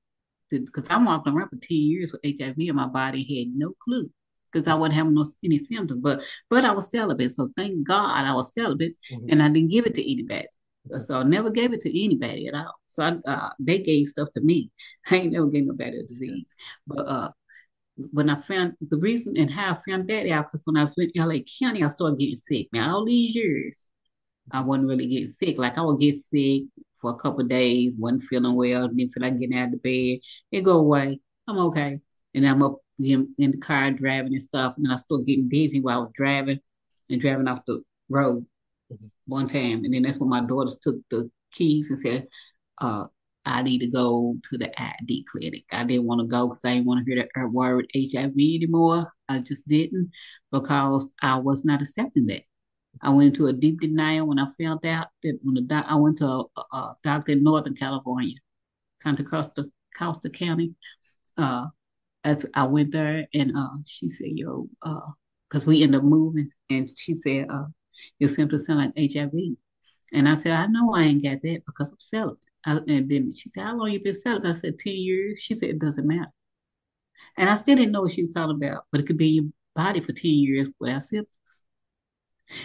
because 0.50 0.86
I'm 0.90 1.06
walking 1.06 1.34
around 1.34 1.50
for 1.50 1.58
ten 1.58 1.78
years 1.78 2.12
with 2.12 2.22
HIV 2.24 2.56
and 2.58 2.76
my 2.76 2.88
body, 2.88 3.24
had 3.24 3.58
no 3.58 3.74
clue 3.84 4.10
because 4.52 4.68
I 4.68 4.76
wasn't 4.76 4.96
having 4.96 5.14
no 5.14 5.26
any 5.44 5.58
symptoms. 5.58 6.02
But 6.02 6.22
but 6.50 6.66
I 6.66 6.72
was 6.72 6.92
celibate, 6.92 7.34
so 7.34 7.50
thank 7.58 7.86
God 7.86 8.26
I 8.26 8.34
was 8.34 8.54
celibate, 8.54 8.96
mm-hmm. 9.12 9.28
and 9.30 9.44
I 9.44 9.50
didn't 9.50 9.72
give 9.72 9.86
it 9.86 9.96
to 9.96 10.12
anybody. 10.12 10.48
So 11.00 11.20
I 11.20 11.24
never 11.24 11.50
gave 11.50 11.74
it 11.74 11.82
to 11.82 12.06
anybody 12.06 12.48
at 12.48 12.54
all. 12.54 12.74
So 12.88 13.04
I, 13.04 13.30
uh, 13.30 13.50
they 13.60 13.80
gave 13.80 14.08
stuff 14.08 14.30
to 14.34 14.42
me. 14.42 14.72
I 15.10 15.18
ain't 15.18 15.34
never 15.34 15.48
gave 15.48 15.66
nobody 15.66 16.00
a 16.00 16.04
disease. 16.04 16.48
But 16.88 17.08
uh, 17.08 17.32
when 18.12 18.30
I 18.30 18.40
found 18.42 18.74
the 18.82 18.98
reason 18.98 19.38
and 19.38 19.50
how 19.50 19.74
I 19.74 19.92
found 19.92 20.08
that 20.10 20.30
out, 20.30 20.46
because 20.48 20.62
when 20.66 20.78
I 20.78 20.84
was 20.84 20.94
in 20.98 21.12
LA 21.16 21.40
County, 21.60 21.84
I 21.84 21.90
started 21.90 22.20
getting 22.20 22.38
sick. 22.38 22.68
Now 22.74 22.96
all 22.96 23.06
these 23.06 23.36
years, 23.36 23.88
I 24.52 24.62
wasn't 24.62 24.90
really 24.90 25.08
getting 25.08 25.28
sick. 25.28 25.58
Like 25.58 25.78
I 25.78 25.82
would 25.82 26.00
get 26.00 26.16
sick 26.20 26.64
for 26.94 27.12
a 27.12 27.16
couple 27.16 27.44
days, 27.46 27.96
wasn't 27.98 28.24
feeling 28.24 28.56
well, 28.56 28.88
didn't 28.88 29.12
feel 29.12 29.24
like 29.24 29.38
getting 29.38 29.58
out 29.58 29.74
of 29.74 29.82
bed. 29.82 30.20
It 30.52 30.62
go 30.64 30.80
away. 30.80 31.20
I'm 31.48 31.58
okay. 31.58 32.00
And 32.34 32.48
I'm 32.48 32.62
up 32.64 32.78
in, 33.00 33.34
in 33.38 33.52
the 33.52 33.58
car 33.58 33.92
driving 33.92 34.34
and 34.34 34.44
stuff. 34.44 34.74
And 34.78 34.86
then 34.86 34.92
I 34.94 34.98
started 34.98 35.26
getting 35.26 35.50
dizzy 35.50 35.82
while 35.82 35.98
I 35.98 36.02
was 36.02 36.12
driving 36.14 36.60
and 37.10 37.22
driving 37.22 37.48
off 37.48 37.66
the 37.66 37.82
road. 38.10 38.46
One 39.26 39.48
time. 39.48 39.84
And 39.84 39.94
then 39.94 40.04
that's 40.04 40.18
when 40.18 40.30
my 40.30 40.42
daughters 40.42 40.78
took 40.82 40.98
the 41.10 41.30
keys 41.52 41.90
and 41.90 42.00
said, 42.00 42.28
uh, 42.80 43.06
I 43.46 43.62
need 43.62 43.80
to 43.80 43.88
go 43.88 44.36
to 44.50 44.58
the 44.58 44.72
ID 44.82 45.26
clinic. 45.32 45.66
I 45.72 45.84
didn't 45.84 46.06
want 46.06 46.22
to 46.22 46.28
go 46.28 46.48
because 46.48 46.66
I 46.66 46.74
didn't 46.74 46.88
want 46.88 47.06
to 47.06 47.12
hear 47.12 47.28
the 47.36 47.48
word 47.48 47.88
HIV 47.96 48.34
anymore. 48.36 49.12
I 49.30 49.40
just 49.40 49.68
didn't 49.68 50.12
because 50.52 51.14
I 51.22 51.38
was 51.38 51.64
not 51.64 51.82
accepting 51.82 52.26
that. 52.28 52.42
I 53.02 53.10
went 53.10 53.30
into 53.30 53.48
a 53.48 53.54
deep 53.54 53.82
denial 53.82 54.28
when 54.28 54.40
I 54.40 54.48
found 54.60 54.86
out 54.86 55.08
that 55.22 55.38
when 55.44 55.56
the 55.56 55.62
doc- 55.62 55.86
I 55.88 55.96
went 55.96 56.18
to 56.20 56.26
a, 56.26 56.62
a, 56.74 56.96
doctor 57.04 57.34
in 57.34 57.44
Northern 57.44 57.76
California, 57.76 58.36
Contra 59.04 59.26
Costa, 59.26 59.66
Costa 59.98 60.30
County. 60.30 60.74
Uh, 61.38 61.68
I 62.56 62.64
went 62.64 62.92
there 62.92 63.28
and 63.34 63.56
uh, 63.56 63.68
she 63.86 64.10
said, 64.10 64.30
"Yo," 64.34 64.68
because 64.80 65.64
uh, 65.64 65.68
we 65.68 65.84
ended 65.84 66.00
up 66.00 66.06
moving, 66.06 66.50
and 66.72 66.90
she 66.98 67.14
said, 67.14 67.48
uh, 67.50 67.66
"Your 68.20 68.30
symptoms 68.30 68.66
sound 68.66 68.80
like 68.80 69.12
HIV." 69.14 69.34
And 70.14 70.30
I 70.30 70.36
said, 70.36 70.54
"I 70.54 70.68
know 70.68 70.94
I 70.94 71.04
ain't 71.04 71.24
got 71.24 71.42
that 71.42 71.64
because 71.66 71.90
I'm 71.92 72.00
celibate." 72.00 72.40
I, 72.66 72.80
and 72.88 73.10
then 73.10 73.34
she 73.34 73.50
said, 73.50 73.64
"How 73.64 73.78
long 73.78 73.92
you 73.92 74.02
been 74.02 74.16
celibate?" 74.16 74.56
I 74.56 74.60
said, 74.60 74.80
10 74.80 74.94
years." 74.94 75.40
She 75.40 75.54
said, 75.54 75.70
"It 75.70 75.80
doesn't 75.80 76.08
matter." 76.08 76.32
And 77.38 77.50
I 77.50 77.56
still 77.56 77.76
didn't 77.76 77.92
know 77.92 78.02
what 78.02 78.12
she 78.14 78.22
was 78.22 78.32
talking 78.32 78.56
about, 78.56 78.86
but 78.92 79.02
it 79.02 79.08
could 79.08 79.18
be 79.18 79.38
in 79.38 79.44
your 79.46 79.54
body 79.76 80.02
for 80.02 80.14
10 80.14 80.32
years 80.32 80.70
without 80.80 81.04
symptoms. 81.04 81.64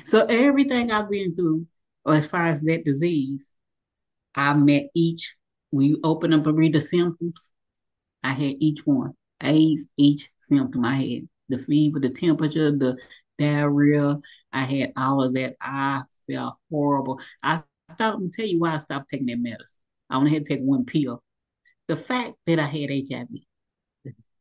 So 0.04 0.26
everything 0.26 0.90
I've 0.90 1.10
been 1.10 1.34
through, 1.34 1.66
or 2.04 2.14
as 2.14 2.26
far 2.26 2.46
as 2.46 2.60
that 2.62 2.84
disease, 2.84 3.54
I 4.34 4.54
met 4.54 4.90
each. 4.94 5.34
When 5.70 5.86
you 5.86 6.00
open 6.02 6.32
up 6.32 6.46
and 6.46 6.58
read 6.58 6.72
the 6.72 6.80
symptoms, 6.80 7.52
I 8.22 8.32
had 8.32 8.56
each 8.58 8.80
one. 8.84 9.12
AIDS, 9.42 9.86
each 9.96 10.30
symptom 10.36 10.84
I 10.84 10.96
had 10.96 11.28
the 11.48 11.58
fever, 11.58 12.00
the 12.00 12.10
temperature, 12.10 12.70
the 12.70 12.98
diarrhea. 13.40 14.18
I 14.52 14.62
had 14.64 14.92
all 14.96 15.22
of 15.22 15.34
that. 15.34 15.56
I 15.60 16.02
felt 16.30 16.56
horrible. 16.70 17.20
I 17.42 17.62
stopped 17.92 18.20
and 18.20 18.32
tell 18.32 18.46
you 18.46 18.60
why 18.60 18.74
I 18.74 18.78
stopped 18.78 19.10
taking 19.10 19.26
that 19.26 19.38
medicine. 19.38 19.82
I 20.08 20.16
only 20.16 20.32
had 20.32 20.46
to 20.46 20.54
take 20.54 20.62
one 20.62 20.84
pill. 20.84 21.22
The 21.88 21.96
fact 21.96 22.34
that 22.46 22.58
I 22.58 22.66
had 22.66 22.90
HIV, 22.90 23.28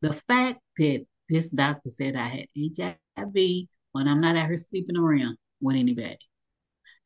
the 0.01 0.13
fact 0.13 0.59
that 0.77 1.05
this 1.29 1.49
doctor 1.49 1.89
said 1.89 2.15
I 2.15 2.27
had 2.27 2.45
HIV 2.55 3.67
when 3.91 4.07
I'm 4.07 4.21
not 4.21 4.35
out 4.35 4.47
here 4.47 4.57
sleeping 4.57 4.97
around 4.97 5.37
with 5.61 5.75
anybody. 5.75 6.17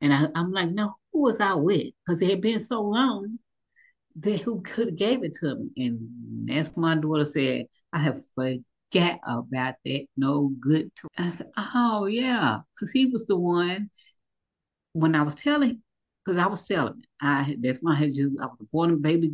And 0.01 0.13
I, 0.13 0.27
am 0.35 0.51
like, 0.51 0.69
no, 0.69 0.95
who 1.11 1.21
was 1.21 1.39
I 1.39 1.53
with? 1.53 1.93
Because 2.05 2.21
it 2.21 2.29
had 2.29 2.41
been 2.41 2.59
so 2.59 2.81
long 2.81 3.37
that 4.17 4.41
who 4.41 4.61
could 4.61 4.87
have 4.87 4.97
gave 4.97 5.23
it 5.23 5.33
to 5.35 5.55
me. 5.55 5.87
And 5.87 6.49
that's 6.49 6.75
my 6.75 6.95
daughter 6.95 7.25
said, 7.25 7.67
I 7.91 7.99
have 7.99 8.21
forget 8.93 9.19
about 9.25 9.75
that. 9.85 10.05
No 10.17 10.51
good. 10.59 10.91
To 10.97 11.07
I 11.17 11.29
said, 11.31 11.47
oh 11.57 12.05
yeah, 12.05 12.59
because 12.73 12.91
he 12.91 13.07
was 13.07 13.25
the 13.25 13.37
one 13.37 13.89
when 14.93 15.15
I 15.15 15.23
was 15.23 15.35
telling, 15.35 15.81
because 16.23 16.39
I 16.39 16.47
was 16.47 16.65
selling 16.65 16.99
it. 16.99 17.05
I 17.21 17.55
that's 17.61 17.79
why 17.81 17.93
I 17.93 17.95
had 17.95 18.13
just 18.13 18.31
I 18.41 18.45
was 18.45 18.67
born 18.71 18.91
a 18.91 18.95
baby 18.97 19.33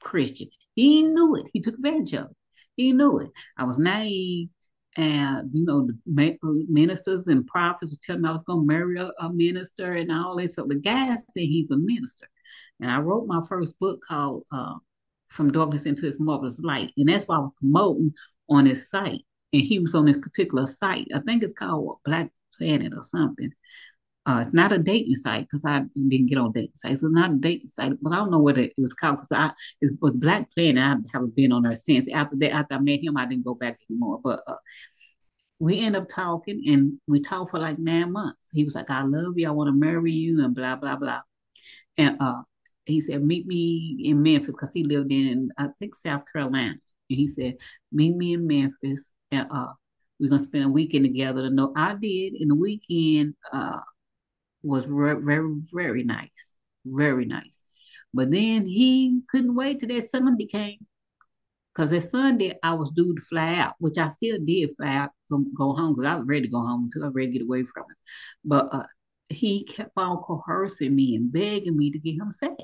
Christian. 0.00 0.48
He 0.74 1.02
knew 1.02 1.36
it. 1.36 1.46
He 1.52 1.60
took 1.60 1.74
advantage 1.74 2.14
of 2.14 2.26
it. 2.30 2.36
He 2.76 2.92
knew 2.92 3.20
it. 3.20 3.30
I 3.56 3.64
was 3.64 3.78
naive 3.78 4.48
and 4.96 5.50
you 5.52 5.64
know 5.64 5.88
the 6.06 6.38
ministers 6.68 7.26
and 7.26 7.46
prophets 7.46 7.92
were 7.92 7.98
telling 8.02 8.22
me 8.22 8.28
I 8.28 8.32
was 8.32 8.44
going 8.44 8.60
to 8.60 8.66
marry 8.66 8.98
a, 9.00 9.10
a, 9.18 9.32
minister 9.32 9.94
and 9.94 10.12
all 10.12 10.36
that. 10.36 10.54
So 10.54 10.66
the 10.68 10.76
guy 10.76 11.08
said 11.16 11.24
he's 11.34 11.70
a 11.70 11.76
minister, 11.76 12.26
and 12.80 12.90
I 12.90 12.98
wrote 12.98 13.26
my 13.26 13.40
first 13.48 13.78
book 13.80 14.00
called 14.06 14.44
uh, 14.52 14.74
"From 15.28 15.50
Darkness 15.50 15.86
into 15.86 16.02
His 16.02 16.20
Marvelous 16.20 16.60
Light," 16.60 16.92
and 16.96 17.08
that's 17.08 17.26
why 17.26 17.36
I 17.36 17.40
was 17.40 17.52
promoting 17.58 18.12
on 18.48 18.66
his 18.66 18.88
site. 18.90 19.24
And 19.52 19.62
he 19.62 19.78
was 19.78 19.94
on 19.94 20.06
this 20.06 20.18
particular 20.18 20.66
site. 20.66 21.08
I 21.14 21.20
think 21.20 21.42
it's 21.42 21.52
called 21.52 21.98
Black 22.04 22.30
Planet 22.58 22.92
or 22.94 23.02
something. 23.02 23.52
Uh, 24.26 24.42
it's 24.44 24.54
not 24.54 24.72
a 24.72 24.78
dating 24.78 25.16
site 25.16 25.42
because 25.42 25.64
I 25.66 25.82
didn't 26.08 26.26
get 26.26 26.38
on 26.38 26.52
dating 26.52 26.74
sites. 26.74 27.02
It's 27.02 27.12
not 27.12 27.32
a 27.32 27.34
dating 27.34 27.68
site, 27.68 27.92
but 28.00 28.12
I 28.12 28.16
don't 28.16 28.30
know 28.30 28.38
what 28.38 28.56
it 28.56 28.72
was 28.78 28.94
called 28.94 29.16
because 29.16 29.32
I 29.32 29.52
it 29.82 29.92
was 30.00 30.12
Black 30.14 30.50
Planet. 30.52 30.82
I 30.82 30.96
haven't 31.12 31.36
been 31.36 31.52
on 31.52 31.62
there 31.62 31.74
since. 31.74 32.10
After 32.10 32.36
that, 32.36 32.52
after 32.52 32.74
I 32.76 32.78
met 32.78 33.04
him, 33.04 33.18
I 33.18 33.26
didn't 33.26 33.44
go 33.44 33.54
back 33.54 33.76
anymore. 33.90 34.20
But 34.24 34.40
uh, 34.46 34.56
we 35.58 35.80
end 35.80 35.94
up 35.96 36.08
talking, 36.08 36.62
and 36.66 36.98
we 37.06 37.20
talked 37.20 37.50
for 37.50 37.58
like 37.58 37.78
nine 37.78 38.12
months. 38.12 38.38
He 38.50 38.64
was 38.64 38.74
like, 38.74 38.90
"I 38.90 39.02
love 39.02 39.34
you. 39.36 39.46
I 39.46 39.50
want 39.50 39.68
to 39.68 39.78
marry 39.78 40.12
you," 40.12 40.42
and 40.42 40.54
blah 40.54 40.76
blah 40.76 40.96
blah. 40.96 41.20
And 41.98 42.16
uh, 42.18 42.42
he 42.86 43.02
said, 43.02 43.22
"Meet 43.22 43.46
me 43.46 44.00
in 44.04 44.22
Memphis," 44.22 44.54
because 44.54 44.72
he 44.72 44.84
lived 44.84 45.12
in 45.12 45.50
I 45.58 45.68
think 45.78 45.94
South 45.94 46.22
Carolina. 46.32 46.76
And 47.10 47.18
he 47.18 47.26
said, 47.28 47.56
"Meet 47.92 48.16
me 48.16 48.34
in 48.34 48.46
Memphis, 48.46 49.12
and 49.30 49.46
uh, 49.50 49.72
we're 50.18 50.30
gonna 50.30 50.42
spend 50.42 50.64
a 50.64 50.68
weekend 50.68 51.04
together." 51.04 51.44
And 51.44 51.56
no, 51.56 51.72
I 51.76 51.94
did. 51.94 52.34
And 52.34 52.50
the 52.50 52.54
weekend, 52.56 53.34
uh 53.52 53.80
was 54.62 54.86
very, 54.86 55.20
very, 55.22 55.54
very 55.72 56.04
nice, 56.04 56.54
very 56.84 57.26
nice. 57.26 57.64
But 58.12 58.30
then 58.30 58.66
he 58.66 59.22
couldn't 59.28 59.54
wait 59.54 59.80
till 59.80 59.88
that 59.90 60.10
Sunday 60.10 60.46
came. 60.46 60.86
Because 61.74 61.90
that 61.90 62.02
Sunday, 62.02 62.56
I 62.62 62.74
was 62.74 62.90
due 62.92 63.14
to 63.16 63.20
fly 63.22 63.56
out, 63.56 63.74
which 63.80 63.98
I 63.98 64.08
still 64.10 64.38
did 64.44 64.76
fly 64.76 64.94
out, 64.94 65.10
go, 65.28 65.44
go 65.56 65.74
home, 65.74 65.94
because 65.94 66.06
I 66.06 66.16
was 66.16 66.26
ready 66.26 66.42
to 66.42 66.48
go 66.48 66.60
home, 66.60 66.88
too. 66.92 67.02
I 67.02 67.06
was 67.06 67.14
ready 67.14 67.32
to 67.32 67.38
get 67.38 67.42
away 67.42 67.64
from 67.64 67.84
it. 67.90 67.96
But 68.44 68.68
uh, 68.72 68.86
he 69.28 69.64
kept 69.64 69.90
on 69.96 70.18
coercing 70.18 70.94
me 70.94 71.16
and 71.16 71.32
begging 71.32 71.76
me 71.76 71.90
to 71.90 71.98
give 71.98 72.14
him 72.14 72.30
sex. 72.30 72.56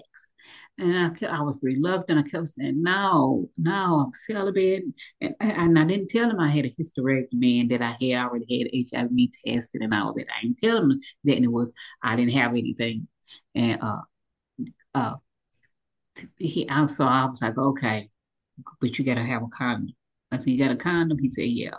And 0.79 0.97
I, 0.97 1.27
I 1.27 1.43
was 1.43 1.59
reluctant. 1.63 2.19
I 2.19 2.29
kept 2.29 2.49
saying, 2.49 2.83
no, 2.83 3.49
no, 3.59 3.99
I'm 4.07 4.13
celibate. 4.13 4.85
And, 5.21 5.35
and 5.41 5.79
I 5.79 5.85
didn't 5.85 6.09
tell 6.09 6.31
him 6.31 6.41
I 6.41 6.49
had 6.49 6.67
a 6.67 6.71
hysterectomy 6.71 7.61
and 7.61 7.71
that 7.71 7.83
I 7.83 7.91
had 7.91 8.25
already 8.25 8.63
had 8.63 8.99
HIV 9.01 9.11
tested 9.45 9.83
and 9.83 9.95
all 9.95 10.15
that. 10.15 10.27
I 10.37 10.43
didn't 10.43 10.59
tell 10.59 10.79
him 10.79 11.01
that 11.25 11.43
it 11.43 11.49
was, 11.49 11.71
I 12.03 12.17
didn't 12.17 12.33
have 12.33 12.53
anything. 12.53 13.09
And 13.55 13.83
uh, 13.83 14.01
uh, 14.95 15.15
he, 16.39 16.67
so 16.69 17.05
I 17.05 17.27
was 17.27 17.41
like, 17.43 17.59
okay, 17.59 18.11
but 18.81 18.99
you 18.99 19.05
got 19.05 19.15
to 19.15 19.25
have 19.25 19.43
a 19.43 19.49
condom. 19.49 19.95
I 20.33 20.39
said, 20.39 20.49
you 20.49 20.59
got 20.59 20.71
a 20.71 20.77
condom? 20.77 21.19
He 21.19 21.29
said, 21.29 21.47
yeah. 21.47 21.77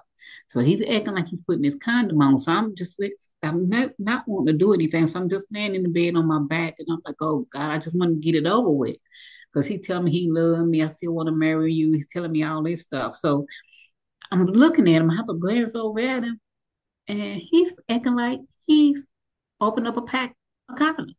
So 0.48 0.60
he's 0.60 0.82
acting 0.82 1.16
like 1.16 1.28
he's 1.28 1.42
putting 1.42 1.64
his 1.64 1.76
condom 1.76 2.22
on. 2.22 2.40
So 2.40 2.52
I'm 2.52 2.76
just, 2.76 3.00
like 3.00 3.14
I'm 3.44 3.68
not, 3.68 3.92
not 4.00 4.28
wanting 4.28 4.54
to 4.54 4.58
do 4.58 4.74
anything. 4.74 5.08
So 5.08 5.20
I'm 5.20 5.30
just 5.30 5.48
laying 5.52 5.76
in 5.76 5.84
the 5.84 5.90
bed 5.90 6.16
on 6.16 6.28
my 6.28 6.40
back. 6.48 6.76
And 6.80 6.88
I'm 6.92 7.02
like, 7.06 7.16
oh 7.22 7.48
God, 7.52 7.72
I 7.72 7.78
just 7.78 7.98
want 7.98 8.14
to 8.14 8.20
get 8.20 8.36
it 8.36 8.48
over 8.48 8.70
with. 8.70 8.98
Because 9.52 9.68
he 9.68 9.80
tell 9.80 10.02
me 10.02 10.12
he 10.12 10.32
love 10.32 10.66
me. 10.66 10.84
I 10.84 10.88
still 10.88 11.12
want 11.12 11.28
to 11.28 11.36
marry 11.36 11.74
you. 11.74 11.92
He's 11.92 12.08
telling 12.08 12.32
me 12.32 12.44
all 12.44 12.64
this 12.64 12.84
stuff. 12.84 13.18
So 13.18 13.46
I'm 14.32 14.46
looking 14.46 14.88
at 14.88 15.02
him. 15.02 15.12
I 15.12 15.16
have 15.16 15.30
a 15.30 15.34
glance 15.34 15.76
over 15.76 16.00
at 16.00 16.24
him. 16.24 16.40
And 17.08 17.42
he's 17.42 17.74
acting 17.90 18.16
like 18.16 18.40
he's 18.66 19.08
opened 19.60 19.88
up 19.88 19.98
a 19.98 20.02
pack 20.02 20.36
of 20.70 20.78
condoms 20.78 21.14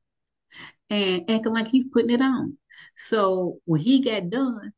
and 0.90 1.30
acting 1.30 1.52
like 1.52 1.68
he's 1.68 1.86
putting 1.86 2.10
it 2.10 2.20
on. 2.20 2.56
So 2.96 3.58
when 3.64 3.80
he 3.80 4.00
got 4.00 4.30
done 4.30 4.72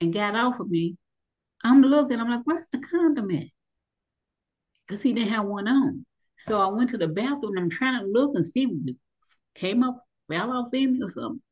and 0.00 0.12
got 0.12 0.36
off 0.36 0.60
of 0.60 0.68
me, 0.68 0.96
I'm 1.62 1.82
looking, 1.82 2.20
I'm 2.20 2.30
like, 2.30 2.42
where's 2.44 2.68
the 2.68 2.78
condom 2.78 3.30
at? 3.30 3.44
Because 4.86 5.02
he 5.02 5.12
didn't 5.12 5.32
have 5.32 5.46
one 5.46 5.68
on. 5.68 6.04
So 6.36 6.58
I 6.58 6.68
went 6.68 6.90
to 6.90 6.98
the 6.98 7.08
bathroom. 7.08 7.56
and 7.56 7.60
I'm 7.60 7.70
trying 7.70 8.00
to 8.00 8.06
look 8.06 8.32
and 8.34 8.46
see 8.46 8.64
it 8.64 8.96
came 9.54 9.82
up, 9.82 10.04
fell 10.28 10.52
off 10.52 10.74
in 10.74 10.92
me 10.92 11.02
or 11.02 11.08
something. 11.08 11.42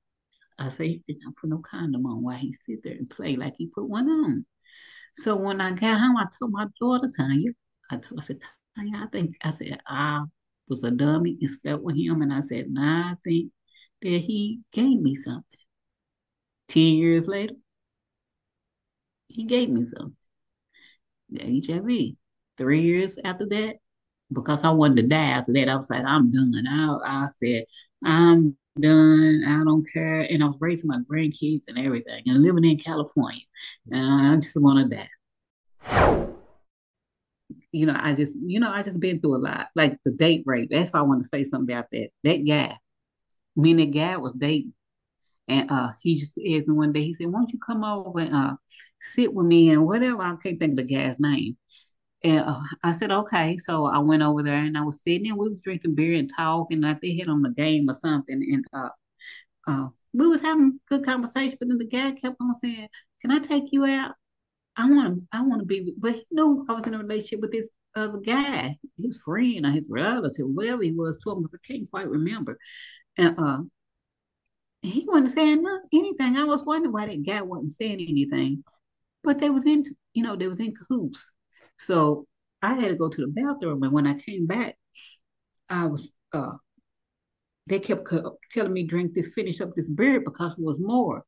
I 0.58 0.68
say 0.68 0.88
he 0.88 1.04
did 1.08 1.18
not 1.24 1.36
put 1.36 1.50
no 1.50 1.58
condom 1.58 2.06
on 2.06 2.22
while 2.22 2.36
he 2.36 2.52
sit 2.52 2.82
there 2.82 2.94
and 2.94 3.08
play 3.08 3.36
like 3.36 3.54
he 3.56 3.66
put 3.66 3.88
one 3.88 4.08
on. 4.08 4.46
So 5.16 5.36
when 5.36 5.60
I 5.60 5.72
got 5.72 6.00
home, 6.00 6.16
I 6.16 6.26
told 6.38 6.52
my 6.52 6.66
daughter 6.80 7.10
Tanya, 7.16 7.50
I 7.90 7.96
told 7.98 8.20
I 8.20 8.22
said, 8.22 8.40
Tanya, 8.76 9.04
I 9.04 9.06
think 9.06 9.36
I 9.42 9.50
said 9.50 9.80
I 9.86 10.22
was 10.68 10.84
a 10.84 10.90
dummy 10.90 11.36
and 11.40 11.50
slept 11.50 11.82
with 11.82 11.96
him, 11.96 12.22
and 12.22 12.32
I 12.32 12.40
said, 12.40 12.70
nah, 12.70 13.12
I 13.12 13.14
think 13.24 13.52
that 14.02 14.08
he 14.08 14.60
gave 14.72 15.00
me 15.00 15.16
something. 15.16 15.60
10 16.68 16.82
years 16.82 17.28
later, 17.28 17.54
he 19.28 19.44
gave 19.44 19.68
me 19.68 19.84
some 19.84 20.16
HIV. 21.34 22.16
Three 22.58 22.82
years 22.82 23.18
after 23.24 23.46
that, 23.46 23.76
because 24.32 24.64
I 24.64 24.70
wanted 24.70 25.02
to 25.02 25.08
die 25.08 25.30
after 25.30 25.52
that, 25.54 25.68
I 25.68 25.76
was 25.76 25.90
like, 25.90 26.04
I'm 26.04 26.30
done. 26.30 26.64
I, 26.68 26.98
I 27.04 27.28
said, 27.36 27.64
I'm 28.04 28.56
done. 28.78 29.44
I 29.46 29.64
don't 29.64 29.86
care. 29.92 30.20
And 30.20 30.42
I 30.42 30.46
was 30.46 30.56
raising 30.60 30.88
my 30.88 30.98
grandkids 31.10 31.68
and 31.68 31.78
everything 31.78 32.22
and 32.26 32.42
living 32.42 32.64
in 32.64 32.78
California. 32.78 33.42
And 33.90 34.28
I 34.28 34.36
just 34.36 34.60
want 34.60 34.90
to 34.90 34.96
die. 34.96 35.08
You 37.72 37.86
know, 37.86 37.96
I 37.98 38.14
just, 38.14 38.32
you 38.34 38.60
know, 38.60 38.70
I 38.70 38.82
just 38.82 39.00
been 39.00 39.20
through 39.20 39.36
a 39.36 39.38
lot. 39.38 39.68
Like 39.74 39.98
the 40.04 40.10
date 40.10 40.42
rape. 40.44 40.70
That's 40.70 40.92
why 40.92 41.00
I 41.00 41.02
want 41.02 41.22
to 41.22 41.28
say 41.28 41.44
something 41.44 41.74
about 41.74 41.90
that. 41.92 42.10
That 42.24 42.46
guy, 42.46 42.76
me 43.56 43.70
and 43.70 43.80
that 43.80 43.98
guy 43.98 44.16
was 44.18 44.34
dating. 44.34 44.74
And 45.48 45.70
uh, 45.70 45.88
he 46.02 46.14
just 46.14 46.38
asked 46.38 46.68
me 46.68 46.74
one 46.74 46.92
day, 46.92 47.04
he 47.04 47.14
said, 47.14 47.26
Why 47.26 47.40
don't 47.40 47.52
you 47.52 47.58
come 47.58 47.82
over 47.82 48.20
and 48.20 48.34
uh, 48.34 48.56
sit 49.00 49.32
with 49.32 49.46
me 49.46 49.70
and 49.70 49.86
whatever? 49.86 50.22
I 50.22 50.36
can't 50.42 50.60
think 50.60 50.72
of 50.72 50.76
the 50.76 50.94
guy's 50.94 51.18
name. 51.18 51.56
And 52.24 52.40
uh, 52.40 52.60
I 52.84 52.92
said, 52.92 53.10
okay. 53.10 53.56
So 53.58 53.86
I 53.86 53.98
went 53.98 54.22
over 54.22 54.42
there 54.42 54.54
and 54.58 54.78
I 54.78 54.82
was 54.82 55.02
sitting 55.02 55.28
and 55.28 55.38
we 55.38 55.48
was 55.48 55.60
drinking 55.60 55.94
beer 55.94 56.14
and 56.14 56.30
talking. 56.34 56.80
Like 56.80 57.00
they 57.00 57.10
hit 57.10 57.28
on 57.28 57.42
the 57.42 57.50
game 57.50 57.88
or 57.90 57.94
something. 57.94 58.40
And 58.52 58.64
uh, 58.72 58.88
uh, 59.66 59.88
we 60.12 60.28
was 60.28 60.42
having 60.42 60.78
good 60.88 61.04
conversation. 61.04 61.56
But 61.58 61.68
then 61.68 61.78
the 61.78 61.86
guy 61.86 62.12
kept 62.12 62.36
on 62.40 62.58
saying, 62.58 62.88
can 63.20 63.32
I 63.32 63.38
take 63.38 63.72
you 63.72 63.84
out? 63.84 64.14
I 64.76 64.88
want 64.88 65.18
to, 65.18 65.26
I 65.32 65.42
want 65.42 65.60
to 65.60 65.66
be 65.66 65.82
with, 65.82 66.00
but 66.00 66.14
he 66.14 66.26
knew 66.30 66.64
I 66.68 66.72
was 66.72 66.86
in 66.86 66.94
a 66.94 66.98
relationship 66.98 67.40
with 67.40 67.52
this 67.52 67.68
other 67.94 68.18
guy, 68.18 68.76
his 68.96 69.20
friend 69.22 69.66
or 69.66 69.70
his 69.70 69.84
relative, 69.88 70.46
whatever 70.46 70.82
he 70.82 70.92
was 70.92 71.18
to 71.18 71.30
him, 71.32 71.46
I 71.52 71.56
can't 71.66 71.90
quite 71.90 72.08
remember. 72.08 72.58
And 73.18 73.38
uh, 73.38 73.58
he 74.80 75.04
wasn't 75.06 75.34
saying 75.34 75.64
anything. 75.92 76.36
I 76.36 76.44
was 76.44 76.64
wondering 76.64 76.92
why 76.92 77.06
that 77.06 77.24
guy 77.24 77.42
wasn't 77.42 77.72
saying 77.72 78.00
anything. 78.00 78.64
But 79.22 79.38
they 79.38 79.50
was 79.50 79.66
in, 79.66 79.84
you 80.14 80.22
know, 80.22 80.36
they 80.36 80.48
was 80.48 80.60
in 80.60 80.74
cahoots. 80.74 81.30
So 81.78 82.26
I 82.62 82.74
had 82.74 82.88
to 82.88 82.94
go 82.96 83.08
to 83.08 83.20
the 83.20 83.28
bathroom, 83.28 83.82
and 83.82 83.92
when 83.92 84.06
I 84.06 84.14
came 84.18 84.46
back, 84.46 84.76
I 85.68 85.86
was 85.86 86.12
uh, 86.32 86.52
they 87.66 87.78
kept 87.78 88.12
telling 88.50 88.72
me 88.72 88.84
drink 88.84 89.14
this, 89.14 89.34
finish 89.34 89.60
up 89.60 89.74
this 89.74 89.88
beer 89.88 90.20
because 90.20 90.52
it 90.52 90.58
was 90.58 90.80
more. 90.80 91.24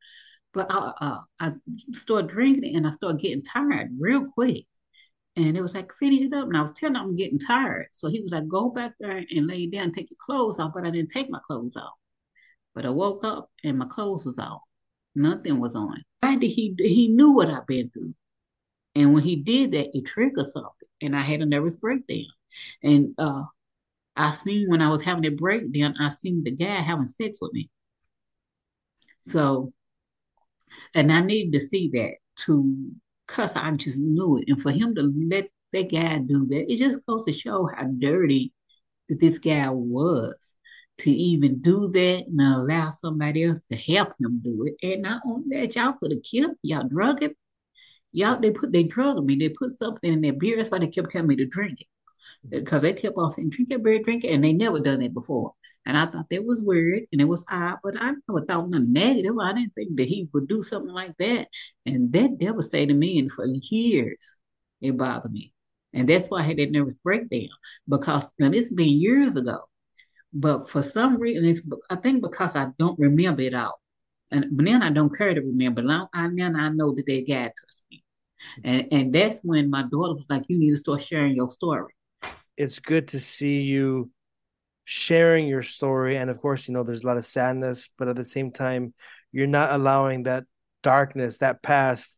But 0.52 0.66
I 0.70 0.92
uh, 1.00 1.18
I 1.40 1.52
started 1.92 2.30
drinking 2.30 2.64
it, 2.64 2.76
and 2.76 2.86
I 2.86 2.90
started 2.90 3.20
getting 3.20 3.42
tired 3.42 3.90
real 3.98 4.26
quick. 4.26 4.66
And 5.36 5.56
it 5.56 5.62
was 5.62 5.74
like, 5.74 5.92
finish 5.98 6.22
it 6.22 6.32
up. 6.32 6.46
And 6.46 6.56
I 6.56 6.62
was 6.62 6.70
telling 6.72 6.94
him 6.94 7.02
I'm 7.02 7.16
getting 7.16 7.40
tired. 7.40 7.88
So 7.92 8.08
he 8.08 8.20
was 8.20 8.30
like, 8.30 8.46
go 8.46 8.70
back 8.70 8.92
there 9.00 9.24
and 9.28 9.46
lay 9.48 9.66
down, 9.66 9.92
take 9.92 10.08
your 10.10 10.18
clothes 10.24 10.60
off. 10.60 10.72
But 10.72 10.86
I 10.86 10.90
didn't 10.90 11.10
take 11.10 11.28
my 11.28 11.40
clothes 11.44 11.76
off. 11.76 11.94
But 12.72 12.86
I 12.86 12.90
woke 12.90 13.24
up 13.24 13.50
and 13.64 13.78
my 13.78 13.86
clothes 13.86 14.24
was 14.24 14.38
off. 14.38 14.60
Nothing 15.16 15.58
was 15.58 15.74
on. 15.74 16.04
Why 16.20 16.36
did 16.36 16.50
he 16.50 16.74
he 16.78 17.08
knew 17.08 17.32
what 17.32 17.50
I've 17.50 17.66
been 17.66 17.90
through. 17.90 18.14
And 18.94 19.12
when 19.12 19.22
he 19.22 19.36
did 19.36 19.72
that, 19.72 19.96
it 19.96 20.06
triggered 20.06 20.46
something. 20.46 20.88
And 21.00 21.16
I 21.16 21.20
had 21.20 21.40
a 21.40 21.46
nervous 21.46 21.76
breakdown. 21.76 22.26
And 22.82 23.14
uh, 23.18 23.42
I 24.16 24.30
seen 24.30 24.70
when 24.70 24.82
I 24.82 24.90
was 24.90 25.02
having 25.02 25.26
a 25.26 25.30
breakdown, 25.30 25.94
I 25.98 26.10
seen 26.10 26.44
the 26.44 26.52
guy 26.52 26.76
having 26.76 27.06
sex 27.06 27.38
with 27.40 27.52
me. 27.52 27.70
So, 29.22 29.72
and 30.94 31.12
I 31.12 31.20
needed 31.20 31.52
to 31.52 31.60
see 31.60 31.88
that 31.88 32.16
to, 32.44 32.92
cause 33.26 33.56
I 33.56 33.70
just 33.72 34.00
knew 34.00 34.38
it. 34.38 34.44
And 34.48 34.60
for 34.60 34.70
him 34.70 34.94
to 34.94 35.12
let 35.28 35.48
that 35.72 35.90
guy 35.90 36.18
do 36.18 36.46
that, 36.46 36.72
it 36.72 36.76
just 36.76 37.04
goes 37.06 37.24
to 37.24 37.32
show 37.32 37.68
how 37.74 37.84
dirty 37.98 38.52
that 39.08 39.20
this 39.20 39.38
guy 39.38 39.68
was 39.70 40.54
to 40.98 41.10
even 41.10 41.60
do 41.60 41.88
that 41.88 42.24
and 42.26 42.40
allow 42.40 42.90
somebody 42.90 43.44
else 43.44 43.60
to 43.68 43.76
help 43.76 44.12
him 44.20 44.40
do 44.42 44.66
it. 44.66 44.86
And 44.86 45.02
not 45.02 45.22
only 45.26 45.58
that, 45.58 45.74
y'all 45.74 45.92
could 45.92 46.12
have 46.12 46.22
killed 46.22 46.56
y'all 46.62 46.86
drug 46.88 47.22
him, 47.22 47.34
y'all 48.14 48.40
they 48.40 48.50
put 48.50 48.72
they 48.72 48.84
drugged 48.84 49.26
me. 49.26 49.36
They 49.36 49.50
put 49.50 49.78
something 49.78 50.12
in 50.12 50.20
their 50.22 50.32
beer. 50.32 50.56
That's 50.56 50.70
why 50.70 50.78
they 50.78 50.86
kept 50.86 51.10
telling 51.10 51.28
me 51.28 51.36
to 51.36 51.46
drink 51.46 51.82
it. 51.82 51.86
Because 52.48 52.82
they 52.82 52.92
kept 52.92 53.16
on 53.16 53.30
saying, 53.30 53.50
drink 53.50 53.70
your 53.70 53.78
beer, 53.78 54.00
drink 54.02 54.24
it, 54.24 54.28
and 54.32 54.44
they 54.44 54.52
never 54.52 54.78
done 54.78 55.02
it 55.02 55.14
before. 55.14 55.52
And 55.86 55.98
I 55.98 56.06
thought 56.06 56.30
that 56.30 56.44
was 56.44 56.62
weird 56.62 57.02
and 57.12 57.20
it 57.20 57.26
was 57.26 57.44
odd, 57.50 57.78
but 57.82 57.94
I 58.00 58.12
never 58.28 58.44
thought 58.46 58.70
nothing 58.70 58.92
negative. 58.92 59.34
I 59.40 59.52
didn't 59.52 59.74
think 59.74 59.96
that 59.96 60.08
he 60.08 60.28
would 60.32 60.48
do 60.48 60.62
something 60.62 60.92
like 60.92 61.16
that. 61.18 61.48
And 61.84 62.12
that 62.12 62.38
devastated 62.38 62.96
me 62.96 63.18
and 63.18 63.30
for 63.30 63.46
years 63.46 64.36
it 64.80 64.96
bothered 64.96 65.32
me. 65.32 65.52
And 65.92 66.08
that's 66.08 66.28
why 66.28 66.40
I 66.40 66.44
had 66.44 66.56
that 66.58 66.72
nervous 66.72 66.94
breakdown. 67.02 67.48
Because 67.88 68.26
now 68.38 68.50
this 68.50 68.66
has 68.66 68.72
been 68.72 68.88
years 68.88 69.36
ago. 69.36 69.60
But 70.32 70.68
for 70.68 70.82
some 70.82 71.18
reason, 71.18 71.44
it's 71.44 71.62
I 71.90 71.96
think 71.96 72.22
because 72.22 72.56
I 72.56 72.68
don't 72.78 72.98
remember 72.98 73.42
it 73.42 73.54
all. 73.54 73.80
And 74.30 74.46
but 74.52 74.64
then 74.66 74.82
I 74.82 74.90
don't 74.90 75.16
care 75.16 75.32
to 75.32 75.40
remember. 75.40 75.82
Now 75.82 76.08
I 76.12 76.26
now 76.28 76.52
I 76.56 76.68
know 76.70 76.92
that 76.94 77.06
that 77.06 77.24
guy 77.28 77.44
touched 77.44 77.82
me. 77.90 78.03
And 78.62 78.88
and 78.92 79.12
that's 79.12 79.40
when 79.42 79.70
my 79.70 79.82
daughter 79.82 80.14
was 80.14 80.26
like, 80.28 80.44
You 80.48 80.58
need 80.58 80.70
to 80.70 80.78
start 80.78 81.02
sharing 81.02 81.34
your 81.34 81.50
story. 81.50 81.92
It's 82.56 82.78
good 82.78 83.08
to 83.08 83.20
see 83.20 83.62
you 83.62 84.10
sharing 84.84 85.48
your 85.48 85.62
story. 85.62 86.16
And 86.16 86.30
of 86.30 86.40
course, 86.40 86.68
you 86.68 86.74
know, 86.74 86.82
there's 86.82 87.04
a 87.04 87.06
lot 87.06 87.16
of 87.16 87.26
sadness, 87.26 87.88
but 87.98 88.08
at 88.08 88.16
the 88.16 88.24
same 88.24 88.52
time, 88.52 88.94
you're 89.32 89.46
not 89.46 89.72
allowing 89.72 90.24
that 90.24 90.44
darkness, 90.82 91.38
that 91.38 91.62
past 91.62 92.16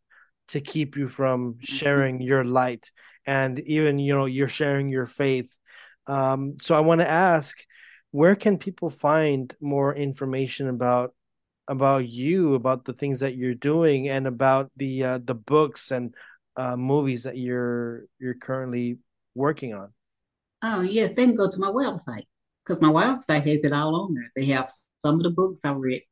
to 0.49 0.61
keep 0.61 0.97
you 0.97 1.09
from 1.09 1.55
mm-hmm. 1.55 1.65
sharing 1.65 2.21
your 2.21 2.45
light. 2.45 2.91
And 3.25 3.59
even, 3.61 3.99
you 3.99 4.15
know, 4.15 4.27
you're 4.27 4.49
sharing 4.49 4.89
your 4.89 5.07
faith. 5.07 5.51
Um, 6.07 6.57
so 6.61 6.77
I 6.77 6.81
want 6.81 7.01
to 7.01 7.09
ask, 7.09 7.57
where 8.11 8.37
can 8.37 8.59
people 8.59 8.91
find 8.91 9.53
more 9.61 9.95
information 9.95 10.69
about 10.69 11.15
about 11.69 12.09
you, 12.09 12.55
about 12.55 12.85
the 12.85 12.93
things 12.93 13.21
that 13.21 13.37
you're 13.37 13.55
doing, 13.55 14.09
and 14.09 14.27
about 14.27 14.71
the 14.77 15.05
uh, 15.05 15.19
the 15.25 15.35
books 15.35 15.91
and 15.91 16.15
uh, 16.57 16.77
movies 16.77 17.25
that 17.25 17.37
you're 17.37 18.07
you're 18.19 18.35
currently 18.35 18.99
working 19.35 19.75
on? 19.75 19.93
Oh 20.63 20.81
yes, 20.81 21.13
they 21.17 21.25
can 21.25 21.37
go 21.37 21.51
to 21.51 21.59
my 21.59 21.69
website 21.69 22.27
because 22.65 22.81
my 22.83 22.89
website 22.89 23.47
has 23.47 23.61
it 23.63 23.73
all 23.73 23.95
on 24.03 24.15
there. 24.15 24.31
They 24.35 24.47
have 24.53 24.71
some 25.01 25.17
of 25.17 25.23
the 25.23 25.31
books 25.31 25.61
I 25.65 25.73
read, 25.73 26.03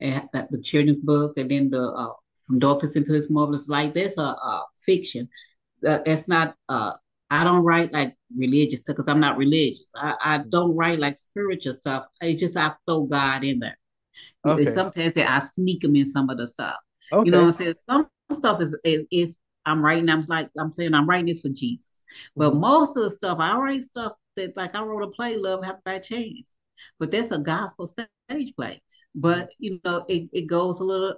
and 0.00 0.28
the 0.32 0.60
children's 0.62 1.02
book, 1.02 1.36
and 1.36 1.50
then 1.50 1.70
the 1.70 1.82
uh, 1.82 2.12
from 2.46 2.58
Darkness 2.58 2.92
into 2.92 3.12
His 3.12 3.30
Marvelous 3.30 3.68
Light. 3.68 3.94
That's 3.94 4.18
a, 4.18 4.22
a 4.22 4.64
fiction. 4.84 5.28
Uh, 5.86 5.98
that's 6.04 6.28
not. 6.28 6.54
Uh, 6.68 6.92
I 7.30 7.44
don't 7.44 7.62
write 7.62 7.92
like 7.92 8.16
religious 8.36 8.80
stuff 8.80 8.96
because 8.96 9.08
I'm 9.08 9.20
not 9.20 9.38
religious. 9.38 9.88
I, 9.94 10.16
I 10.20 10.38
don't 10.38 10.74
write 10.74 10.98
like 10.98 11.16
spiritual 11.16 11.74
stuff. 11.74 12.06
It's 12.20 12.40
just 12.40 12.56
I 12.56 12.72
throw 12.86 13.04
God 13.04 13.44
in 13.44 13.60
there. 13.60 13.78
Okay. 14.46 14.74
Sometimes 14.74 15.12
I 15.16 15.38
sneak 15.40 15.82
them 15.82 15.96
in 15.96 16.10
some 16.10 16.30
of 16.30 16.38
the 16.38 16.48
stuff. 16.48 16.76
Okay. 17.12 17.26
You 17.26 17.32
know 17.32 17.40
what 17.40 17.46
I'm 17.46 17.52
saying? 17.52 17.74
Some 17.88 18.08
stuff 18.32 18.60
is, 18.60 18.76
is, 18.84 19.04
is 19.10 19.38
I'm 19.66 19.84
writing. 19.84 20.08
I'm 20.08 20.22
like 20.28 20.48
I'm 20.58 20.70
saying 20.70 20.94
I'm 20.94 21.08
writing 21.08 21.26
this 21.26 21.42
for 21.42 21.48
Jesus. 21.48 21.86
But 22.36 22.52
mm-hmm. 22.52 22.60
most 22.60 22.96
of 22.96 23.04
the 23.04 23.10
stuff 23.10 23.38
I 23.40 23.56
write 23.56 23.84
stuff 23.84 24.12
that 24.36 24.56
like 24.56 24.74
I 24.74 24.82
wrote 24.82 25.02
a 25.02 25.08
play, 25.08 25.36
Love 25.36 25.64
Have 25.64 25.84
by 25.84 25.98
Chance. 25.98 26.54
But 26.98 27.10
that's 27.10 27.30
a 27.30 27.38
gospel 27.38 27.86
stage 27.86 28.54
play. 28.56 28.80
But 29.14 29.38
mm-hmm. 29.38 29.48
you 29.58 29.80
know, 29.84 30.04
it, 30.08 30.28
it 30.32 30.46
goes 30.46 30.80
a 30.80 30.84
little 30.84 31.14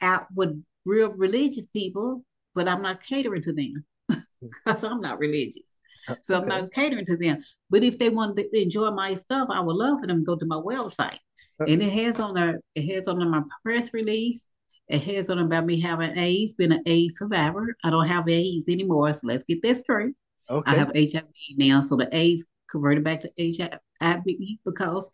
out 0.00 0.26
with 0.34 0.62
real 0.84 1.10
religious 1.10 1.66
people, 1.66 2.24
but 2.54 2.68
I'm 2.68 2.82
not 2.82 3.02
catering 3.02 3.42
to 3.42 3.52
them 3.52 3.84
mm. 4.10 4.22
because 4.64 4.82
I'm 4.82 5.00
not 5.00 5.18
religious. 5.18 5.76
Uh, 6.08 6.16
so 6.22 6.34
okay. 6.34 6.42
I'm 6.42 6.48
not 6.48 6.72
catering 6.72 7.06
to 7.06 7.16
them. 7.16 7.42
But 7.70 7.84
if 7.84 7.98
they 7.98 8.08
want 8.08 8.36
to 8.36 8.60
enjoy 8.60 8.90
my 8.90 9.14
stuff, 9.14 9.48
I 9.50 9.60
would 9.60 9.76
love 9.76 10.00
for 10.00 10.06
them 10.06 10.20
to 10.20 10.24
go 10.24 10.36
to 10.36 10.46
my 10.46 10.56
website. 10.56 11.18
And 11.58 11.82
it 11.82 11.92
has 11.92 12.18
on 12.18 12.34
there, 12.34 12.60
it 12.74 12.94
has 12.94 13.08
on 13.08 13.30
my 13.30 13.42
press 13.62 13.92
release. 13.94 14.48
It 14.88 15.02
has 15.04 15.30
on 15.30 15.38
about 15.38 15.64
me 15.64 15.80
having 15.80 16.18
AIDS, 16.18 16.54
been 16.54 16.72
an 16.72 16.82
AIDS 16.86 17.18
survivor. 17.18 17.76
I 17.84 17.90
don't 17.90 18.08
have 18.08 18.28
AIDS 18.28 18.68
anymore, 18.68 19.14
so 19.14 19.20
let's 19.24 19.44
get 19.44 19.62
that 19.62 19.78
straight. 19.78 20.14
Okay. 20.50 20.70
I 20.70 20.74
have 20.74 20.90
HIV 20.94 21.24
now, 21.56 21.80
so 21.80 21.96
the 21.96 22.08
AIDS 22.14 22.44
converted 22.70 23.04
back 23.04 23.20
to 23.20 23.30
HIV 23.38 24.24
because 24.64 25.08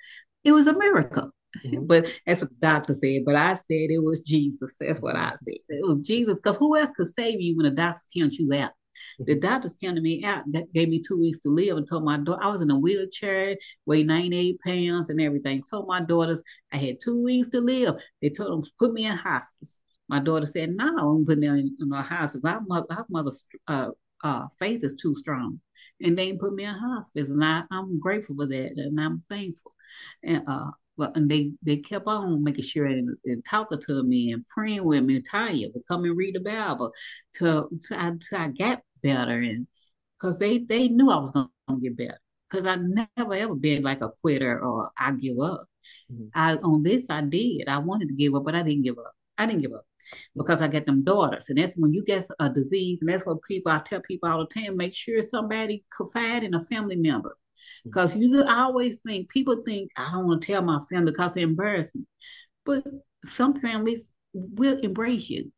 it 0.44 0.52
was 0.52 0.66
a 0.66 0.72
miracle. 0.72 1.30
Mm-hmm. 1.64 1.86
But 1.86 2.08
that's 2.26 2.40
what 2.40 2.50
the 2.50 2.56
doctor 2.56 2.94
said. 2.94 3.24
But 3.24 3.36
I 3.36 3.54
said 3.54 3.90
it 3.90 4.02
was 4.02 4.20
Jesus. 4.22 4.76
That's 4.80 5.00
what 5.00 5.16
I 5.16 5.30
said. 5.30 5.56
It 5.68 5.86
was 5.86 6.06
Jesus. 6.06 6.36
Because 6.36 6.56
who 6.56 6.76
else 6.76 6.90
could 6.96 7.08
save 7.08 7.40
you 7.40 7.56
when 7.56 7.64
the 7.64 7.70
doctors 7.70 8.06
count 8.16 8.34
you 8.34 8.52
out? 8.54 8.70
The 9.18 9.34
doctors 9.34 9.76
counted 9.76 10.02
me 10.02 10.24
out, 10.24 10.44
that 10.52 10.72
gave 10.72 10.88
me 10.88 11.02
two 11.02 11.18
weeks 11.18 11.38
to 11.40 11.48
live, 11.48 11.76
and 11.76 11.88
told 11.88 12.04
my 12.04 12.18
daughter 12.18 12.42
I 12.42 12.48
was 12.48 12.62
in 12.62 12.70
a 12.70 12.78
wheelchair, 12.78 13.56
weighed 13.86 14.06
98 14.06 14.60
pounds 14.60 15.10
and 15.10 15.20
everything. 15.20 15.62
Told 15.68 15.88
my 15.88 16.00
daughters 16.00 16.42
I 16.72 16.76
had 16.76 17.00
two 17.00 17.22
weeks 17.22 17.48
to 17.50 17.60
live. 17.60 17.96
They 18.22 18.30
told 18.30 18.62
them 18.62 18.70
put 18.78 18.92
me 18.92 19.06
in 19.06 19.16
hospice. 19.16 19.78
My 20.08 20.20
daughter 20.20 20.46
said, 20.46 20.70
"No, 20.70 21.16
I'm 21.16 21.26
putting 21.26 21.42
them 21.42 21.56
in, 21.56 21.76
in 21.80 21.92
a 21.92 22.02
hospice. 22.02 22.42
Our 22.44 22.62
mother, 22.62 22.86
our 22.90 23.06
mother's 23.10 23.44
uh, 23.66 23.90
uh, 24.24 24.46
faith 24.58 24.84
is 24.84 24.94
too 24.94 25.14
strong." 25.14 25.60
And 26.00 26.16
they 26.16 26.32
put 26.32 26.54
me 26.54 26.64
in 26.64 26.74
hospice, 26.74 27.30
and 27.30 27.44
I, 27.44 27.62
I'm 27.70 28.00
grateful 28.00 28.36
for 28.36 28.46
that, 28.46 28.72
and 28.76 29.00
I'm 29.00 29.22
thankful. 29.28 29.72
And 30.22 30.42
uh, 30.46 30.70
well, 30.98 31.12
and 31.14 31.30
they 31.30 31.52
they 31.62 31.76
kept 31.76 32.06
on 32.06 32.42
making 32.42 32.64
sure 32.64 32.86
and, 32.86 33.16
and, 33.24 33.44
talking 33.44 33.80
to 33.80 34.02
me 34.02 34.32
and 34.32 34.46
praying 34.48 34.84
with 34.84 35.04
me, 35.04 35.22
Tanya, 35.22 35.70
to 35.70 35.80
come 35.86 36.04
and 36.04 36.16
read 36.16 36.34
the 36.34 36.40
Bible, 36.40 36.92
to 37.34 37.68
I, 37.92 38.12
I 38.32 38.48
got 38.48 38.82
better 39.02 39.38
and 39.38 39.66
because 40.18 40.38
they 40.38 40.58
they 40.58 40.88
knew 40.88 41.10
I 41.10 41.16
was 41.16 41.30
gonna, 41.30 41.48
get 41.80 41.96
better 41.96 42.18
because 42.50 42.66
I 42.66 42.76
never 42.76 43.34
ever 43.34 43.54
been 43.54 43.82
like 43.82 44.00
a 44.00 44.10
quitter 44.22 44.58
or 44.64 44.90
I 44.98 45.12
give 45.12 45.38
up. 45.38 45.66
Mm-hmm. 46.10 46.28
I 46.34 46.54
on 46.56 46.82
this 46.82 47.04
I 47.10 47.20
did. 47.20 47.68
I 47.68 47.78
wanted 47.78 48.08
to 48.08 48.14
give 48.14 48.34
up, 48.34 48.44
but 48.44 48.54
I 48.54 48.62
didn't 48.62 48.82
give 48.82 48.98
up. 48.98 49.12
I 49.36 49.46
didn't 49.46 49.62
give 49.62 49.72
up 49.74 49.84
because 50.36 50.60
I 50.60 50.68
got 50.68 50.86
them 50.86 51.04
daughters. 51.04 51.48
And 51.48 51.58
that's 51.58 51.76
when 51.76 51.92
you 51.92 52.02
get 52.02 52.26
a 52.40 52.48
disease, 52.48 53.00
and 53.02 53.10
that's 53.10 53.26
what 53.26 53.42
people 53.42 53.72
I 53.72 53.78
tell 53.78 54.00
people 54.00 54.28
all 54.28 54.46
the 54.46 54.60
time, 54.60 54.76
make 54.76 54.94
sure 54.94 55.22
somebody 55.22 55.84
confide 55.94 56.44
in 56.44 56.54
a 56.54 56.64
family 56.64 56.96
member. 56.96 57.36
Because 57.84 58.16
you 58.16 58.44
always 58.44 58.98
think 58.98 59.28
people 59.30 59.62
think 59.64 59.90
I 59.96 60.10
don't 60.12 60.26
want 60.26 60.42
to 60.42 60.52
tell 60.52 60.62
my 60.62 60.80
family 60.90 61.12
because 61.12 61.34
they're 61.34 61.44
embarrassing. 61.44 62.06
But 62.64 62.84
some 63.26 63.60
families 63.60 64.10
will 64.32 64.78
embrace 64.78 65.28
you. 65.28 65.52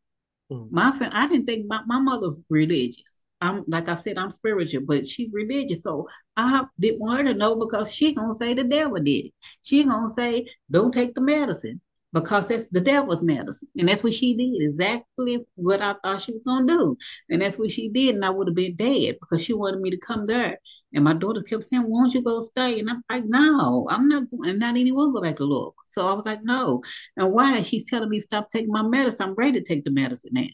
Mm. 0.50 0.70
My 0.70 0.92
I 1.12 1.26
didn't 1.28 1.46
think 1.46 1.66
my, 1.66 1.82
my 1.86 2.00
mother's 2.00 2.40
religious. 2.48 3.19
I'm 3.40 3.64
like 3.66 3.88
I 3.88 3.94
said, 3.94 4.18
I'm 4.18 4.30
spiritual, 4.30 4.82
but 4.86 5.08
she's 5.08 5.30
religious. 5.32 5.82
So 5.82 6.08
I 6.36 6.64
didn't 6.78 7.00
want 7.00 7.18
her 7.26 7.32
to 7.32 7.38
know 7.38 7.56
because 7.56 7.92
she 7.92 8.14
gonna 8.14 8.34
say 8.34 8.54
the 8.54 8.64
devil 8.64 8.96
did 9.02 9.26
it. 9.26 9.32
She 9.62 9.84
gonna 9.84 10.10
say, 10.10 10.46
don't 10.70 10.92
take 10.92 11.14
the 11.14 11.20
medicine 11.20 11.80
because 12.12 12.48
that's 12.48 12.66
the 12.68 12.80
devil's 12.80 13.22
medicine. 13.22 13.68
And 13.78 13.88
that's 13.88 14.02
what 14.02 14.14
she 14.14 14.34
did, 14.34 14.62
exactly 14.62 15.46
what 15.54 15.80
I 15.80 15.94
thought 16.02 16.20
she 16.20 16.32
was 16.32 16.44
to 16.44 16.64
do. 16.66 16.96
And 17.28 17.42
that's 17.42 17.58
what 17.58 17.70
she 17.70 17.88
did. 17.88 18.16
And 18.16 18.24
I 18.24 18.30
would 18.30 18.48
have 18.48 18.54
been 18.56 18.76
dead 18.76 19.16
because 19.20 19.42
she 19.44 19.52
wanted 19.52 19.80
me 19.80 19.90
to 19.90 19.96
come 19.98 20.26
there. 20.26 20.58
And 20.92 21.04
my 21.04 21.14
daughter 21.14 21.42
kept 21.42 21.64
saying, 21.64 21.82
Why 21.84 22.02
don't 22.02 22.14
you 22.14 22.22
go 22.22 22.40
stay? 22.40 22.80
And 22.80 22.90
I'm 22.90 23.02
like, 23.10 23.24
No, 23.26 23.86
I'm 23.90 24.08
not 24.08 24.30
going, 24.30 24.50
and 24.50 24.58
not 24.58 24.76
anyone 24.76 25.12
go 25.12 25.22
back 25.22 25.36
to 25.36 25.44
look. 25.44 25.76
So 25.88 26.06
I 26.06 26.12
was 26.12 26.26
like, 26.26 26.42
No. 26.42 26.82
And 27.16 27.32
why? 27.32 27.62
She's 27.62 27.84
telling 27.84 28.08
me 28.08 28.20
stop 28.20 28.50
taking 28.50 28.72
my 28.72 28.82
medicine. 28.82 29.28
I'm 29.28 29.34
ready 29.34 29.60
to 29.60 29.64
take 29.64 29.84
the 29.84 29.90
medicine 29.90 30.30
now. 30.34 30.46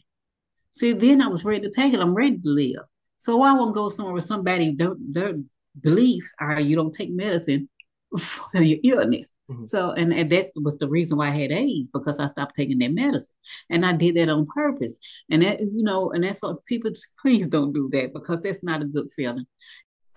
See, 0.77 0.93
then 0.93 1.21
I 1.21 1.27
was 1.27 1.43
ready 1.43 1.61
to 1.61 1.71
take 1.71 1.93
it. 1.93 1.99
I'm 1.99 2.13
ready 2.13 2.37
to 2.37 2.49
live. 2.49 2.85
So 3.17 3.41
I 3.41 3.53
won't 3.53 3.73
go 3.73 3.89
somewhere 3.89 4.13
where 4.13 4.21
somebody, 4.21 4.75
their, 4.75 4.93
their 5.09 5.33
beliefs 5.81 6.31
are 6.39 6.59
you 6.59 6.75
don't 6.75 6.93
take 6.93 7.09
medicine 7.09 7.67
for 8.19 8.61
your 8.61 8.77
illness. 8.83 9.33
Mm-hmm. 9.49 9.65
So, 9.65 9.91
and, 9.91 10.13
and 10.13 10.29
that 10.29 10.51
was 10.55 10.77
the 10.77 10.87
reason 10.87 11.17
why 11.17 11.29
I 11.29 11.31
had 11.31 11.51
AIDS 11.51 11.89
because 11.91 12.19
I 12.19 12.27
stopped 12.27 12.55
taking 12.55 12.77
that 12.79 12.93
medicine, 12.93 13.33
and 13.71 13.85
I 13.85 13.93
did 13.93 14.15
that 14.17 14.29
on 14.29 14.45
purpose. 14.45 14.99
And 15.31 15.41
that, 15.41 15.61
you 15.61 15.83
know, 15.83 16.11
and 16.11 16.23
that's 16.23 16.41
what 16.43 16.63
people 16.65 16.91
just, 16.91 17.09
please 17.21 17.47
don't 17.47 17.73
do 17.73 17.89
that 17.93 18.13
because 18.13 18.41
that's 18.41 18.63
not 18.63 18.83
a 18.83 18.85
good 18.85 19.09
feeling. 19.15 19.45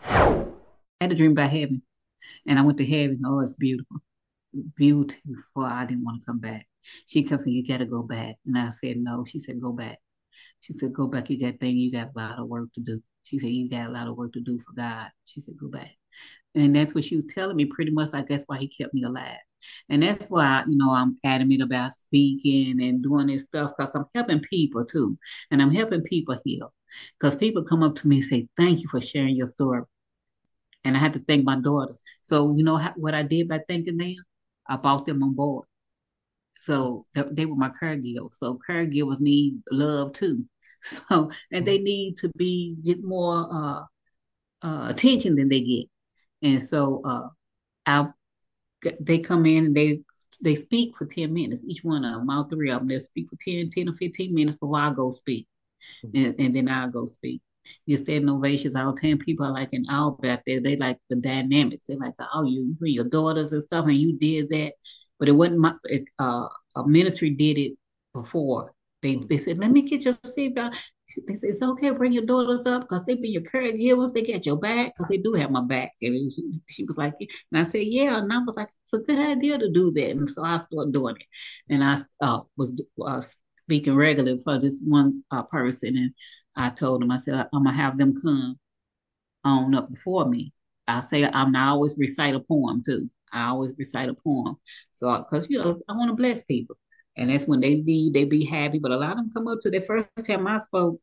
I 0.04 0.44
had 1.00 1.12
a 1.12 1.14
dream 1.14 1.32
about 1.32 1.50
heaven, 1.50 1.82
and 2.46 2.58
I 2.58 2.62
went 2.62 2.76
to 2.78 2.86
heaven. 2.86 3.22
Oh, 3.24 3.40
it's 3.40 3.56
beautiful, 3.56 3.96
beautiful. 4.76 5.64
I 5.64 5.86
didn't 5.86 6.04
want 6.04 6.20
to 6.20 6.26
come 6.26 6.38
back. 6.38 6.66
She 7.06 7.24
kept 7.24 7.42
saying, 7.42 7.56
"You 7.56 7.66
got 7.66 7.78
to 7.78 7.86
go 7.86 8.02
back," 8.02 8.36
and 8.44 8.58
I 8.58 8.70
said, 8.70 8.98
"No." 8.98 9.24
She 9.24 9.38
said, 9.38 9.60
"Go 9.60 9.72
back." 9.72 9.98
She 10.60 10.72
said, 10.74 10.92
"Go 10.92 11.06
back. 11.06 11.30
You 11.30 11.38
got 11.40 11.60
thing. 11.60 11.76
You 11.76 11.90
got 11.92 12.10
a 12.14 12.18
lot 12.18 12.38
of 12.38 12.48
work 12.48 12.72
to 12.74 12.80
do." 12.80 13.02
She 13.24 13.38
said, 13.38 13.50
"You 13.50 13.68
got 13.68 13.88
a 13.88 13.92
lot 13.92 14.08
of 14.08 14.16
work 14.16 14.32
to 14.34 14.40
do 14.40 14.58
for 14.58 14.72
God." 14.74 15.10
She 15.26 15.40
said, 15.40 15.56
"Go 15.58 15.68
back." 15.68 15.96
And 16.54 16.74
that's 16.74 16.94
what 16.94 17.04
she 17.04 17.16
was 17.16 17.26
telling 17.26 17.56
me 17.56 17.66
pretty 17.66 17.92
much. 17.92 18.10
I 18.14 18.22
guess 18.22 18.44
why 18.46 18.58
he 18.58 18.68
kept 18.68 18.94
me 18.94 19.04
alive. 19.04 19.38
And 19.88 20.02
that's 20.02 20.26
why, 20.28 20.64
you 20.68 20.76
know, 20.76 20.90
I'm 20.92 21.18
adamant 21.24 21.62
about 21.62 21.92
speaking 21.92 22.82
and 22.82 23.02
doing 23.02 23.28
this 23.28 23.44
stuff 23.44 23.72
because 23.76 23.94
I'm 23.94 24.06
helping 24.14 24.40
people 24.40 24.84
too. 24.84 25.18
And 25.50 25.62
I'm 25.62 25.72
helping 25.72 26.02
people 26.02 26.38
heal. 26.44 26.72
Because 27.18 27.36
people 27.36 27.62
come 27.64 27.82
up 27.82 27.94
to 27.96 28.08
me 28.08 28.16
and 28.16 28.24
say, 28.24 28.48
Thank 28.56 28.80
you 28.82 28.88
for 28.88 29.00
sharing 29.00 29.36
your 29.36 29.46
story. 29.46 29.82
And 30.84 30.96
I 30.96 31.00
had 31.00 31.12
to 31.14 31.20
thank 31.20 31.44
my 31.44 31.56
daughters. 31.60 32.02
So, 32.22 32.54
you 32.56 32.64
know 32.64 32.76
how, 32.76 32.92
what 32.96 33.14
I 33.14 33.22
did 33.22 33.48
by 33.48 33.60
thanking 33.68 33.96
them? 33.98 34.16
I 34.68 34.76
brought 34.76 35.04
them 35.06 35.22
on 35.22 35.34
board. 35.34 35.66
So 36.60 37.06
they, 37.14 37.24
they 37.30 37.46
were 37.46 37.56
my 37.56 37.70
caregivers. 37.70 38.34
So 38.34 38.58
caregivers 38.68 39.20
need 39.20 39.60
love 39.70 40.12
too. 40.12 40.44
So, 40.82 41.30
and 41.52 41.68
they 41.68 41.76
need 41.76 42.16
to 42.18 42.30
be, 42.38 42.74
get 42.82 43.04
more 43.04 43.46
uh, 43.52 43.82
uh, 44.66 44.88
attention 44.88 45.36
than 45.36 45.50
they 45.50 45.60
get. 45.60 45.86
And 46.40 46.62
so 46.62 47.02
uh, 47.04 47.28
I, 47.84 48.06
they 48.98 49.18
come 49.18 49.44
in 49.44 49.66
and 49.66 49.76
they 49.76 50.00
they 50.42 50.54
speak 50.54 50.96
for 50.96 51.06
10 51.06 51.32
minutes. 51.32 51.64
Each 51.66 51.84
one 51.84 52.04
of 52.04 52.14
them, 52.20 52.30
all 52.30 52.44
three 52.44 52.70
of 52.70 52.80
them, 52.80 52.88
they 52.88 52.98
speak 52.98 53.28
for 53.28 53.36
10, 53.44 53.70
10 53.70 53.88
or 53.88 53.94
15 53.94 54.34
minutes 54.34 54.56
before 54.56 54.78
I 54.78 54.92
go 54.92 55.10
speak. 55.10 55.46
Mm-hmm. 56.04 56.16
And, 56.16 56.40
and, 56.40 56.54
then 56.54 56.68
I'll 56.68 56.90
go 56.90 57.06
speak. 57.06 57.42
You 57.86 57.96
stand 57.96 58.28
ovations. 58.28 58.74
I'll 58.74 58.94
tell 58.94 59.16
people 59.16 59.46
are 59.46 59.52
like 59.52 59.72
in 59.72 59.86
all 59.90 60.12
back 60.12 60.42
there, 60.46 60.60
they 60.60 60.76
like 60.76 60.98
the 61.08 61.16
dynamics. 61.16 61.84
They 61.86 61.96
like, 61.96 62.14
oh, 62.34 62.44
you, 62.44 62.76
you 62.80 62.86
your 62.86 63.04
daughters 63.04 63.52
and 63.52 63.62
stuff, 63.62 63.86
and 63.86 63.96
you 63.96 64.18
did 64.18 64.48
that. 64.50 64.72
But 65.20 65.28
it 65.28 65.32
wasn't 65.32 65.60
my, 65.60 65.74
it, 65.84 66.08
uh, 66.18 66.48
a 66.74 66.86
ministry 66.88 67.30
did 67.30 67.58
it 67.58 67.72
before. 68.12 68.72
They, 69.02 69.16
they 69.16 69.38
said, 69.38 69.58
let 69.58 69.70
me 69.70 69.82
get 69.82 70.04
your 70.04 70.14
seatbelt 70.26 70.74
they 71.26 71.34
said, 71.34 71.50
it's 71.50 71.62
okay, 71.62 71.90
bring 71.90 72.12
your 72.12 72.24
daughters 72.24 72.66
up 72.66 72.82
because 72.82 73.04
they 73.04 73.14
be 73.14 73.28
your 73.28 73.42
caregivers. 73.42 74.12
They 74.12 74.22
get 74.22 74.46
your 74.46 74.56
back 74.56 74.94
because 74.94 75.08
they 75.08 75.16
do 75.16 75.32
have 75.34 75.50
my 75.50 75.62
back. 75.62 75.92
And 76.02 76.32
she, 76.32 76.50
she, 76.68 76.84
was 76.84 76.96
like, 76.96 77.14
and 77.18 77.60
I 77.60 77.64
said, 77.64 77.86
yeah. 77.86 78.18
And 78.18 78.32
I 78.32 78.38
was 78.38 78.56
like, 78.56 78.68
it's 78.84 78.92
a 78.92 78.98
good 78.98 79.18
idea 79.18 79.58
to 79.58 79.70
do 79.70 79.90
that. 79.92 80.10
And 80.10 80.28
so 80.28 80.44
I 80.44 80.58
started 80.58 80.92
doing 80.92 81.16
it. 81.16 81.26
And 81.68 81.82
I 81.84 81.98
uh, 82.20 82.40
was 82.56 82.80
uh, 83.04 83.22
speaking 83.64 83.96
regularly 83.96 84.38
for 84.42 84.58
this 84.58 84.82
one 84.86 85.24
uh, 85.30 85.42
person. 85.44 85.96
And 85.96 86.14
I 86.56 86.70
told 86.70 87.02
him, 87.02 87.10
I 87.10 87.16
said, 87.18 87.34
I'm 87.34 87.64
going 87.64 87.76
to 87.76 87.82
have 87.82 87.98
them 87.98 88.14
come 88.22 88.56
on 89.44 89.74
up 89.74 89.90
before 89.90 90.26
me. 90.26 90.52
I 90.86 91.00
say, 91.00 91.24
I'm 91.24 91.54
I 91.54 91.68
always 91.68 91.96
recite 91.98 92.34
a 92.34 92.40
poem 92.40 92.82
too. 92.84 93.08
I 93.32 93.48
always 93.48 93.72
recite 93.78 94.08
a 94.08 94.14
poem. 94.14 94.56
So, 94.92 95.16
because, 95.18 95.48
you 95.48 95.58
know, 95.58 95.80
I 95.88 95.92
want 95.92 96.10
to 96.10 96.16
bless 96.16 96.42
people. 96.44 96.76
And 97.16 97.30
that's 97.30 97.46
when 97.46 97.60
they 97.60 97.76
be 97.76 98.10
they 98.12 98.24
be 98.24 98.44
happy. 98.44 98.78
But 98.78 98.92
a 98.92 98.96
lot 98.96 99.12
of 99.12 99.16
them 99.18 99.30
come 99.34 99.48
up 99.48 99.58
to 99.62 99.70
the 99.70 99.80
first 99.80 100.08
time 100.26 100.46
I 100.46 100.58
spoke, 100.58 101.00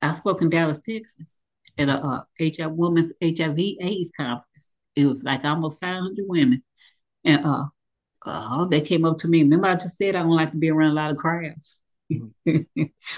I 0.00 0.14
spoke 0.14 0.40
in 0.40 0.50
Dallas, 0.50 0.78
Texas, 0.78 1.38
at 1.78 1.88
a 1.88 1.94
uh, 1.94 2.22
HIV 2.40 2.72
women's 2.72 3.12
HIV 3.22 3.58
AIDS 3.58 4.12
conference. 4.16 4.70
It 4.94 5.06
was 5.06 5.22
like 5.22 5.44
almost 5.44 5.80
500 5.80 6.24
women, 6.26 6.62
and 7.24 7.44
uh, 7.44 7.64
uh, 8.24 8.64
they 8.66 8.80
came 8.80 9.04
up 9.04 9.18
to 9.18 9.28
me. 9.28 9.42
Remember, 9.42 9.68
I 9.68 9.74
just 9.74 9.96
said 9.96 10.16
I 10.16 10.20
don't 10.20 10.30
like 10.30 10.52
to 10.52 10.56
be 10.56 10.70
around 10.70 10.92
a 10.92 10.94
lot 10.94 11.10
of 11.10 11.16
crowds. 11.16 11.78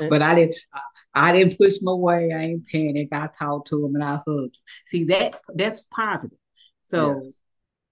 But 0.08 0.22
I 0.22 0.34
didn't. 0.34 0.56
I, 0.72 0.80
I, 1.14 1.32
didn't 1.32 1.58
push 1.58 1.74
my 1.82 1.92
way. 1.92 2.32
I 2.32 2.40
ain't 2.40 2.66
panic. 2.68 3.08
I 3.12 3.26
talked 3.26 3.68
to 3.68 3.80
them 3.80 3.94
and 3.94 4.04
I 4.04 4.20
hugged. 4.26 4.58
See 4.86 5.04
that 5.04 5.40
that's 5.54 5.86
positive. 5.86 6.38
So 6.82 7.20
yes. 7.22 7.34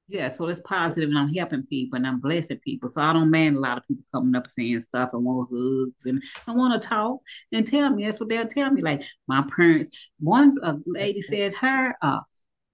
Yeah, 0.08 0.28
so 0.32 0.46
it's 0.46 0.60
positive 0.60 1.08
and 1.08 1.18
I'm 1.18 1.34
helping 1.34 1.66
people 1.66 1.96
and 1.96 2.06
I'm 2.06 2.20
blessing 2.20 2.60
people. 2.60 2.88
So 2.88 3.00
I 3.00 3.12
don't 3.12 3.30
mind 3.30 3.56
a 3.56 3.60
lot 3.60 3.76
of 3.76 3.84
people 3.88 4.04
coming 4.12 4.36
up 4.36 4.48
saying 4.48 4.80
stuff 4.82 5.10
and 5.12 5.24
want 5.24 5.48
hugs 5.52 6.06
and 6.06 6.22
I 6.46 6.52
want 6.52 6.80
to 6.80 6.88
talk 6.88 7.20
and 7.52 7.66
tell 7.66 7.90
me. 7.90 8.04
That's 8.04 8.20
what 8.20 8.28
they'll 8.28 8.46
tell 8.46 8.70
me. 8.70 8.82
Like 8.82 9.02
my 9.26 9.44
parents, 9.56 9.98
one 10.20 10.56
uh, 10.62 10.74
lady 10.86 11.22
said 11.22 11.54
her, 11.54 11.96
uh, 12.02 12.20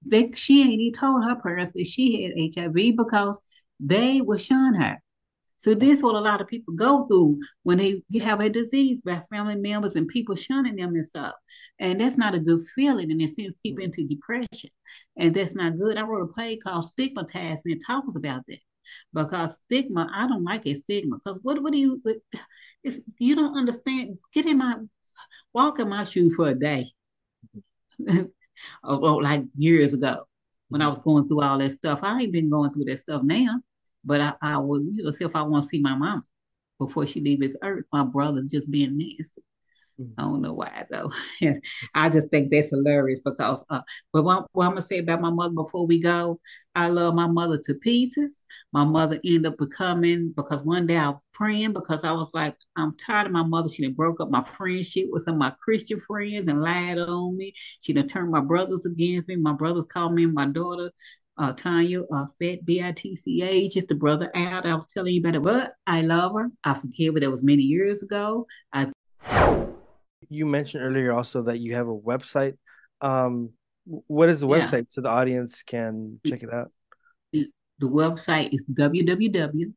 they, 0.04 0.32
she 0.32 0.62
ain't 0.62 0.72
even 0.80 0.92
told 0.92 1.24
her 1.24 1.36
parents 1.36 1.72
that 1.74 1.86
she 1.86 2.22
had 2.24 2.32
HIV 2.54 2.96
because 2.96 3.40
they 3.80 4.20
were 4.20 4.38
shun 4.38 4.74
her. 4.74 5.02
So 5.62 5.74
this 5.74 5.98
is 5.98 6.02
what 6.02 6.16
a 6.16 6.20
lot 6.20 6.40
of 6.40 6.48
people 6.48 6.74
go 6.74 7.06
through 7.06 7.38
when 7.62 7.78
they 7.78 8.02
have 8.20 8.40
a 8.40 8.48
disease 8.48 9.00
by 9.00 9.22
family 9.30 9.54
members 9.54 9.94
and 9.94 10.08
people 10.08 10.34
shunning 10.34 10.74
them 10.74 10.94
and 10.94 11.06
stuff. 11.06 11.34
And 11.78 12.00
that's 12.00 12.18
not 12.18 12.34
a 12.34 12.40
good 12.40 12.60
feeling 12.74 13.12
and 13.12 13.22
it 13.22 13.32
sends 13.32 13.54
people 13.62 13.84
into 13.84 14.04
depression. 14.04 14.70
And 15.16 15.32
that's 15.32 15.54
not 15.54 15.78
good. 15.78 15.96
I 15.96 16.02
wrote 16.02 16.28
a 16.28 16.32
play 16.32 16.56
called 16.56 16.86
Stigmatized 16.86 17.62
and 17.64 17.76
it 17.76 17.82
talks 17.86 18.16
about 18.16 18.42
that. 18.48 18.58
Because 19.14 19.56
stigma, 19.58 20.10
I 20.12 20.26
don't 20.26 20.42
like 20.42 20.66
a 20.66 20.74
stigma. 20.74 21.16
Because 21.16 21.38
what 21.42 21.62
what 21.62 21.72
do 21.72 21.78
you 21.78 22.02
it's 22.82 22.98
you 23.18 23.36
don't 23.36 23.56
understand, 23.56 24.18
get 24.34 24.46
in 24.46 24.58
my 24.58 24.74
walk 25.54 25.78
in 25.78 25.88
my 25.88 26.02
shoes 26.02 26.34
for 26.34 26.48
a 26.48 26.54
day. 26.54 26.90
Mm-hmm. 28.00 28.18
or, 28.84 28.94
oh, 28.94 29.04
oh, 29.04 29.16
like 29.16 29.44
years 29.56 29.94
ago 29.94 30.24
when 30.68 30.82
I 30.82 30.86
mm-hmm. 30.86 30.94
was 30.94 31.04
going 31.04 31.28
through 31.28 31.42
all 31.42 31.58
that 31.58 31.70
stuff. 31.70 32.00
I 32.02 32.20
ain't 32.20 32.32
been 32.32 32.50
going 32.50 32.72
through 32.72 32.86
that 32.86 32.98
stuff 32.98 33.22
now. 33.22 33.60
But 34.04 34.20
I, 34.20 34.34
I 34.42 34.56
would, 34.58 34.82
you 34.90 35.04
know, 35.04 35.10
see 35.10 35.24
if 35.24 35.36
I 35.36 35.42
want 35.42 35.64
to 35.64 35.68
see 35.68 35.80
my 35.80 35.94
mom 35.94 36.24
before 36.78 37.06
she 37.06 37.20
leave 37.20 37.40
this 37.40 37.56
earth, 37.62 37.84
my 37.92 38.04
brother 38.04 38.42
just 38.42 38.70
being 38.70 38.98
nasty. 38.98 39.42
Mm-hmm. 40.00 40.12
I 40.18 40.22
don't 40.22 40.42
know 40.42 40.54
why 40.54 40.86
though. 40.90 41.12
I 41.94 42.08
just 42.08 42.30
think 42.30 42.50
that's 42.50 42.70
hilarious 42.70 43.20
because. 43.24 43.62
Uh, 43.68 43.82
but 44.12 44.22
what, 44.22 44.46
what, 44.52 44.64
I'm 44.64 44.72
gonna 44.72 44.82
say 44.82 44.98
about 44.98 45.20
my 45.20 45.30
mother 45.30 45.54
before 45.54 45.86
we 45.86 46.00
go, 46.00 46.40
I 46.74 46.88
love 46.88 47.14
my 47.14 47.26
mother 47.26 47.58
to 47.66 47.74
pieces. 47.74 48.44
My 48.72 48.84
mother 48.84 49.20
ended 49.24 49.46
up 49.46 49.58
becoming 49.58 50.32
because 50.34 50.62
one 50.64 50.86
day 50.86 50.96
I 50.96 51.10
was 51.10 51.22
praying 51.34 51.74
because 51.74 52.04
I 52.04 52.12
was 52.12 52.30
like, 52.32 52.56
I'm 52.76 52.96
tired 52.96 53.26
of 53.26 53.32
my 53.32 53.42
mother. 53.42 53.68
She 53.68 53.82
done 53.82 53.92
broke 53.92 54.20
up 54.20 54.30
my 54.30 54.44
friendship 54.44 55.06
with 55.10 55.24
some 55.24 55.34
of 55.34 55.40
my 55.40 55.52
Christian 55.62 56.00
friends 56.00 56.48
and 56.48 56.62
lied 56.62 56.98
on 56.98 57.36
me. 57.36 57.52
She 57.80 57.92
done 57.92 58.08
turned 58.08 58.30
my 58.30 58.40
brothers 58.40 58.86
against 58.86 59.28
me. 59.28 59.36
My 59.36 59.52
brothers 59.52 59.84
called 59.92 60.14
me 60.14 60.24
and 60.24 60.34
my 60.34 60.46
daughter 60.46 60.90
uh, 61.38 61.52
Tanya 61.52 62.02
uh, 62.02 62.26
Fat 62.38 62.64
B-I-T-C-H 62.64 63.76
is 63.76 63.86
the 63.86 63.94
brother 63.94 64.30
out. 64.34 64.66
I 64.66 64.74
was 64.74 64.86
telling 64.92 65.14
you 65.14 65.20
about 65.20 65.34
it, 65.36 65.42
but 65.42 65.72
I 65.86 66.02
love 66.02 66.32
her. 66.34 66.50
I 66.64 66.74
forget, 66.74 67.12
but 67.12 67.22
that 67.22 67.30
was 67.30 67.42
many 67.42 67.62
years 67.62 68.02
ago. 68.02 68.46
I. 68.72 68.90
You 70.28 70.46
mentioned 70.46 70.84
earlier 70.84 71.12
also 71.12 71.42
that 71.42 71.58
you 71.58 71.74
have 71.74 71.88
a 71.88 71.96
website. 71.96 72.56
Um, 73.00 73.50
what 73.84 74.28
is 74.28 74.40
the 74.40 74.46
website 74.46 74.72
yeah. 74.72 74.90
so 74.90 75.00
the 75.00 75.08
audience 75.08 75.62
can 75.62 76.20
check 76.26 76.42
it 76.42 76.52
out? 76.52 76.70
The, 77.32 77.48
website 77.80 78.50
is 78.54 78.64
www.twana 78.72 79.74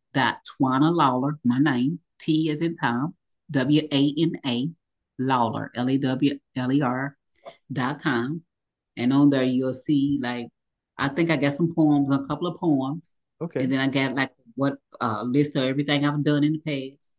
my 1.44 1.58
name, 1.58 2.00
T 2.20 2.52
as 2.52 2.62
in 2.62 2.76
Tom, 2.78 3.16
W 3.50 3.82
A 3.92 4.14
N 4.18 4.34
A, 4.46 4.70
Lawler, 5.18 5.72
L 5.76 5.90
A 5.90 5.98
W 5.98 6.40
L 6.56 6.72
E 6.72 6.82
R 6.82 7.18
dot 7.72 8.02
com. 8.02 8.44
And 8.96 9.12
on 9.12 9.32
there 9.32 9.44
you'll 9.44 9.74
see 9.74 10.20
like 10.22 10.48
I 10.98 11.10
think 11.10 11.30
I 11.30 11.38
got 11.38 11.54
some 11.56 11.74
poems, 11.76 12.12
a 12.12 12.20
couple 12.20 12.48
of 12.48 12.58
poems. 12.60 13.16
Okay. 13.42 13.64
And 13.64 13.72
then 13.72 13.80
I 13.80 13.88
got 13.88 14.16
like 14.16 14.32
what 14.56 14.76
uh 15.02 15.24
list 15.24 15.56
of 15.56 15.64
everything 15.64 16.06
I've 16.06 16.24
done 16.24 16.44
in 16.44 16.54
the 16.54 16.60
past. 16.60 17.16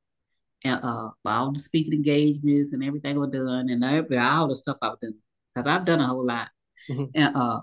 and 0.64 0.80
uh, 0.82 1.10
all 1.24 1.52
the 1.52 1.58
speaking 1.58 1.92
engagements 1.94 2.72
and 2.72 2.82
everything 2.84 3.18
was 3.18 3.30
done, 3.30 3.68
and 3.70 3.84
every, 3.84 4.18
all 4.18 4.48
the 4.48 4.56
stuff 4.56 4.78
I've 4.82 4.98
done 5.00 5.14
because 5.54 5.68
I've 5.70 5.84
done 5.84 6.00
a 6.00 6.06
whole 6.06 6.26
lot. 6.26 6.48
Mm-hmm. 6.90 7.04
And 7.14 7.36
uh, 7.36 7.60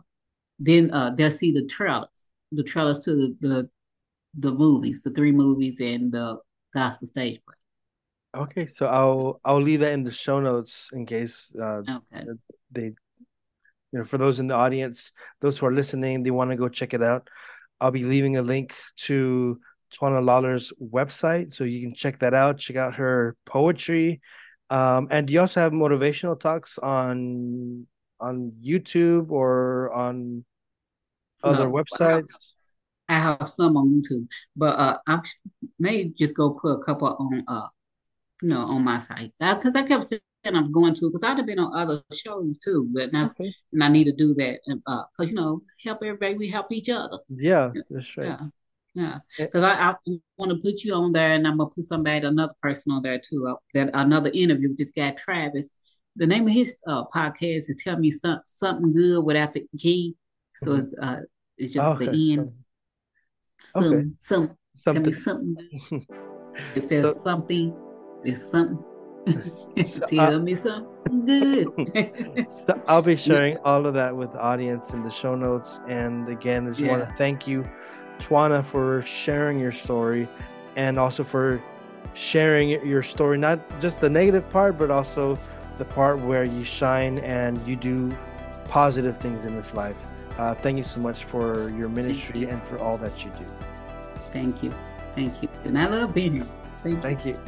then 0.60 0.92
uh, 0.92 1.12
they'll 1.16 1.32
see 1.32 1.52
the 1.52 1.66
trailers, 1.66 2.30
the 2.52 2.64
trailers 2.64 3.00
to 3.00 3.16
the, 3.16 3.38
the 3.42 3.70
the 4.40 4.52
movies, 4.52 5.02
the 5.02 5.12
three 5.12 5.32
movies 5.32 5.80
and 5.80 6.12
the 6.12 6.40
gospel 6.74 7.08
stage 7.08 7.42
play. 7.46 7.56
Okay, 8.36 8.66
so 8.66 8.88
I'll 8.88 9.40
I'll 9.46 9.62
leave 9.62 9.82
that 9.82 9.94
in 9.94 10.04
the 10.04 10.12
show 10.12 10.40
notes 10.40 10.90
in 10.94 11.06
case 11.06 11.54
uh, 11.62 11.84
okay. 11.88 12.26
they, 12.72 12.94
you 13.94 14.00
know, 14.00 14.06
for 14.06 14.18
those 14.18 14.40
in 14.40 14.48
the 14.48 14.56
audience, 14.56 15.12
those 15.40 15.60
who 15.60 15.68
are 15.68 15.74
listening, 15.74 16.24
they 16.24 16.32
want 16.32 16.50
to 16.50 16.58
go 16.58 16.68
check 16.68 16.94
it 16.96 17.04
out. 17.04 17.30
I'll 17.80 17.92
be 17.92 18.04
leaving 18.04 18.38
a 18.38 18.42
link 18.42 18.74
to 19.06 19.60
Twana 19.94 20.24
Lawler's 20.24 20.74
website, 20.82 21.54
so 21.54 21.64
you 21.64 21.82
can 21.82 21.94
check 21.94 22.20
that 22.20 22.34
out. 22.34 22.58
Check 22.58 22.76
out 22.76 22.96
her 22.96 23.36
poetry, 23.46 24.20
um, 24.72 25.08
and 25.12 25.30
you 25.30 25.40
also 25.40 25.60
have 25.60 25.72
motivational 25.72 26.40
talks 26.40 26.80
on 26.80 27.86
on 28.20 28.54
YouTube 28.66 29.30
or 29.30 29.94
on 29.94 30.44
other 31.44 31.70
no, 31.70 31.72
websites. 31.72 32.34
I 33.10 33.16
have 33.20 33.48
some 33.48 33.78
on 33.78 34.02
YouTube, 34.02 34.28
but 34.56 34.80
uh, 34.80 34.98
I 35.08 35.20
may 35.78 36.06
just 36.06 36.36
go 36.36 36.52
put 36.52 36.80
a 36.80 36.84
couple 36.84 37.16
on 37.20 37.44
uh, 37.48 37.68
you 38.42 38.50
know, 38.50 38.66
on 38.66 38.84
my 38.84 38.98
site 38.98 39.32
because 39.40 39.76
uh, 39.76 39.80
I 39.80 39.84
kept 39.84 40.12
I'm 40.46 40.72
going 40.72 40.96
to 40.96 41.10
because 41.10 41.24
I'd 41.24 41.38
have 41.38 41.46
been 41.46 41.60
on 41.60 41.76
other 41.76 42.02
shows 42.14 42.58
too, 42.58 42.90
but 42.94 43.14
now 43.14 43.26
okay. 43.26 43.52
and 43.72 43.84
I 43.84 43.88
need 43.88 44.06
to 44.06 44.12
do 44.14 44.34
that 44.36 44.60
because 44.66 45.08
uh, 45.20 45.24
you 45.24 45.34
know, 45.34 45.62
help 45.84 46.00
everybody, 46.04 46.36
we 46.36 46.50
help 46.50 46.72
each 46.72 46.90
other. 46.90 47.20
Yeah, 47.30 47.72
that's 47.90 48.18
right. 48.18 48.28
Yeah. 48.28 48.48
Yeah, 48.96 49.18
because 49.40 49.64
I, 49.64 49.90
I 49.90 49.96
want 50.38 50.52
to 50.52 50.58
put 50.58 50.84
you 50.84 50.94
on 50.94 51.14
there, 51.14 51.34
and 51.34 51.48
I'm 51.48 51.58
gonna 51.58 51.72
put 51.72 51.84
somebody, 51.84 52.28
another 52.28 52.54
person 52.62 52.92
on 52.92 53.02
there 53.02 53.20
too. 53.20 53.48
Uh, 53.48 53.56
that 53.74 53.90
another 53.96 54.30
interview 54.32 54.70
with 54.70 54.78
this 54.78 54.92
guy 54.92 55.12
Travis. 55.12 55.72
The 56.16 56.28
name 56.28 56.48
of 56.48 56.54
his 56.54 56.76
uh, 56.86 57.06
podcast 57.06 57.70
is 57.70 57.76
"Tell 57.84 57.98
Me 57.98 58.12
Some, 58.12 58.42
Something 58.46 58.94
Good" 58.94 59.22
without 59.22 59.54
the 59.54 59.66
G, 59.76 60.16
so 60.58 60.72
mm-hmm. 60.72 60.82
it's, 60.82 60.94
uh, 61.02 61.20
it's 61.58 61.74
just 61.74 61.84
okay. 61.84 62.06
the 62.06 62.34
end. 62.34 62.52
Some, 63.58 63.84
okay. 63.84 64.08
some, 64.20 64.58
something. 64.76 65.04
Tell 65.04 65.12
me 65.12 65.12
something. 65.12 66.08
Is 66.76 66.86
there 66.90 67.04
so, 67.04 67.20
something? 67.24 67.76
Is 68.24 68.44
something. 68.52 68.93
So 69.84 70.06
Tell 70.08 70.40
me 70.40 70.56
something 70.56 71.26
good. 71.26 72.46
so 72.50 72.82
I'll 72.88 73.02
be 73.02 73.16
sharing 73.30 73.58
all 73.60 73.86
of 73.86 73.94
that 73.94 74.16
with 74.16 74.32
the 74.34 74.40
audience 74.40 74.94
in 74.94 75.04
the 75.04 75.10
show 75.10 75.36
notes. 75.36 75.80
And 75.88 76.28
again, 76.30 76.68
I 76.68 76.70
just 76.72 76.82
yeah. 76.82 76.92
want 76.92 77.08
to 77.08 77.16
thank 77.16 77.48
you 77.48 77.68
Twana, 78.20 78.64
for 78.64 79.02
sharing 79.02 79.60
your 79.60 79.72
story 79.72 80.28
and 80.76 81.00
also 81.00 81.24
for 81.24 81.62
sharing 82.14 82.70
your 82.70 83.04
story, 83.04 83.38
not 83.38 83.60
just 83.80 84.02
the 84.02 84.10
negative 84.10 84.50
part, 84.50 84.78
but 84.78 84.92
also 84.92 85.38
the 85.78 85.86
part 85.86 86.20
where 86.20 86.44
you 86.44 86.64
shine 86.64 87.20
and 87.20 87.60
you 87.68 87.76
do 87.76 88.16
positive 88.66 89.18
things 89.18 89.46
in 89.46 89.56
this 89.56 89.74
life. 89.74 89.98
Uh, 90.38 90.54
thank 90.56 90.78
you 90.78 90.84
so 90.84 91.00
much 91.00 91.26
for 91.26 91.70
your 91.72 91.90
ministry 91.90 92.42
you. 92.42 92.50
and 92.50 92.66
for 92.68 92.80
all 92.80 92.98
that 92.98 93.24
you 93.24 93.32
do. 93.32 93.46
Thank 94.32 94.64
you. 94.64 94.74
Thank 95.14 95.44
you. 95.44 95.50
And 95.64 95.78
I 95.78 95.88
love 95.88 96.14
being 96.14 96.34
here. 96.34 96.46
Thank 96.80 96.96
you. 96.96 97.02
Thank 97.02 97.26
you. 97.26 97.40